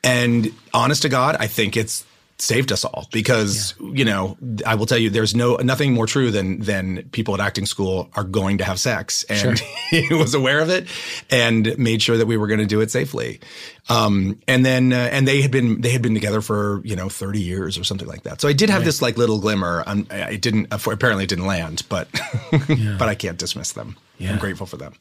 And 0.05 0.53
honest 0.72 1.03
to 1.03 1.09
God, 1.09 1.36
I 1.38 1.46
think 1.46 1.76
it's 1.76 2.05
saved 2.40 2.70
us 2.70 2.84
all 2.84 3.09
because 3.11 3.74
you 3.80 4.05
know 4.05 4.38
I 4.64 4.76
will 4.76 4.86
tell 4.86 4.96
you 4.96 5.11
there's 5.11 5.34
no 5.34 5.57
nothing 5.57 5.92
more 5.92 6.07
true 6.07 6.30
than 6.30 6.61
than 6.61 7.09
people 7.11 7.34
at 7.34 7.40
acting 7.40 7.66
school 7.66 8.09
are 8.14 8.24
going 8.24 8.59
to 8.59 8.64
have 8.64 8.78
sex. 8.78 9.24
And 9.24 9.59
he 9.90 10.07
was 10.14 10.34
aware 10.34 10.61
of 10.61 10.70
it 10.70 10.86
and 11.30 11.76
made 11.78 12.01
sure 12.01 12.16
that 12.16 12.26
we 12.26 12.36
were 12.36 12.46
going 12.46 12.61
to 12.61 12.66
do 12.66 12.80
it 12.80 12.90
safely. 12.90 13.40
Um, 13.88 14.38
and 14.46 14.64
then 14.64 14.92
uh, 14.92 15.09
and 15.11 15.26
they 15.26 15.42
had 15.42 15.51
been 15.51 15.80
they 15.80 15.90
had 15.90 16.03
been 16.03 16.14
together 16.14 16.40
for 16.40 16.80
you 16.84 16.94
know 16.94 17.09
30 17.09 17.40
years 17.40 17.76
or 17.76 17.84
something 17.84 18.09
like 18.09 18.22
that. 18.22 18.40
So 18.40 18.49
I 18.49 18.53
did 18.53 18.70
have 18.70 18.84
this 18.84 19.03
like 19.03 19.18
little 19.18 19.40
glimmer. 19.40 19.82
Um, 19.86 20.07
it 20.11 20.40
didn't 20.40 20.68
apparently 20.70 21.24
it 21.24 21.28
didn't 21.28 21.46
land 21.46 21.82
but 21.88 22.09
but 22.99 23.09
I 23.09 23.14
can't 23.14 23.38
dismiss 23.38 23.72
them. 23.72 23.96
I'm 24.20 24.38
grateful 24.38 24.66
for 24.66 24.76
them 24.76 24.94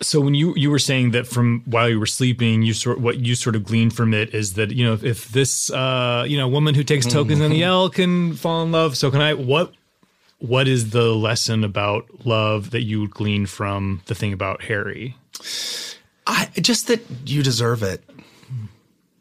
So 0.00 0.20
when 0.20 0.34
you 0.34 0.54
you 0.56 0.70
were 0.70 0.78
saying 0.78 1.12
that 1.12 1.26
from 1.26 1.62
while 1.66 1.88
you 1.88 1.98
were 1.98 2.06
sleeping, 2.06 2.62
you 2.62 2.74
sort 2.74 3.00
what 3.00 3.18
you 3.20 3.34
sort 3.34 3.56
of 3.56 3.64
gleaned 3.64 3.94
from 3.94 4.12
it 4.12 4.34
is 4.34 4.54
that 4.54 4.70
you 4.72 4.84
know 4.84 4.92
if, 4.92 5.04
if 5.04 5.28
this 5.28 5.70
uh, 5.70 6.24
you 6.26 6.36
know 6.36 6.48
woman 6.48 6.74
who 6.74 6.84
takes 6.84 7.06
tokens 7.06 7.40
on 7.40 7.50
the 7.50 7.62
L 7.62 7.88
can 7.88 8.34
fall 8.34 8.62
in 8.62 8.72
love, 8.72 8.96
so 8.96 9.10
can 9.10 9.20
I. 9.20 9.34
What 9.34 9.72
what 10.38 10.68
is 10.68 10.90
the 10.90 11.14
lesson 11.14 11.64
about 11.64 12.26
love 12.26 12.70
that 12.72 12.82
you 12.82 13.00
would 13.00 13.12
glean 13.12 13.46
from 13.46 14.02
the 14.06 14.14
thing 14.14 14.32
about 14.32 14.62
Harry? 14.64 15.16
I 16.26 16.48
just 16.60 16.88
that 16.88 17.00
you 17.24 17.42
deserve 17.42 17.82
it. 17.82 18.02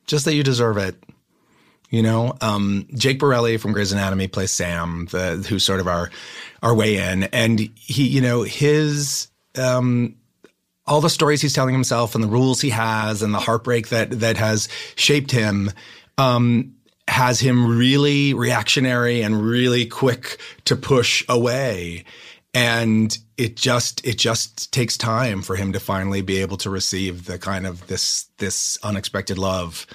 Just 0.06 0.26
that 0.26 0.34
you 0.34 0.44
deserve 0.44 0.78
it. 0.78 0.96
You 1.90 2.02
know, 2.02 2.36
um, 2.42 2.88
Jake 2.96 3.20
Borelli 3.20 3.58
from 3.58 3.72
Grey's 3.72 3.92
Anatomy 3.92 4.28
plays 4.28 4.52
Sam, 4.52 5.08
the 5.12 5.46
who's 5.48 5.64
sort 5.64 5.80
of 5.80 5.88
our 5.88 6.10
our 6.64 6.74
way 6.74 6.98
in, 6.98 7.24
and 7.26 7.60
he, 7.76 8.08
you 8.08 8.20
know, 8.20 8.42
his 8.42 9.28
um, 9.56 10.16
all 10.86 11.02
the 11.02 11.10
stories 11.10 11.42
he's 11.42 11.54
telling 11.54 11.74
himself 11.74 12.16
and 12.16 12.24
the 12.24 12.28
rules 12.28 12.62
he 12.62 12.70
has 12.70 13.22
and 13.22 13.34
the 13.34 13.40
heartbreak 13.40 13.90
that 13.90 14.12
that 14.20 14.38
has 14.38 14.68
shaped 14.96 15.32
him 15.32 15.72
um, 16.18 16.76
has 17.08 17.40
him 17.40 17.78
really 17.78 18.34
reactionary 18.34 19.22
and 19.22 19.42
really 19.42 19.86
quick 19.86 20.40
to 20.66 20.76
push 20.76 21.24
away. 21.30 22.04
And 22.54 23.18
it 23.38 23.56
just 23.56 24.06
it 24.06 24.18
just 24.18 24.72
takes 24.72 24.98
time 24.98 25.42
for 25.42 25.56
him 25.56 25.74
to 25.74 25.80
finally 25.80 26.22
be 26.22 26.38
able 26.38 26.58
to 26.58 26.70
receive 26.70 27.26
the 27.26 27.40
kind 27.40 27.66
of 27.66 27.88
this 27.88 28.28
this 28.38 28.78
unexpected 28.84 29.38
love. 29.38 29.88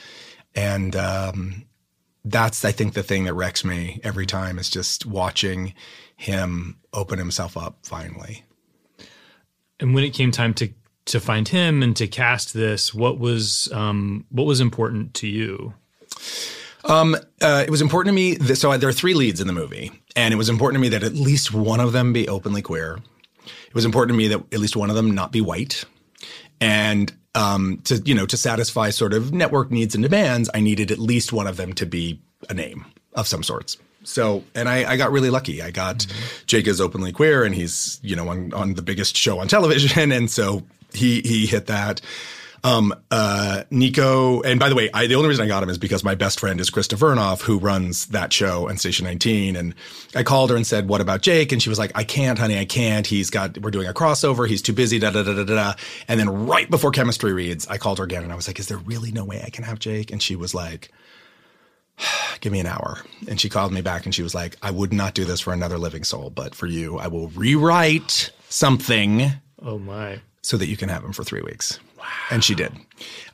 And 0.54 0.96
um, 0.96 1.64
that's 2.24 2.64
i 2.64 2.72
think 2.72 2.94
the 2.94 3.02
thing 3.02 3.24
that 3.24 3.34
wrecks 3.34 3.64
me 3.64 4.00
every 4.02 4.26
time 4.26 4.58
is 4.58 4.68
just 4.68 5.06
watching 5.06 5.72
him 6.16 6.76
open 6.92 7.18
himself 7.18 7.56
up 7.56 7.78
finally. 7.82 8.42
And 9.80 9.94
when 9.94 10.02
it 10.02 10.10
came 10.10 10.32
time 10.32 10.54
to 10.54 10.68
to 11.08 11.20
find 11.20 11.48
him 11.48 11.82
and 11.82 11.96
to 11.96 12.06
cast 12.06 12.54
this, 12.54 12.94
what 12.94 13.18
was 13.18 13.68
um, 13.72 14.24
what 14.30 14.46
was 14.46 14.60
important 14.60 15.14
to 15.14 15.26
you? 15.26 15.74
Uh, 17.42 17.64
it 17.66 17.70
was 17.70 17.80
important 17.82 18.12
to 18.12 18.14
me 18.14 18.34
that 18.36 18.56
so 18.56 18.76
there 18.76 18.88
are 18.88 18.92
three 18.92 19.14
leads 19.14 19.40
in 19.40 19.46
the 19.46 19.52
movie, 19.52 19.90
and 20.16 20.32
it 20.32 20.36
was 20.36 20.48
important 20.48 20.76
to 20.76 20.80
me 20.80 20.88
that 20.90 21.02
at 21.02 21.14
least 21.14 21.52
one 21.52 21.80
of 21.80 21.92
them 21.92 22.12
be 22.12 22.28
openly 22.28 22.62
queer. 22.62 22.98
It 23.66 23.74
was 23.74 23.84
important 23.84 24.14
to 24.14 24.18
me 24.18 24.28
that 24.28 24.40
at 24.52 24.60
least 24.60 24.76
one 24.76 24.90
of 24.90 24.96
them 24.96 25.14
not 25.14 25.32
be 25.32 25.40
white, 25.40 25.84
and 26.60 27.12
um, 27.34 27.80
to 27.84 27.96
you 28.04 28.14
know 28.14 28.26
to 28.26 28.36
satisfy 28.36 28.90
sort 28.90 29.12
of 29.12 29.32
network 29.32 29.70
needs 29.70 29.94
and 29.94 30.02
demands, 30.02 30.48
I 30.54 30.60
needed 30.60 30.90
at 30.90 30.98
least 30.98 31.32
one 31.32 31.46
of 31.46 31.56
them 31.56 31.72
to 31.74 31.86
be 31.86 32.20
a 32.48 32.54
name 32.54 32.84
of 33.14 33.26
some 33.26 33.42
sorts. 33.42 33.76
So, 34.04 34.44
and 34.54 34.68
I, 34.68 34.92
I 34.92 34.96
got 34.96 35.10
really 35.10 35.28
lucky. 35.28 35.60
I 35.60 35.70
got 35.70 36.06
Jake 36.46 36.66
is 36.66 36.80
openly 36.80 37.12
queer, 37.12 37.44
and 37.44 37.54
he's 37.54 38.00
you 38.02 38.16
know 38.16 38.28
on 38.28 38.52
on 38.54 38.74
the 38.74 38.82
biggest 38.82 39.16
show 39.16 39.38
on 39.40 39.48
television, 39.48 40.12
and 40.18 40.30
so 40.30 40.62
he 40.98 41.20
he 41.22 41.46
hit 41.46 41.66
that. 41.66 42.00
Um, 42.64 42.92
uh, 43.10 43.62
Niko, 43.70 44.44
and 44.44 44.58
by 44.58 44.68
the 44.68 44.74
way, 44.74 44.90
I, 44.92 45.06
the 45.06 45.14
only 45.14 45.28
reason 45.28 45.44
I 45.44 45.48
got 45.48 45.62
him 45.62 45.70
is 45.70 45.78
because 45.78 46.02
my 46.02 46.14
best 46.14 46.40
friend 46.40 46.60
is 46.60 46.70
Krista 46.70 46.98
Vernoff, 46.98 47.42
who 47.42 47.58
runs 47.58 48.06
that 48.06 48.32
show 48.32 48.66
and 48.66 48.78
Station 48.80 49.04
19. 49.04 49.54
And 49.56 49.74
I 50.14 50.24
called 50.24 50.50
her 50.50 50.56
and 50.56 50.66
said, 50.66 50.88
what 50.88 51.00
about 51.00 51.22
Jake? 51.22 51.52
And 51.52 51.62
she 51.62 51.68
was 51.68 51.78
like, 51.78 51.92
I 51.94 52.04
can't, 52.04 52.38
honey, 52.38 52.58
I 52.58 52.64
can't. 52.64 53.06
He's 53.06 53.30
got, 53.30 53.58
we're 53.58 53.70
doing 53.70 53.86
a 53.86 53.94
crossover. 53.94 54.48
He's 54.48 54.60
too 54.60 54.72
busy, 54.72 54.98
da, 54.98 55.10
da, 55.10 55.22
da, 55.22 55.34
da, 55.34 55.44
da. 55.44 55.74
And 56.08 56.18
then 56.18 56.46
right 56.46 56.68
before 56.68 56.90
chemistry 56.90 57.32
reads, 57.32 57.66
I 57.68 57.78
called 57.78 57.98
her 57.98 58.04
again 58.04 58.24
and 58.24 58.32
I 58.32 58.36
was 58.36 58.48
like, 58.48 58.58
is 58.58 58.66
there 58.66 58.78
really 58.78 59.12
no 59.12 59.24
way 59.24 59.42
I 59.44 59.50
can 59.50 59.64
have 59.64 59.78
Jake? 59.78 60.10
And 60.10 60.20
she 60.20 60.34
was 60.34 60.52
like, 60.52 60.90
give 62.40 62.52
me 62.52 62.58
an 62.58 62.66
hour. 62.66 62.98
And 63.28 63.40
she 63.40 63.48
called 63.48 63.72
me 63.72 63.82
back 63.82 64.04
and 64.04 64.14
she 64.14 64.24
was 64.24 64.34
like, 64.34 64.56
I 64.62 64.72
would 64.72 64.92
not 64.92 65.14
do 65.14 65.24
this 65.24 65.40
for 65.40 65.52
another 65.52 65.78
living 65.78 66.02
soul, 66.02 66.30
but 66.30 66.56
for 66.56 66.66
you, 66.66 66.98
I 66.98 67.06
will 67.06 67.28
rewrite 67.28 68.32
something 68.48 69.30
Oh 69.62 69.78
my! 69.78 70.20
So 70.48 70.56
that 70.56 70.66
you 70.66 70.78
can 70.78 70.88
have 70.88 71.04
him 71.04 71.12
for 71.12 71.24
three 71.24 71.42
weeks. 71.42 71.78
And 72.30 72.42
she 72.42 72.54
did. 72.54 72.72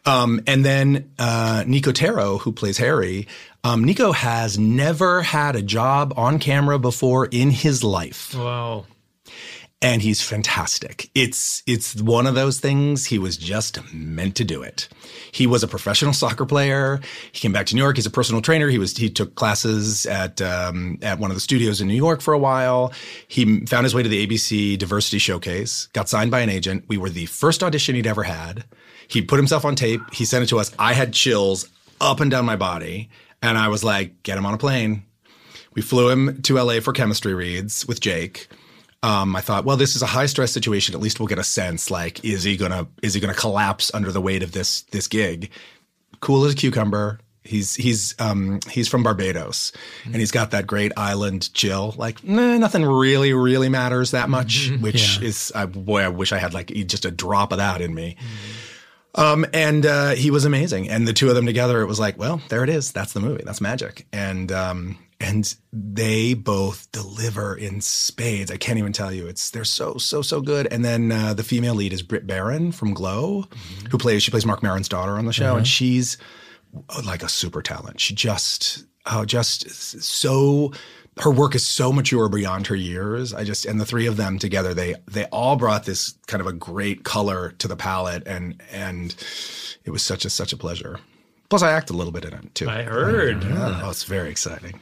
Um, 0.04 0.40
and 0.48 0.64
then 0.64 1.12
uh, 1.16 1.62
Niko 1.64 1.92
Terho, 1.92 2.40
who 2.40 2.50
plays 2.50 2.76
Harry, 2.78 3.28
um, 3.62 3.84
Niko 3.84 4.12
has 4.12 4.58
never 4.58 5.22
had 5.22 5.54
a 5.54 5.62
job 5.62 6.12
on 6.16 6.40
camera 6.40 6.76
before 6.76 7.26
in 7.26 7.52
his 7.52 7.84
life 7.84 8.34
Wow. 8.34 8.86
And 9.84 10.00
he's 10.00 10.22
fantastic. 10.22 11.10
It's 11.14 11.62
it's 11.66 12.00
one 12.00 12.26
of 12.26 12.34
those 12.34 12.58
things 12.58 13.04
he 13.04 13.18
was 13.18 13.36
just 13.36 13.78
meant 13.92 14.34
to 14.36 14.44
do 14.44 14.62
it. 14.62 14.88
He 15.30 15.46
was 15.46 15.62
a 15.62 15.68
professional 15.68 16.14
soccer 16.14 16.46
player. 16.46 17.02
He 17.32 17.40
came 17.40 17.52
back 17.52 17.66
to 17.66 17.74
New 17.74 17.82
York. 17.82 17.96
He's 17.96 18.06
a 18.06 18.10
personal 18.10 18.40
trainer. 18.40 18.68
He 18.68 18.78
was 18.78 18.96
he 18.96 19.10
took 19.10 19.34
classes 19.34 20.06
at 20.06 20.40
um, 20.40 20.98
at 21.02 21.18
one 21.18 21.30
of 21.30 21.36
the 21.36 21.40
studios 21.42 21.82
in 21.82 21.88
New 21.88 21.94
York 21.94 22.22
for 22.22 22.32
a 22.32 22.38
while. 22.38 22.94
He 23.28 23.66
found 23.66 23.84
his 23.84 23.94
way 23.94 24.02
to 24.02 24.08
the 24.08 24.26
ABC 24.26 24.78
Diversity 24.78 25.18
Showcase. 25.18 25.88
Got 25.92 26.08
signed 26.08 26.30
by 26.30 26.40
an 26.40 26.48
agent. 26.48 26.86
We 26.88 26.96
were 26.96 27.10
the 27.10 27.26
first 27.26 27.62
audition 27.62 27.94
he'd 27.94 28.06
ever 28.06 28.22
had. 28.22 28.64
He 29.06 29.20
put 29.20 29.36
himself 29.36 29.66
on 29.66 29.74
tape. 29.74 30.00
He 30.14 30.24
sent 30.24 30.44
it 30.44 30.46
to 30.46 30.58
us. 30.60 30.74
I 30.78 30.94
had 30.94 31.12
chills 31.12 31.68
up 32.00 32.20
and 32.20 32.30
down 32.30 32.46
my 32.46 32.56
body, 32.56 33.10
and 33.42 33.58
I 33.58 33.68
was 33.68 33.84
like, 33.84 34.22
"Get 34.22 34.38
him 34.38 34.46
on 34.46 34.54
a 34.54 34.58
plane." 34.58 35.02
We 35.74 35.82
flew 35.82 36.08
him 36.08 36.40
to 36.42 36.58
LA 36.58 36.80
for 36.80 36.94
chemistry 36.94 37.34
reads 37.34 37.86
with 37.86 38.00
Jake. 38.00 38.48
Um, 39.04 39.36
I 39.36 39.40
thought, 39.42 39.64
well, 39.64 39.76
this 39.76 39.94
is 39.96 40.02
a 40.02 40.06
high 40.06 40.26
stress 40.26 40.50
situation. 40.52 40.94
At 40.94 41.00
least 41.00 41.20
we'll 41.20 41.26
get 41.28 41.38
a 41.38 41.44
sense. 41.44 41.90
Like, 41.90 42.24
is 42.24 42.42
he 42.42 42.56
gonna 42.56 42.86
is 43.02 43.12
he 43.14 43.20
gonna 43.20 43.34
collapse 43.34 43.92
under 43.94 44.10
the 44.10 44.20
weight 44.20 44.42
of 44.42 44.52
this 44.52 44.82
this 44.92 45.06
gig? 45.08 45.50
Cool 46.20 46.44
as 46.46 46.52
a 46.54 46.56
cucumber. 46.56 47.20
He's 47.42 47.74
he's 47.74 48.14
um, 48.18 48.60
he's 48.70 48.88
from 48.88 49.02
Barbados, 49.02 49.72
and 50.06 50.16
he's 50.16 50.30
got 50.30 50.52
that 50.52 50.66
great 50.66 50.92
island 50.96 51.52
chill. 51.52 51.94
Like, 51.98 52.24
nah, 52.24 52.56
nothing 52.56 52.82
really 52.86 53.34
really 53.34 53.68
matters 53.68 54.12
that 54.12 54.30
much. 54.30 54.70
Which 54.80 55.18
Yeah. 55.18 55.28
is, 55.28 55.52
uh, 55.54 55.66
boy, 55.66 56.00
I 56.00 56.08
wish 56.08 56.32
I 56.32 56.38
had 56.38 56.54
like 56.54 56.68
just 56.86 57.04
a 57.04 57.10
drop 57.10 57.52
of 57.52 57.58
that 57.58 57.82
in 57.82 57.94
me. 57.94 58.16
Um, 59.16 59.44
and 59.52 59.84
uh, 59.86 60.10
he 60.14 60.30
was 60.30 60.44
amazing. 60.46 60.88
And 60.88 61.06
the 61.06 61.12
two 61.12 61.28
of 61.28 61.34
them 61.36 61.46
together, 61.46 61.80
it 61.82 61.86
was 61.86 62.00
like, 62.00 62.18
well, 62.18 62.40
there 62.48 62.64
it 62.64 62.70
is. 62.70 62.90
That's 62.92 63.12
the 63.12 63.20
movie. 63.20 63.42
That's 63.44 63.60
magic. 63.60 64.06
And 64.12 64.50
um, 64.50 64.98
and 65.24 65.54
they 65.72 66.34
both 66.34 66.90
deliver 66.92 67.56
in 67.56 67.80
spades. 67.80 68.50
I 68.50 68.58
can't 68.58 68.78
even 68.78 68.92
tell 68.92 69.12
you. 69.12 69.26
It's 69.26 69.50
they're 69.50 69.64
so 69.64 69.96
so 69.96 70.20
so 70.20 70.42
good. 70.42 70.68
And 70.70 70.84
then 70.84 71.10
uh, 71.10 71.32
the 71.32 71.42
female 71.42 71.74
lead 71.74 71.94
is 71.94 72.02
Britt 72.02 72.26
Baron 72.26 72.72
from 72.72 72.92
Glow, 72.92 73.46
who 73.90 73.96
plays 73.96 74.22
she 74.22 74.30
plays 74.30 74.44
Mark 74.44 74.62
Maron's 74.62 74.88
daughter 74.88 75.12
on 75.12 75.24
the 75.24 75.32
show, 75.32 75.56
and 75.56 75.66
she's 75.66 76.18
uh, 76.90 77.02
like 77.06 77.22
a 77.22 77.28
super 77.28 77.62
talent. 77.62 78.00
She 78.00 78.14
just 78.14 78.84
oh 79.06 79.24
just 79.24 79.70
so 80.02 80.72
her 81.20 81.30
work 81.30 81.54
is 81.54 81.66
so 81.66 81.90
mature 81.90 82.28
beyond 82.28 82.66
her 82.66 82.76
years. 82.76 83.32
I 83.32 83.44
just 83.44 83.64
and 83.64 83.80
the 83.80 83.86
three 83.86 84.06
of 84.06 84.18
them 84.18 84.38
together, 84.38 84.74
they 84.74 84.94
they 85.10 85.24
all 85.26 85.56
brought 85.56 85.84
this 85.84 86.14
kind 86.26 86.42
of 86.42 86.46
a 86.46 86.52
great 86.52 87.04
color 87.04 87.52
to 87.58 87.68
the 87.68 87.76
palette, 87.76 88.26
and 88.26 88.60
and 88.70 89.14
it 89.84 89.90
was 89.90 90.02
such 90.02 90.26
a 90.26 90.30
such 90.30 90.52
a 90.52 90.56
pleasure. 90.58 91.00
Plus, 91.48 91.62
I 91.62 91.72
act 91.72 91.88
a 91.88 91.94
little 91.94 92.12
bit 92.12 92.24
in 92.26 92.34
it 92.34 92.54
too. 92.54 92.68
I 92.68 92.82
heard. 92.82 93.42
Yeah, 93.42 93.80
oh, 93.84 93.90
it's 93.90 94.04
very 94.04 94.30
exciting. 94.30 94.80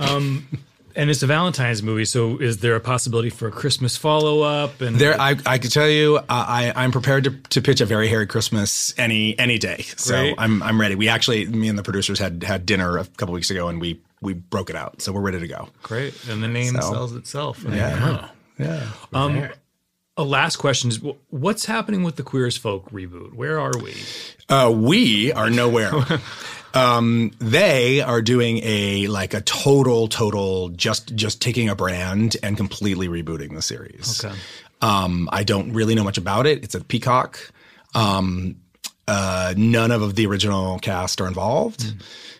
And 0.00 1.08
it's 1.08 1.22
a 1.22 1.26
Valentine's 1.28 1.84
movie, 1.84 2.04
so 2.04 2.38
is 2.38 2.58
there 2.58 2.74
a 2.74 2.80
possibility 2.80 3.30
for 3.30 3.46
a 3.46 3.52
Christmas 3.52 3.96
follow 3.96 4.42
up? 4.42 4.80
And 4.80 4.96
There, 4.96 5.18
I, 5.18 5.36
I 5.46 5.58
can 5.58 5.70
tell 5.70 5.88
you, 5.88 6.18
I, 6.28 6.72
I- 6.74 6.82
I'm 6.82 6.90
prepared 6.90 7.24
to, 7.24 7.30
to 7.30 7.62
pitch 7.62 7.80
a 7.80 7.86
very 7.86 8.08
hairy 8.08 8.26
Christmas 8.26 8.92
any 8.98 9.38
any 9.38 9.56
day. 9.56 9.82
So 9.96 10.14
Great. 10.14 10.34
I'm 10.36 10.62
I'm 10.64 10.80
ready. 10.80 10.96
We 10.96 11.08
actually, 11.08 11.46
me 11.46 11.68
and 11.68 11.78
the 11.78 11.84
producers 11.84 12.18
had 12.18 12.42
had 12.42 12.66
dinner 12.66 12.98
a 12.98 13.04
couple 13.04 13.32
weeks 13.34 13.50
ago, 13.50 13.68
and 13.68 13.80
we 13.80 14.00
we 14.20 14.32
broke 14.32 14.68
it 14.68 14.74
out. 14.76 15.00
So 15.00 15.12
we're 15.12 15.20
ready 15.20 15.38
to 15.38 15.46
go. 15.48 15.68
great, 15.84 16.12
and 16.28 16.42
the 16.42 16.48
name 16.48 16.74
So- 16.74 16.80
sells 16.80 17.14
itself. 17.14 17.64
Yeah, 17.68 18.28
yeah. 18.58 18.88
Um, 19.12 19.48
a 20.16 20.24
last 20.24 20.56
question 20.56 20.90
is: 20.90 20.98
What's 21.28 21.66
happening 21.66 22.02
with 22.02 22.16
the 22.16 22.24
Queer 22.24 22.46
as 22.46 22.56
Folk 22.56 22.90
reboot? 22.90 23.32
Where 23.32 23.60
are 23.60 23.72
we? 23.80 23.94
Uh, 24.48 24.72
we 24.74 25.32
are 25.32 25.48
nowhere. 25.50 25.92
um, 26.74 27.32
they 27.38 28.00
are 28.00 28.22
doing 28.22 28.60
a 28.62 29.06
like 29.08 29.34
a 29.34 29.40
total, 29.40 30.08
total 30.08 30.68
just 30.70 31.14
just 31.14 31.40
taking 31.40 31.68
a 31.68 31.74
brand 31.74 32.36
and 32.42 32.56
completely 32.56 33.08
rebooting 33.08 33.54
the 33.54 33.62
series. 33.62 34.24
Okay. 34.24 34.34
Um, 34.82 35.28
I 35.32 35.44
don't 35.44 35.72
really 35.72 35.94
know 35.94 36.04
much 36.04 36.18
about 36.18 36.46
it. 36.46 36.64
It's 36.64 36.74
a 36.74 36.82
Peacock. 36.82 37.52
Um, 37.94 38.56
uh, 39.06 39.54
none 39.56 39.90
of 39.90 40.14
the 40.14 40.26
original 40.26 40.78
cast 40.78 41.20
are 41.20 41.26
involved. 41.26 41.94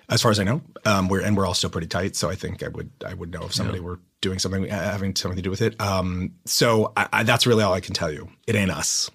as 0.09 0.22
far 0.22 0.31
as 0.31 0.41
I 0.41 0.45
know. 0.45 0.61
Um, 0.85 1.09
we're 1.09 1.20
and 1.20 1.37
we're 1.37 1.47
all 1.47 1.55
still 1.55 1.70
pretty 1.70 1.87
tight, 1.87 2.16
so 2.16 2.31
I 2.31 2.35
think 2.35 2.62
I 2.62 2.68
would 2.68 2.91
I 3.07 3.14
would 3.14 3.31
know 3.31 3.43
if 3.43 3.55
somebody 3.55 3.81
were 3.81 4.01
doing 4.20 4.39
something 4.39 4.64
having 4.66 5.14
something 5.16 5.37
to 5.37 5.43
do 5.43 5.51
with 5.51 5.62
it. 5.62 5.81
Um, 5.81 6.33
so 6.45 6.93
I, 6.97 7.09
I, 7.12 7.22
that's 7.22 7.47
really 7.47 7.62
all 7.62 7.72
I 7.72 7.81
can 7.81 7.95
tell 7.95 8.11
you. 8.12 8.28
It 8.47 8.55
ain't 8.55 8.70
us. 8.70 9.11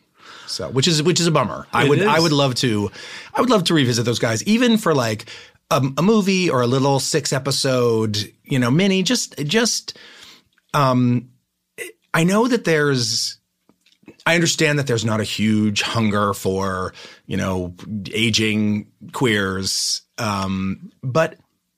So 0.47 0.69
which 0.69 0.87
is 0.87 1.01
which 1.03 1.19
is 1.19 1.27
a 1.27 1.31
bummer. 1.31 1.67
I 1.73 1.85
It 1.85 1.89
would 1.89 2.01
I 2.03 2.19
would 2.19 2.31
love 2.31 2.55
to 2.55 2.91
I 3.33 3.41
would 3.41 3.49
love 3.49 3.65
to 3.65 3.73
revisit 3.73 4.05
those 4.05 4.19
guys 4.19 4.43
even 4.43 4.77
for 4.77 4.93
like 4.93 5.29
a, 5.71 5.83
a 5.97 6.01
movie 6.01 6.49
or 6.49 6.61
a 6.61 6.67
little 6.67 6.99
six 6.99 7.33
episode 7.33 8.31
you 8.43 8.59
know 8.59 8.69
mini 8.69 9.03
just 9.03 9.37
just 9.45 9.97
um 10.73 11.29
I 12.13 12.23
know 12.23 12.47
that 12.47 12.63
there's 12.63 13.39
I 14.25 14.35
understand 14.35 14.79
that 14.79 14.87
there's 14.87 15.05
not 15.05 15.19
a 15.19 15.25
huge 15.25 15.81
hunger 15.81 16.33
for, 16.33 16.93
you 17.27 17.37
know, 17.37 17.75
aging 18.11 18.87
queers. 19.11 20.01
Um, 20.17 20.91
but 21.03 21.37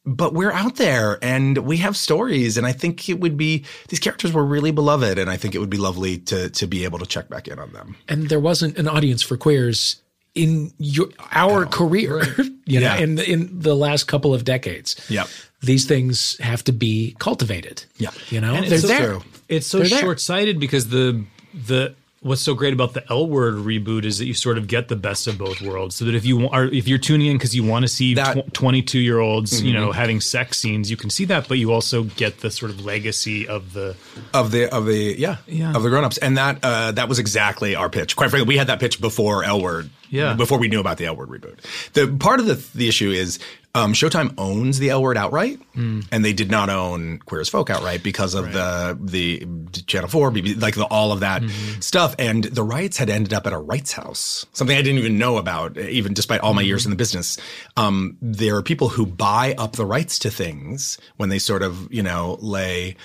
but 0.10 0.34
we're 0.34 0.54
out 0.54 0.78
there 0.78 1.20
and 1.22 1.58
we 1.60 1.78
have 1.78 1.98
stories 1.98 2.58
and 2.58 2.66
I 2.66 2.72
think 2.72 3.10
it 3.10 3.20
would 3.20 3.36
be 3.36 3.66
these 3.90 4.00
characters 4.00 4.32
were 4.32 4.46
really 4.46 4.72
beloved 4.72 5.20
and 5.20 5.30
I 5.30 5.36
think 5.38 5.54
it 5.54 5.60
would 5.60 5.70
be 5.70 5.78
lovely 5.78 6.18
to 6.20 6.50
to 6.50 6.66
be 6.66 6.86
able 6.86 6.98
to 7.00 7.06
check 7.06 7.28
back 7.30 7.48
in 7.48 7.60
on 7.60 7.74
them. 7.74 7.96
and 8.08 8.30
there 8.30 8.40
wasn't 8.40 8.78
an 8.78 8.88
audience 8.88 9.22
for 9.22 9.36
queers 9.38 10.02
in 10.34 10.72
your 10.80 11.10
our 11.34 11.66
oh, 11.66 11.68
career 11.68 12.24
you 12.66 12.80
know 12.80 12.88
Yeah. 12.96 12.98
in 12.98 13.16
the, 13.16 13.30
in 13.30 13.60
the 13.60 13.76
last 13.76 14.06
couple 14.08 14.34
of 14.34 14.44
decades 14.46 14.96
Yep. 15.10 15.28
these 15.62 15.86
things 15.86 16.38
have 16.40 16.64
to 16.66 16.72
be 16.72 17.16
cultivated 17.20 17.84
Yeah. 17.98 18.12
you 18.30 18.40
know 18.40 18.54
And 18.56 18.66
they're 18.68 18.74
it's 18.76 18.82
so 18.84 18.88
there 18.88 19.08
true. 19.10 19.24
It's 19.50 19.68
so 19.68 19.80
They're 19.80 19.90
there. 19.90 20.00
short 20.00 20.20
sighted 20.22 20.60
because 20.60 20.90
the 20.90 21.24
the 21.54 21.96
what's 22.22 22.42
so 22.42 22.54
great 22.56 22.74
about 22.74 22.94
the 22.94 23.04
L 23.12 23.28
word 23.28 23.56
reboot 23.56 24.04
is 24.04 24.18
that 24.18 24.26
you 24.26 24.34
sort 24.34 24.58
of 24.58 24.68
get 24.68 24.88
the 24.88 24.96
best 24.96 25.28
of 25.28 25.38
both 25.38 25.62
worlds. 25.62 25.96
So 25.96 26.06
that 26.06 26.16
if 26.16 26.26
you 26.26 26.50
are 26.50 26.66
if 26.66 26.88
you're 26.88 26.98
tuning 26.98 27.28
in 27.28 27.38
because 27.38 27.56
you 27.56 27.64
want 27.64 27.84
to 27.84 27.88
see 27.88 28.16
twenty 28.54 28.82
two 28.82 29.00
year 29.00 29.20
olds, 29.20 29.62
you 29.62 29.72
Mm-hmm. 29.74 29.82
know, 29.86 29.92
having 29.92 30.20
sex 30.22 30.58
scenes, 30.58 30.90
you 30.92 30.98
can 30.98 31.10
see 31.10 31.26
that, 31.26 31.48
but 31.48 31.58
you 31.58 31.72
also 31.72 32.04
get 32.04 32.40
the 32.40 32.50
sort 32.52 32.72
of 32.72 32.84
legacy 32.84 33.48
of 33.48 33.74
the 33.74 33.96
of 34.34 34.52
the 34.52 34.74
of 34.74 34.86
the 34.86 35.16
yeah, 35.18 35.38
Yeah. 35.48 35.74
of 35.76 35.84
the 35.84 35.90
grown-ups 35.90 36.18
and 36.18 36.38
that 36.38 36.60
uh 36.64 36.92
that 36.94 37.08
was 37.10 37.20
exactly 37.20 37.76
our 37.76 37.90
pitch 37.90 38.16
quite 38.16 38.30
frankly 38.30 38.48
we 38.48 38.58
had 38.58 38.68
that 38.68 38.80
pitch 38.80 39.00
before 39.00 39.44
l 39.44 39.62
word 39.62 39.90
Yeah. 40.10 40.34
before 40.34 40.58
we 40.58 40.68
knew 40.68 40.80
about 40.80 40.98
the 40.98 41.06
l 41.06 41.16
word 41.16 41.30
reboot. 41.30 41.60
The 41.94 42.08
part 42.18 42.40
of 42.40 42.46
the 42.46 42.56
the 42.78 42.88
issue 42.88 43.12
is 43.12 43.40
um 43.76 43.94
showtime 43.94 44.34
owns 44.38 44.80
the 44.80 44.90
l 44.90 45.02
word 45.04 45.18
outright 45.18 45.60
and 45.76 46.26
they 46.26 46.34
did 46.34 46.50
not 46.50 46.70
own 46.70 47.20
queer 47.20 47.42
as 47.42 47.50
folk 47.50 47.70
outright 47.70 48.02
because 48.02 48.34
of 48.34 48.52
the 48.54 48.98
the 49.00 49.46
channel 49.86 50.10
4 50.10 50.32
like 50.58 50.74
the, 50.76 50.86
all 50.90 51.12
of 51.12 51.20
that 51.20 51.44
stuff. 51.80 52.16
And 52.18 52.44
the 52.46 52.64
rights 52.64 52.98
had 52.98 53.10
ended 53.10 53.34
up 53.34 53.46
at 53.46 53.54
a 53.54 53.58
rights 53.60 53.92
house 53.94 54.46
something 54.54 54.76
i 54.76 54.82
didn't 54.82 54.98
even 55.00 55.18
know 55.20 55.38
about 55.38 55.78
even 55.78 56.14
despite 56.14 56.42
all 56.42 56.54
my 56.54 56.62
years 56.64 56.86
in 56.86 56.90
the 56.90 56.98
business. 56.98 57.38
Um 57.76 58.18
there 58.22 58.56
are 58.56 58.64
people 58.64 58.90
who 58.90 59.06
buy 59.06 59.54
up 59.58 59.74
the 59.74 59.86
rights 59.86 60.18
to 60.20 60.32
things 60.32 60.98
when 61.18 61.30
they 61.30 61.40
sort 61.40 61.62
of 61.62 61.92
you 61.94 62.02
know 62.02 62.38
lay 62.42 62.96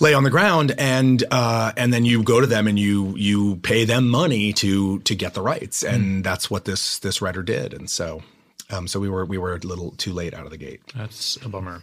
lay 0.00 0.14
on 0.14 0.24
the 0.24 0.30
ground 0.30 0.74
and 0.78 1.22
uh, 1.30 1.72
and 1.76 1.92
then 1.92 2.04
you 2.04 2.22
go 2.22 2.40
to 2.40 2.46
them 2.46 2.66
and 2.66 2.78
you 2.78 3.14
you 3.16 3.56
pay 3.56 3.84
them 3.84 4.08
money 4.08 4.52
to 4.54 4.98
to 5.00 5.14
get 5.14 5.34
the 5.34 5.42
rights. 5.42 5.82
And 5.82 6.24
that's 6.24 6.50
what 6.50 6.64
this 6.64 6.98
this 6.98 7.22
writer 7.22 7.42
did. 7.42 7.74
And 7.74 7.88
so 7.88 8.22
um, 8.70 8.88
so 8.88 9.00
we 9.00 9.08
were 9.08 9.24
we 9.24 9.38
were 9.38 9.54
a 9.54 9.58
little 9.58 9.92
too 9.92 10.12
late 10.12 10.34
out 10.34 10.44
of 10.44 10.50
the 10.50 10.56
gate. 10.56 10.80
That's 10.94 11.36
a 11.44 11.48
bummer. 11.48 11.82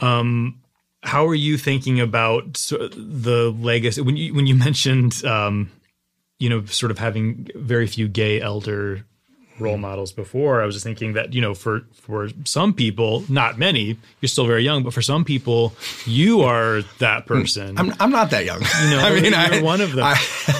Um, 0.00 0.60
how 1.02 1.26
are 1.26 1.34
you 1.34 1.56
thinking 1.56 2.00
about 2.00 2.54
the 2.70 3.54
legacy? 3.58 4.00
When 4.00 4.16
you 4.16 4.34
when 4.34 4.46
you 4.46 4.54
mentioned 4.54 5.24
um, 5.24 5.70
you 6.38 6.48
know 6.48 6.64
sort 6.66 6.90
of 6.90 6.98
having 6.98 7.48
very 7.54 7.86
few 7.86 8.08
gay 8.08 8.40
elder 8.40 9.04
role 9.58 9.76
models 9.76 10.12
before? 10.12 10.62
I 10.62 10.66
was 10.66 10.74
just 10.74 10.84
thinking 10.84 11.14
that 11.14 11.32
you 11.32 11.40
know 11.40 11.54
for 11.54 11.82
for 11.94 12.28
some 12.44 12.74
people, 12.74 13.24
not 13.28 13.58
many, 13.58 13.96
you're 14.20 14.28
still 14.28 14.46
very 14.46 14.62
young, 14.62 14.82
but 14.82 14.92
for 14.92 15.02
some 15.02 15.24
people, 15.24 15.74
you 16.04 16.42
are 16.42 16.82
that 16.98 17.26
person. 17.26 17.78
I'm 17.78 17.94
I'm 18.00 18.10
not 18.10 18.30
that 18.30 18.44
young. 18.44 18.60
you 18.60 18.90
know, 18.90 18.98
I 19.02 19.14
mean, 19.14 19.32
you're 19.32 19.34
I, 19.34 19.62
one 19.62 19.80
of 19.80 19.92
them. 19.92 20.04
I, 20.04 20.16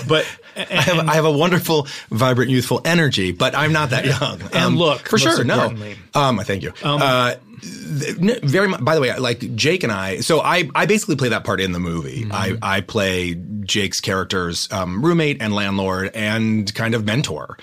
but 0.09 0.26
I 0.57 0.61
have 0.82 1.09
I 1.09 1.14
have 1.14 1.24
a 1.24 1.32
wonderful, 1.32 1.86
vibrant, 2.11 2.51
youthful 2.51 2.80
energy, 2.84 3.32
but 3.32 3.55
I'm 3.55 3.72
not 3.72 3.90
that 3.90 4.05
young. 4.05 4.40
And 4.53 4.76
look, 4.76 5.09
for 5.09 5.18
sure, 5.18 5.45
no. 5.45 5.74
Um, 6.14 6.38
I 6.38 6.45
thank 6.45 6.62
you. 6.62 6.72
uh, 6.84 7.34
very 7.62 8.68
much. 8.68 8.84
By 8.84 8.95
the 8.95 9.01
way, 9.01 9.16
like 9.18 9.55
Jake 9.55 9.82
and 9.82 9.93
I, 9.93 10.20
so 10.20 10.40
I 10.40 10.68
I 10.74 10.86
basically 10.86 11.16
play 11.16 11.30
that 11.30 11.45
part 11.45 11.61
in 11.61 11.72
the 11.72 11.80
movie. 11.80 12.26
I 12.30 12.57
I 12.61 12.80
play 12.80 13.34
Jake's 13.62 14.01
character's 14.01 14.70
um, 14.72 15.05
roommate 15.05 15.40
and 15.40 15.55
landlord 15.55 16.11
and 16.14 16.72
kind 16.74 16.95
of 16.95 17.05
mentor. 17.05 17.57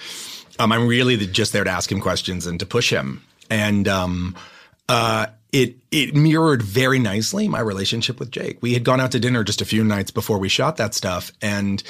Um, 0.60 0.72
I'm 0.72 0.88
really 0.88 1.18
just 1.18 1.54
there 1.54 1.64
to 1.64 1.70
ask 1.70 1.92
him 1.92 2.02
questions 2.02 2.46
and 2.46 2.60
to 2.60 2.66
push 2.66 2.92
him. 2.92 3.24
And 3.50 3.88
um, 3.88 4.36
uh, 4.90 5.28
it 5.52 5.78
it 5.92 6.16
mirrored 6.16 6.62
very 6.62 7.00
nicely 7.00 7.48
my 7.48 7.60
relationship 7.60 8.20
with 8.20 8.30
Jake. 8.30 8.62
We 8.62 8.74
had 8.74 8.84
gone 8.84 9.00
out 9.00 9.12
to 9.14 9.20
dinner 9.20 9.44
just 9.44 9.62
a 9.62 9.66
few 9.66 9.84
nights 9.84 10.12
before 10.12 10.38
we 10.38 10.50
shot 10.50 10.78
that 10.78 10.94
stuff, 10.94 11.32
and 11.42 11.82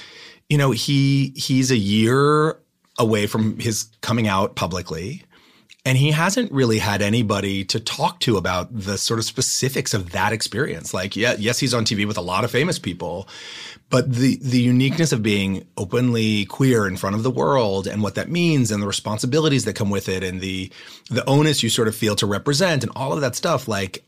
you 0.50 0.58
know 0.58 0.72
he 0.72 1.34
he's 1.36 1.72
a 1.72 1.78
year 1.78 2.58
away 2.98 3.28
from 3.28 3.60
his 3.60 3.88
coming 4.02 4.28
out 4.28 4.56
publicly. 4.56 5.24
And 5.86 5.98
he 5.98 6.12
hasn't 6.12 6.52
really 6.52 6.78
had 6.78 7.02
anybody 7.02 7.64
to 7.66 7.80
talk 7.80 8.20
to 8.20 8.36
about 8.36 8.68
the 8.72 8.98
sort 8.98 9.18
of 9.18 9.26
specifics 9.26 9.94
of 9.94 10.12
that 10.12 10.34
experience. 10.34 10.94
Like, 10.94 11.16
yeah, 11.16 11.36
yes, 11.40 11.58
he's 11.58 11.74
on 11.74 11.86
TV 11.86 12.06
with 12.06 12.18
a 12.18 12.22
lot 12.22 12.44
of 12.44 12.52
famous 12.52 12.78
people, 12.78 13.30
but 13.90 14.12
the 14.12 14.38
the 14.42 14.62
uniqueness 14.62 15.12
of 15.12 15.24
being 15.24 15.66
openly 15.78 16.46
queer 16.46 16.88
in 16.88 16.96
front 16.96 17.16
of 17.16 17.24
the 17.24 17.32
world 17.32 17.88
and 17.88 18.04
what 18.04 18.16
that 18.16 18.30
means 18.30 18.72
and 18.72 18.82
the 18.82 18.88
responsibilities 18.88 19.66
that 19.66 19.74
come 19.74 19.90
with 19.90 20.08
it 20.08 20.24
and 20.24 20.42
the 20.42 20.72
the 21.10 21.28
onus 21.28 21.64
you 21.64 21.70
sort 21.70 21.88
of 21.88 21.96
feel 21.96 22.16
to 22.16 22.28
represent 22.28 22.84
and 22.84 22.92
all 22.96 23.14
of 23.14 23.22
that 23.22 23.36
stuff 23.36 23.68
like 23.68 24.04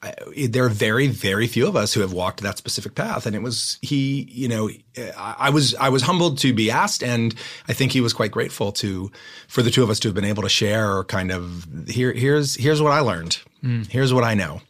there 0.49 0.65
are 0.65 0.69
very 0.69 1.07
very 1.07 1.47
few 1.47 1.67
of 1.67 1.75
us 1.75 1.93
who 1.93 2.01
have 2.01 2.13
walked 2.13 2.41
that 2.41 2.57
specific 2.57 2.95
path. 2.95 3.25
And 3.25 3.35
it 3.35 3.41
was 3.41 3.79
he 3.81 4.27
you 4.31 4.47
know 4.47 4.69
I, 5.17 5.35
I 5.39 5.49
was 5.49 5.73
I 5.75 5.89
was 5.89 6.03
humbled 6.03 6.37
to 6.39 6.53
be 6.53 6.69
asked 6.69 7.03
and 7.03 7.33
I 7.67 7.73
think 7.73 7.91
he 7.91 8.01
was 8.01 8.13
quite 8.13 8.31
grateful 8.31 8.71
to 8.73 9.11
for 9.47 9.61
the 9.61 9.71
two 9.71 9.83
of 9.83 9.89
us 9.89 9.99
to 10.01 10.07
have 10.07 10.15
been 10.15 10.25
able 10.25 10.43
to 10.43 10.49
share 10.49 11.03
kind 11.05 11.31
of 11.31 11.67
here 11.87 12.13
here's 12.13 12.55
here's 12.55 12.81
what 12.81 12.91
I 12.91 12.99
learned. 12.99 13.39
Mm. 13.63 13.87
Here's 13.87 14.13
what 14.13 14.23
I 14.23 14.33
know 14.33 14.61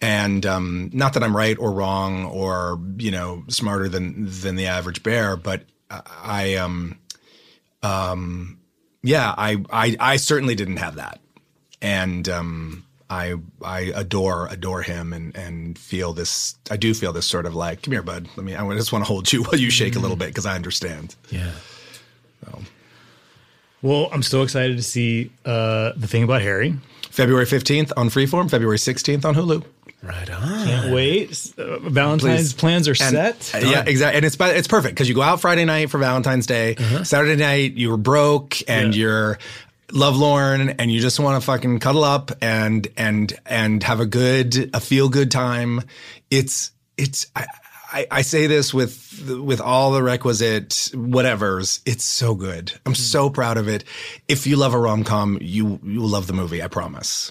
and 0.00 0.44
um, 0.46 0.90
not 0.92 1.14
that 1.14 1.22
I'm 1.22 1.36
right 1.36 1.58
or 1.58 1.72
wrong 1.72 2.26
or 2.26 2.80
you 2.98 3.10
know 3.10 3.44
smarter 3.48 3.88
than 3.88 4.26
than 4.26 4.56
the 4.56 4.66
average 4.66 5.02
bear, 5.02 5.36
but 5.36 5.62
I 5.90 6.56
um 6.56 6.98
um 7.82 8.58
yeah 9.02 9.34
I 9.36 9.64
I 9.70 9.96
I 9.98 10.16
certainly 10.16 10.54
didn't 10.54 10.78
have 10.78 10.96
that, 10.96 11.20
and 11.80 12.28
um 12.28 12.84
I 13.08 13.34
I 13.62 13.92
adore 13.94 14.48
adore 14.48 14.82
him 14.82 15.12
and 15.12 15.36
and 15.36 15.78
feel 15.78 16.12
this 16.12 16.56
I 16.70 16.76
do 16.76 16.94
feel 16.94 17.12
this 17.12 17.26
sort 17.26 17.46
of 17.46 17.54
like 17.54 17.82
come 17.82 17.92
here 17.92 18.02
bud 18.02 18.28
let 18.36 18.44
me 18.44 18.56
I 18.56 18.74
just 18.74 18.92
want 18.92 19.04
to 19.04 19.08
hold 19.08 19.32
you 19.32 19.42
while 19.44 19.60
you 19.60 19.70
shake 19.70 19.96
a 19.96 20.00
little 20.00 20.16
bit 20.16 20.28
because 20.28 20.46
I 20.46 20.54
understand. 20.56 21.14
yeah 21.30 21.52
well, 23.82 24.08
I'm 24.12 24.22
so 24.22 24.42
excited 24.42 24.76
to 24.78 24.82
see 24.82 25.30
uh, 25.44 25.92
the 25.96 26.06
thing 26.06 26.22
about 26.22 26.42
Harry. 26.42 26.74
February 27.10 27.46
15th 27.46 27.92
on 27.96 28.08
Freeform, 28.08 28.50
February 28.50 28.78
16th 28.78 29.24
on 29.24 29.34
Hulu. 29.34 29.64
Right 30.02 30.30
on 30.30 30.66
Can't 30.66 30.92
wait. 30.94 31.52
Uh, 31.58 31.78
Valentine's 31.80 32.52
Please. 32.52 32.60
plans 32.60 32.88
are 32.88 32.92
And- 32.92 32.98
set. 33.38 33.52
uh, 33.54 33.58
yeah, 33.66 33.84
exactly. 33.86 34.16
And 34.16 34.24
it's 34.24 34.36
it's 34.40 34.68
perfect 34.68 34.94
because 34.94 35.08
you 35.08 35.14
go 35.14 35.22
out 35.22 35.40
Friday 35.40 35.64
night 35.64 35.90
for 35.90 35.98
Valentine's 35.98 36.46
Day. 36.46 36.76
Saturday 37.04 37.36
night 37.36 37.74
you 37.74 37.90
were 37.90 37.96
broke 37.96 38.56
and 38.68 38.94
Yeah. 38.94 39.00
you're 39.00 39.38
lovelorn 39.92 40.70
and 40.78 40.90
you 40.90 41.00
just 41.00 41.20
want 41.20 41.40
to 41.40 41.44
fucking 41.46 41.78
cuddle 41.78 42.04
up 42.04 42.32
and 42.40 42.88
and 42.96 43.32
and 43.46 43.82
have 43.84 44.00
a 44.00 44.06
good 44.06 44.70
a 44.74 44.80
feel 44.80 45.08
good 45.08 45.30
time. 45.30 45.82
It's 46.30 46.72
it's 46.96 47.26
I, 47.36 47.46
I, 47.92 48.06
I 48.10 48.22
say 48.22 48.46
this 48.48 48.74
with 48.74 49.24
with 49.44 49.60
all 49.60 49.92
the 49.92 50.02
requisite 50.02 50.70
whatevers. 50.92 51.80
It's 51.86 52.04
so 52.04 52.34
good. 52.34 52.72
I'm 52.84 52.94
so 52.96 53.30
proud 53.30 53.56
of 53.58 53.68
it. 53.68 53.84
If 54.28 54.46
you 54.46 54.56
love 54.56 54.74
a 54.74 54.78
rom 54.78 55.04
com, 55.04 55.38
you 55.40 55.78
you 55.84 56.00
will 56.00 56.08
love 56.08 56.26
the 56.26 56.32
movie. 56.32 56.62
I 56.62 56.68
promise. 56.68 57.30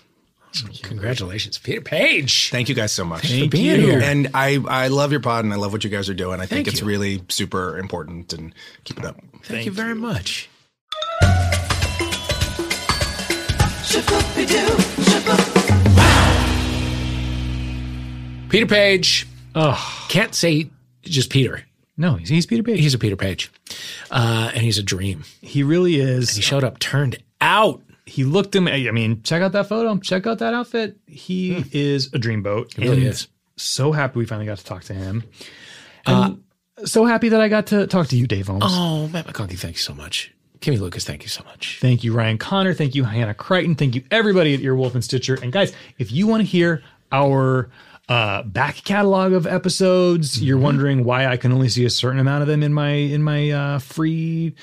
Congratulations 0.83 1.57
peter 1.57 1.81
paige 1.81 2.49
Thank 2.49 2.69
you 2.69 2.75
guys 2.75 2.91
so 2.91 3.03
much 3.05 3.27
Thank 3.29 3.51
being 3.51 3.81
you. 3.81 3.87
here. 3.91 4.01
and 4.01 4.29
I, 4.33 4.57
I 4.67 4.87
love 4.87 5.11
your 5.11 5.19
pod 5.21 5.43
and 5.45 5.53
I 5.53 5.57
love 5.57 5.71
what 5.73 5.83
you 5.83 5.89
guys 5.89 6.09
are 6.09 6.13
doing. 6.13 6.35
I 6.39 6.45
think 6.45 6.49
Thank 6.65 6.67
it's 6.69 6.81
you. 6.81 6.87
really 6.87 7.21
super 7.29 7.77
important 7.77 8.31
and 8.33 8.53
keep 8.83 8.97
it 8.99 9.05
up. 9.05 9.17
thank, 9.43 9.65
you 9.65 9.71
very 9.71 9.95
much 9.95 10.49
peter 18.49 18.65
paige 18.65 19.27
Oh 19.53 20.05
can't 20.09 20.33
say 20.35 20.69
just 21.03 21.29
peter 21.29 21.61
no, 21.97 22.15
he's, 22.15 22.27
he's 22.27 22.45
Peter 22.45 22.61
Paige. 22.61 22.79
he's 22.81 22.93
a 22.93 22.99
peter 22.99 23.15
paige 23.15 23.49
uh, 24.11 24.51
and 24.53 24.61
he's 24.63 24.77
a 24.77 24.83
dream 24.83 25.23
he 25.41 25.63
really 25.63 25.95
is. 25.95 26.31
he 26.35 26.41
showed 26.41 26.63
up 26.63 26.77
turned 26.79 27.17
out 27.39 27.81
he 28.05 28.23
looked 28.23 28.55
him. 28.55 28.67
I 28.67 28.91
mean, 28.91 29.23
check 29.23 29.41
out 29.41 29.51
that 29.53 29.67
photo. 29.67 29.97
Check 29.97 30.27
out 30.27 30.39
that 30.39 30.53
outfit. 30.53 30.97
He 31.07 31.61
hmm. 31.61 31.69
is 31.71 32.07
a 32.07 32.19
dreamboat. 32.19 32.77
really 32.77 32.97
and 32.97 33.03
is. 33.07 33.27
So 33.57 33.91
happy 33.91 34.19
we 34.19 34.25
finally 34.25 34.45
got 34.45 34.57
to 34.57 34.65
talk 34.65 34.83
to 34.85 34.93
him. 34.93 35.23
Uh, 36.05 36.31
and 36.77 36.87
so 36.87 37.05
happy 37.05 37.29
that 37.29 37.41
I 37.41 37.47
got 37.47 37.67
to 37.67 37.87
talk 37.87 38.07
to 38.07 38.17
you, 38.17 38.27
Dave 38.27 38.47
Holmes. 38.47 38.63
oh 38.65 39.07
matt 39.07 39.25
mcconkey 39.25 39.57
thank 39.57 39.75
you 39.75 39.79
so 39.79 39.93
much 39.93 40.35
Kimmy 40.59 40.79
Lucas, 40.79 41.03
thank 41.03 41.21
you 41.21 41.29
so 41.29 41.43
much. 41.43 41.77
Thank 41.79 42.03
you, 42.03 42.13
Ryan 42.13 42.39
Connor. 42.39 42.73
Thank 42.73 42.95
you, 42.95 43.03
Hannah 43.03 43.35
Crichton. 43.35 43.75
Thank 43.75 43.93
you, 43.93 44.03
everybody 44.09 44.53
at 44.55 44.61
Earwolf 44.61 44.95
and 44.95 45.03
Stitcher. 45.03 45.35
And 45.35 45.51
guys, 45.51 45.73
if 45.99 46.11
you 46.11 46.25
want 46.25 46.41
to 46.41 46.45
hear 46.45 46.81
our 47.11 47.69
uh, 48.07 48.43
back 48.43 48.75
catalog 48.83 49.33
of 49.33 49.47
episodes, 49.47 50.41
you're 50.41 50.57
Mm-hmm. 50.57 50.63
wondering 50.63 51.03
why 51.05 51.25
I 51.27 51.37
can 51.37 51.51
only 51.51 51.69
see 51.69 51.85
a 51.85 51.89
certain 51.89 52.19
amount 52.19 52.41
of 52.43 52.47
them 52.47 52.61
in 52.63 52.73
my 52.73 52.91
in 52.91 53.23
my 53.23 53.49
uh, 53.51 53.79
free 53.79 54.53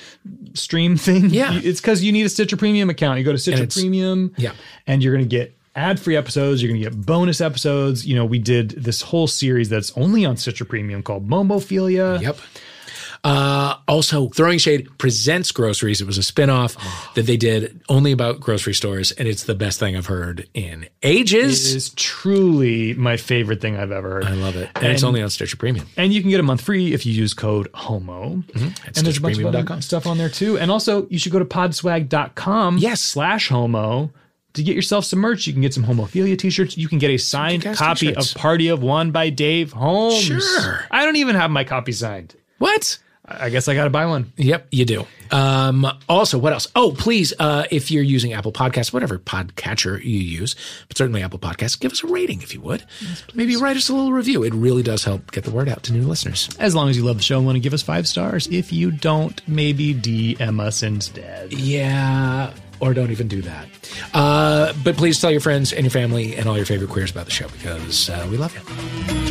stream 0.53 0.95
thing. 0.97 1.29
Yeah. 1.29 1.53
it's 1.61 1.81
because 1.81 2.03
you 2.03 2.11
need 2.11 2.25
a 2.25 2.29
Stitcher 2.29 2.57
Premium 2.57 2.89
account. 2.89 3.19
You 3.19 3.25
go 3.25 3.31
to 3.33 3.37
Stitcher 3.37 3.67
Premium, 3.67 4.33
yeah. 4.37 4.53
and 4.87 5.03
you're 5.03 5.13
going 5.13 5.25
to 5.27 5.29
get 5.29 5.57
ad-free 5.75 6.15
episodes. 6.15 6.61
You're 6.61 6.71
going 6.71 6.81
to 6.83 6.89
get 6.89 7.05
bonus 7.05 7.41
episodes. 7.41 8.05
You 8.05 8.15
know, 8.15 8.25
we 8.25 8.39
did 8.39 8.69
this 8.71 9.01
whole 9.01 9.27
series 9.27 9.69
that's 9.69 9.91
only 9.97 10.23
on 10.23 10.37
Stitcher 10.37 10.65
Premium 10.65 11.01
called 11.03 11.27
Momophilia. 11.27 12.21
Yep. 12.21 12.37
Uh, 13.23 13.77
also, 13.87 14.27
Throwing 14.29 14.57
Shade 14.59 14.89
presents 14.97 15.51
groceries. 15.53 16.01
It 16.01 16.05
was 16.07 16.17
a 16.17 16.21
spinoff 16.21 16.75
that 17.13 17.25
they 17.25 17.37
did 17.37 17.81
only 17.87 18.11
about 18.11 18.41
grocery 18.41 18.73
stores, 18.73 19.11
and 19.13 19.27
it's 19.29 19.43
the 19.43 19.55
best 19.55 19.79
thing 19.79 19.95
I've 19.95 20.07
heard 20.07 20.49
in 20.53 20.87
ages. 21.03 21.71
It 21.73 21.77
is 21.77 21.89
truly 21.91 22.93
my 22.95 23.15
favorite 23.15 23.61
thing 23.61 23.77
I've 23.77 23.91
ever 23.91 24.15
heard. 24.15 24.25
I 24.25 24.33
love 24.33 24.57
it. 24.57 24.69
And, 24.75 24.87
it's 24.87 25.03
only 25.03 25.21
on 25.21 25.29
Stitcher 25.29 25.55
Premium. 25.55 25.87
And 25.95 26.11
you 26.13 26.19
can 26.19 26.31
get 26.31 26.41
a 26.41 26.43
month 26.43 26.61
free 26.61 26.93
if 26.93 27.05
you 27.05 27.13
use 27.13 27.33
code 27.33 27.71
HOMO. 27.73 28.43
At 28.85 28.97
and 28.97 29.05
there's 29.05 29.17
a 29.17 29.21
bunch 29.21 29.37
of 29.37 29.45
other 29.45 29.81
stuff 29.81 30.05
on 30.05 30.17
there 30.17 30.29
too. 30.29 30.57
And 30.57 30.69
also, 30.69 31.07
you 31.07 31.17
should 31.17 31.31
go 31.31 31.39
to 31.39 31.45
podswag.com 31.45 32.77
Yes. 32.79 33.01
slash 33.01 33.47
homo 33.47 34.11
to 34.53 34.63
get 34.63 34.75
yourself 34.75 35.05
some 35.05 35.19
merch. 35.19 35.47
You 35.47 35.53
can 35.53 35.61
get 35.61 35.73
some 35.73 35.85
homophilia 35.85 36.37
t-shirts. 36.37 36.77
You 36.77 36.89
can 36.89 36.99
get 36.99 37.09
a 37.09 37.17
signed 37.17 37.63
copy 37.63 38.07
t-shirts. 38.07 38.35
of 38.35 38.37
Party 38.37 38.67
of 38.67 38.83
One 38.83 39.11
by 39.11 39.29
Dave 39.29 39.71
Holmes. 39.71 40.21
Sure. 40.23 40.85
I 40.91 41.05
don't 41.05 41.15
even 41.15 41.35
have 41.35 41.51
my 41.51 41.63
copy 41.63 41.93
signed. 41.93 42.35
What? 42.59 42.99
I 43.25 43.49
guess 43.49 43.69
I 43.69 43.73
got 43.73 43.85
to 43.85 43.89
buy 43.89 44.05
one. 44.05 44.33
Yep, 44.35 44.67
you 44.71 44.83
do. 44.83 45.07
Um, 45.31 45.87
also, 46.09 46.37
what 46.37 46.51
else? 46.51 46.67
Oh, 46.75 46.91
please, 46.91 47.33
uh, 47.39 47.65
if 47.71 47.89
you're 47.89 48.03
using 48.03 48.33
Apple 48.33 48.51
Podcasts, 48.51 48.91
whatever 48.91 49.17
podcatcher 49.17 50.03
you 50.03 50.19
use, 50.19 50.55
but 50.89 50.97
certainly 50.97 51.23
Apple 51.23 51.39
Podcasts, 51.39 51.79
give 51.79 51.93
us 51.93 52.03
a 52.03 52.07
rating 52.07 52.41
if 52.41 52.53
you 52.53 52.59
would. 52.59 52.83
Maybe 53.33 53.55
write 53.55 53.77
us 53.77 53.87
a 53.87 53.93
little 53.93 54.11
review. 54.11 54.43
It 54.43 54.53
really 54.53 54.83
does 54.83 55.05
help 55.05 55.31
get 55.31 55.45
the 55.45 55.51
word 55.51 55.69
out 55.69 55.83
to 55.83 55.93
new 55.93 56.05
listeners. 56.05 56.49
As 56.59 56.75
long 56.75 56.89
as 56.89 56.97
you 56.97 57.03
love 57.03 57.17
the 57.17 57.23
show 57.23 57.37
and 57.37 57.45
want 57.45 57.55
to 57.55 57.61
give 57.61 57.73
us 57.73 57.81
five 57.81 58.07
stars. 58.07 58.47
If 58.47 58.73
you 58.73 58.91
don't, 58.91 59.41
maybe 59.47 59.93
DM 59.95 60.59
us 60.59 60.83
instead. 60.83 61.53
Yeah, 61.53 62.53
or 62.81 62.93
don't 62.93 63.11
even 63.11 63.29
do 63.29 63.41
that. 63.43 63.67
Uh, 64.13 64.73
but 64.83 64.97
please 64.97 65.21
tell 65.21 65.31
your 65.31 65.41
friends 65.41 65.71
and 65.71 65.83
your 65.83 65.91
family 65.91 66.35
and 66.35 66.49
all 66.49 66.57
your 66.57 66.65
favorite 66.65 66.89
queers 66.89 67.11
about 67.11 67.25
the 67.25 67.31
show 67.31 67.47
because 67.47 68.09
uh, 68.09 68.27
we 68.29 68.35
love 68.35 68.53
you. 68.53 69.22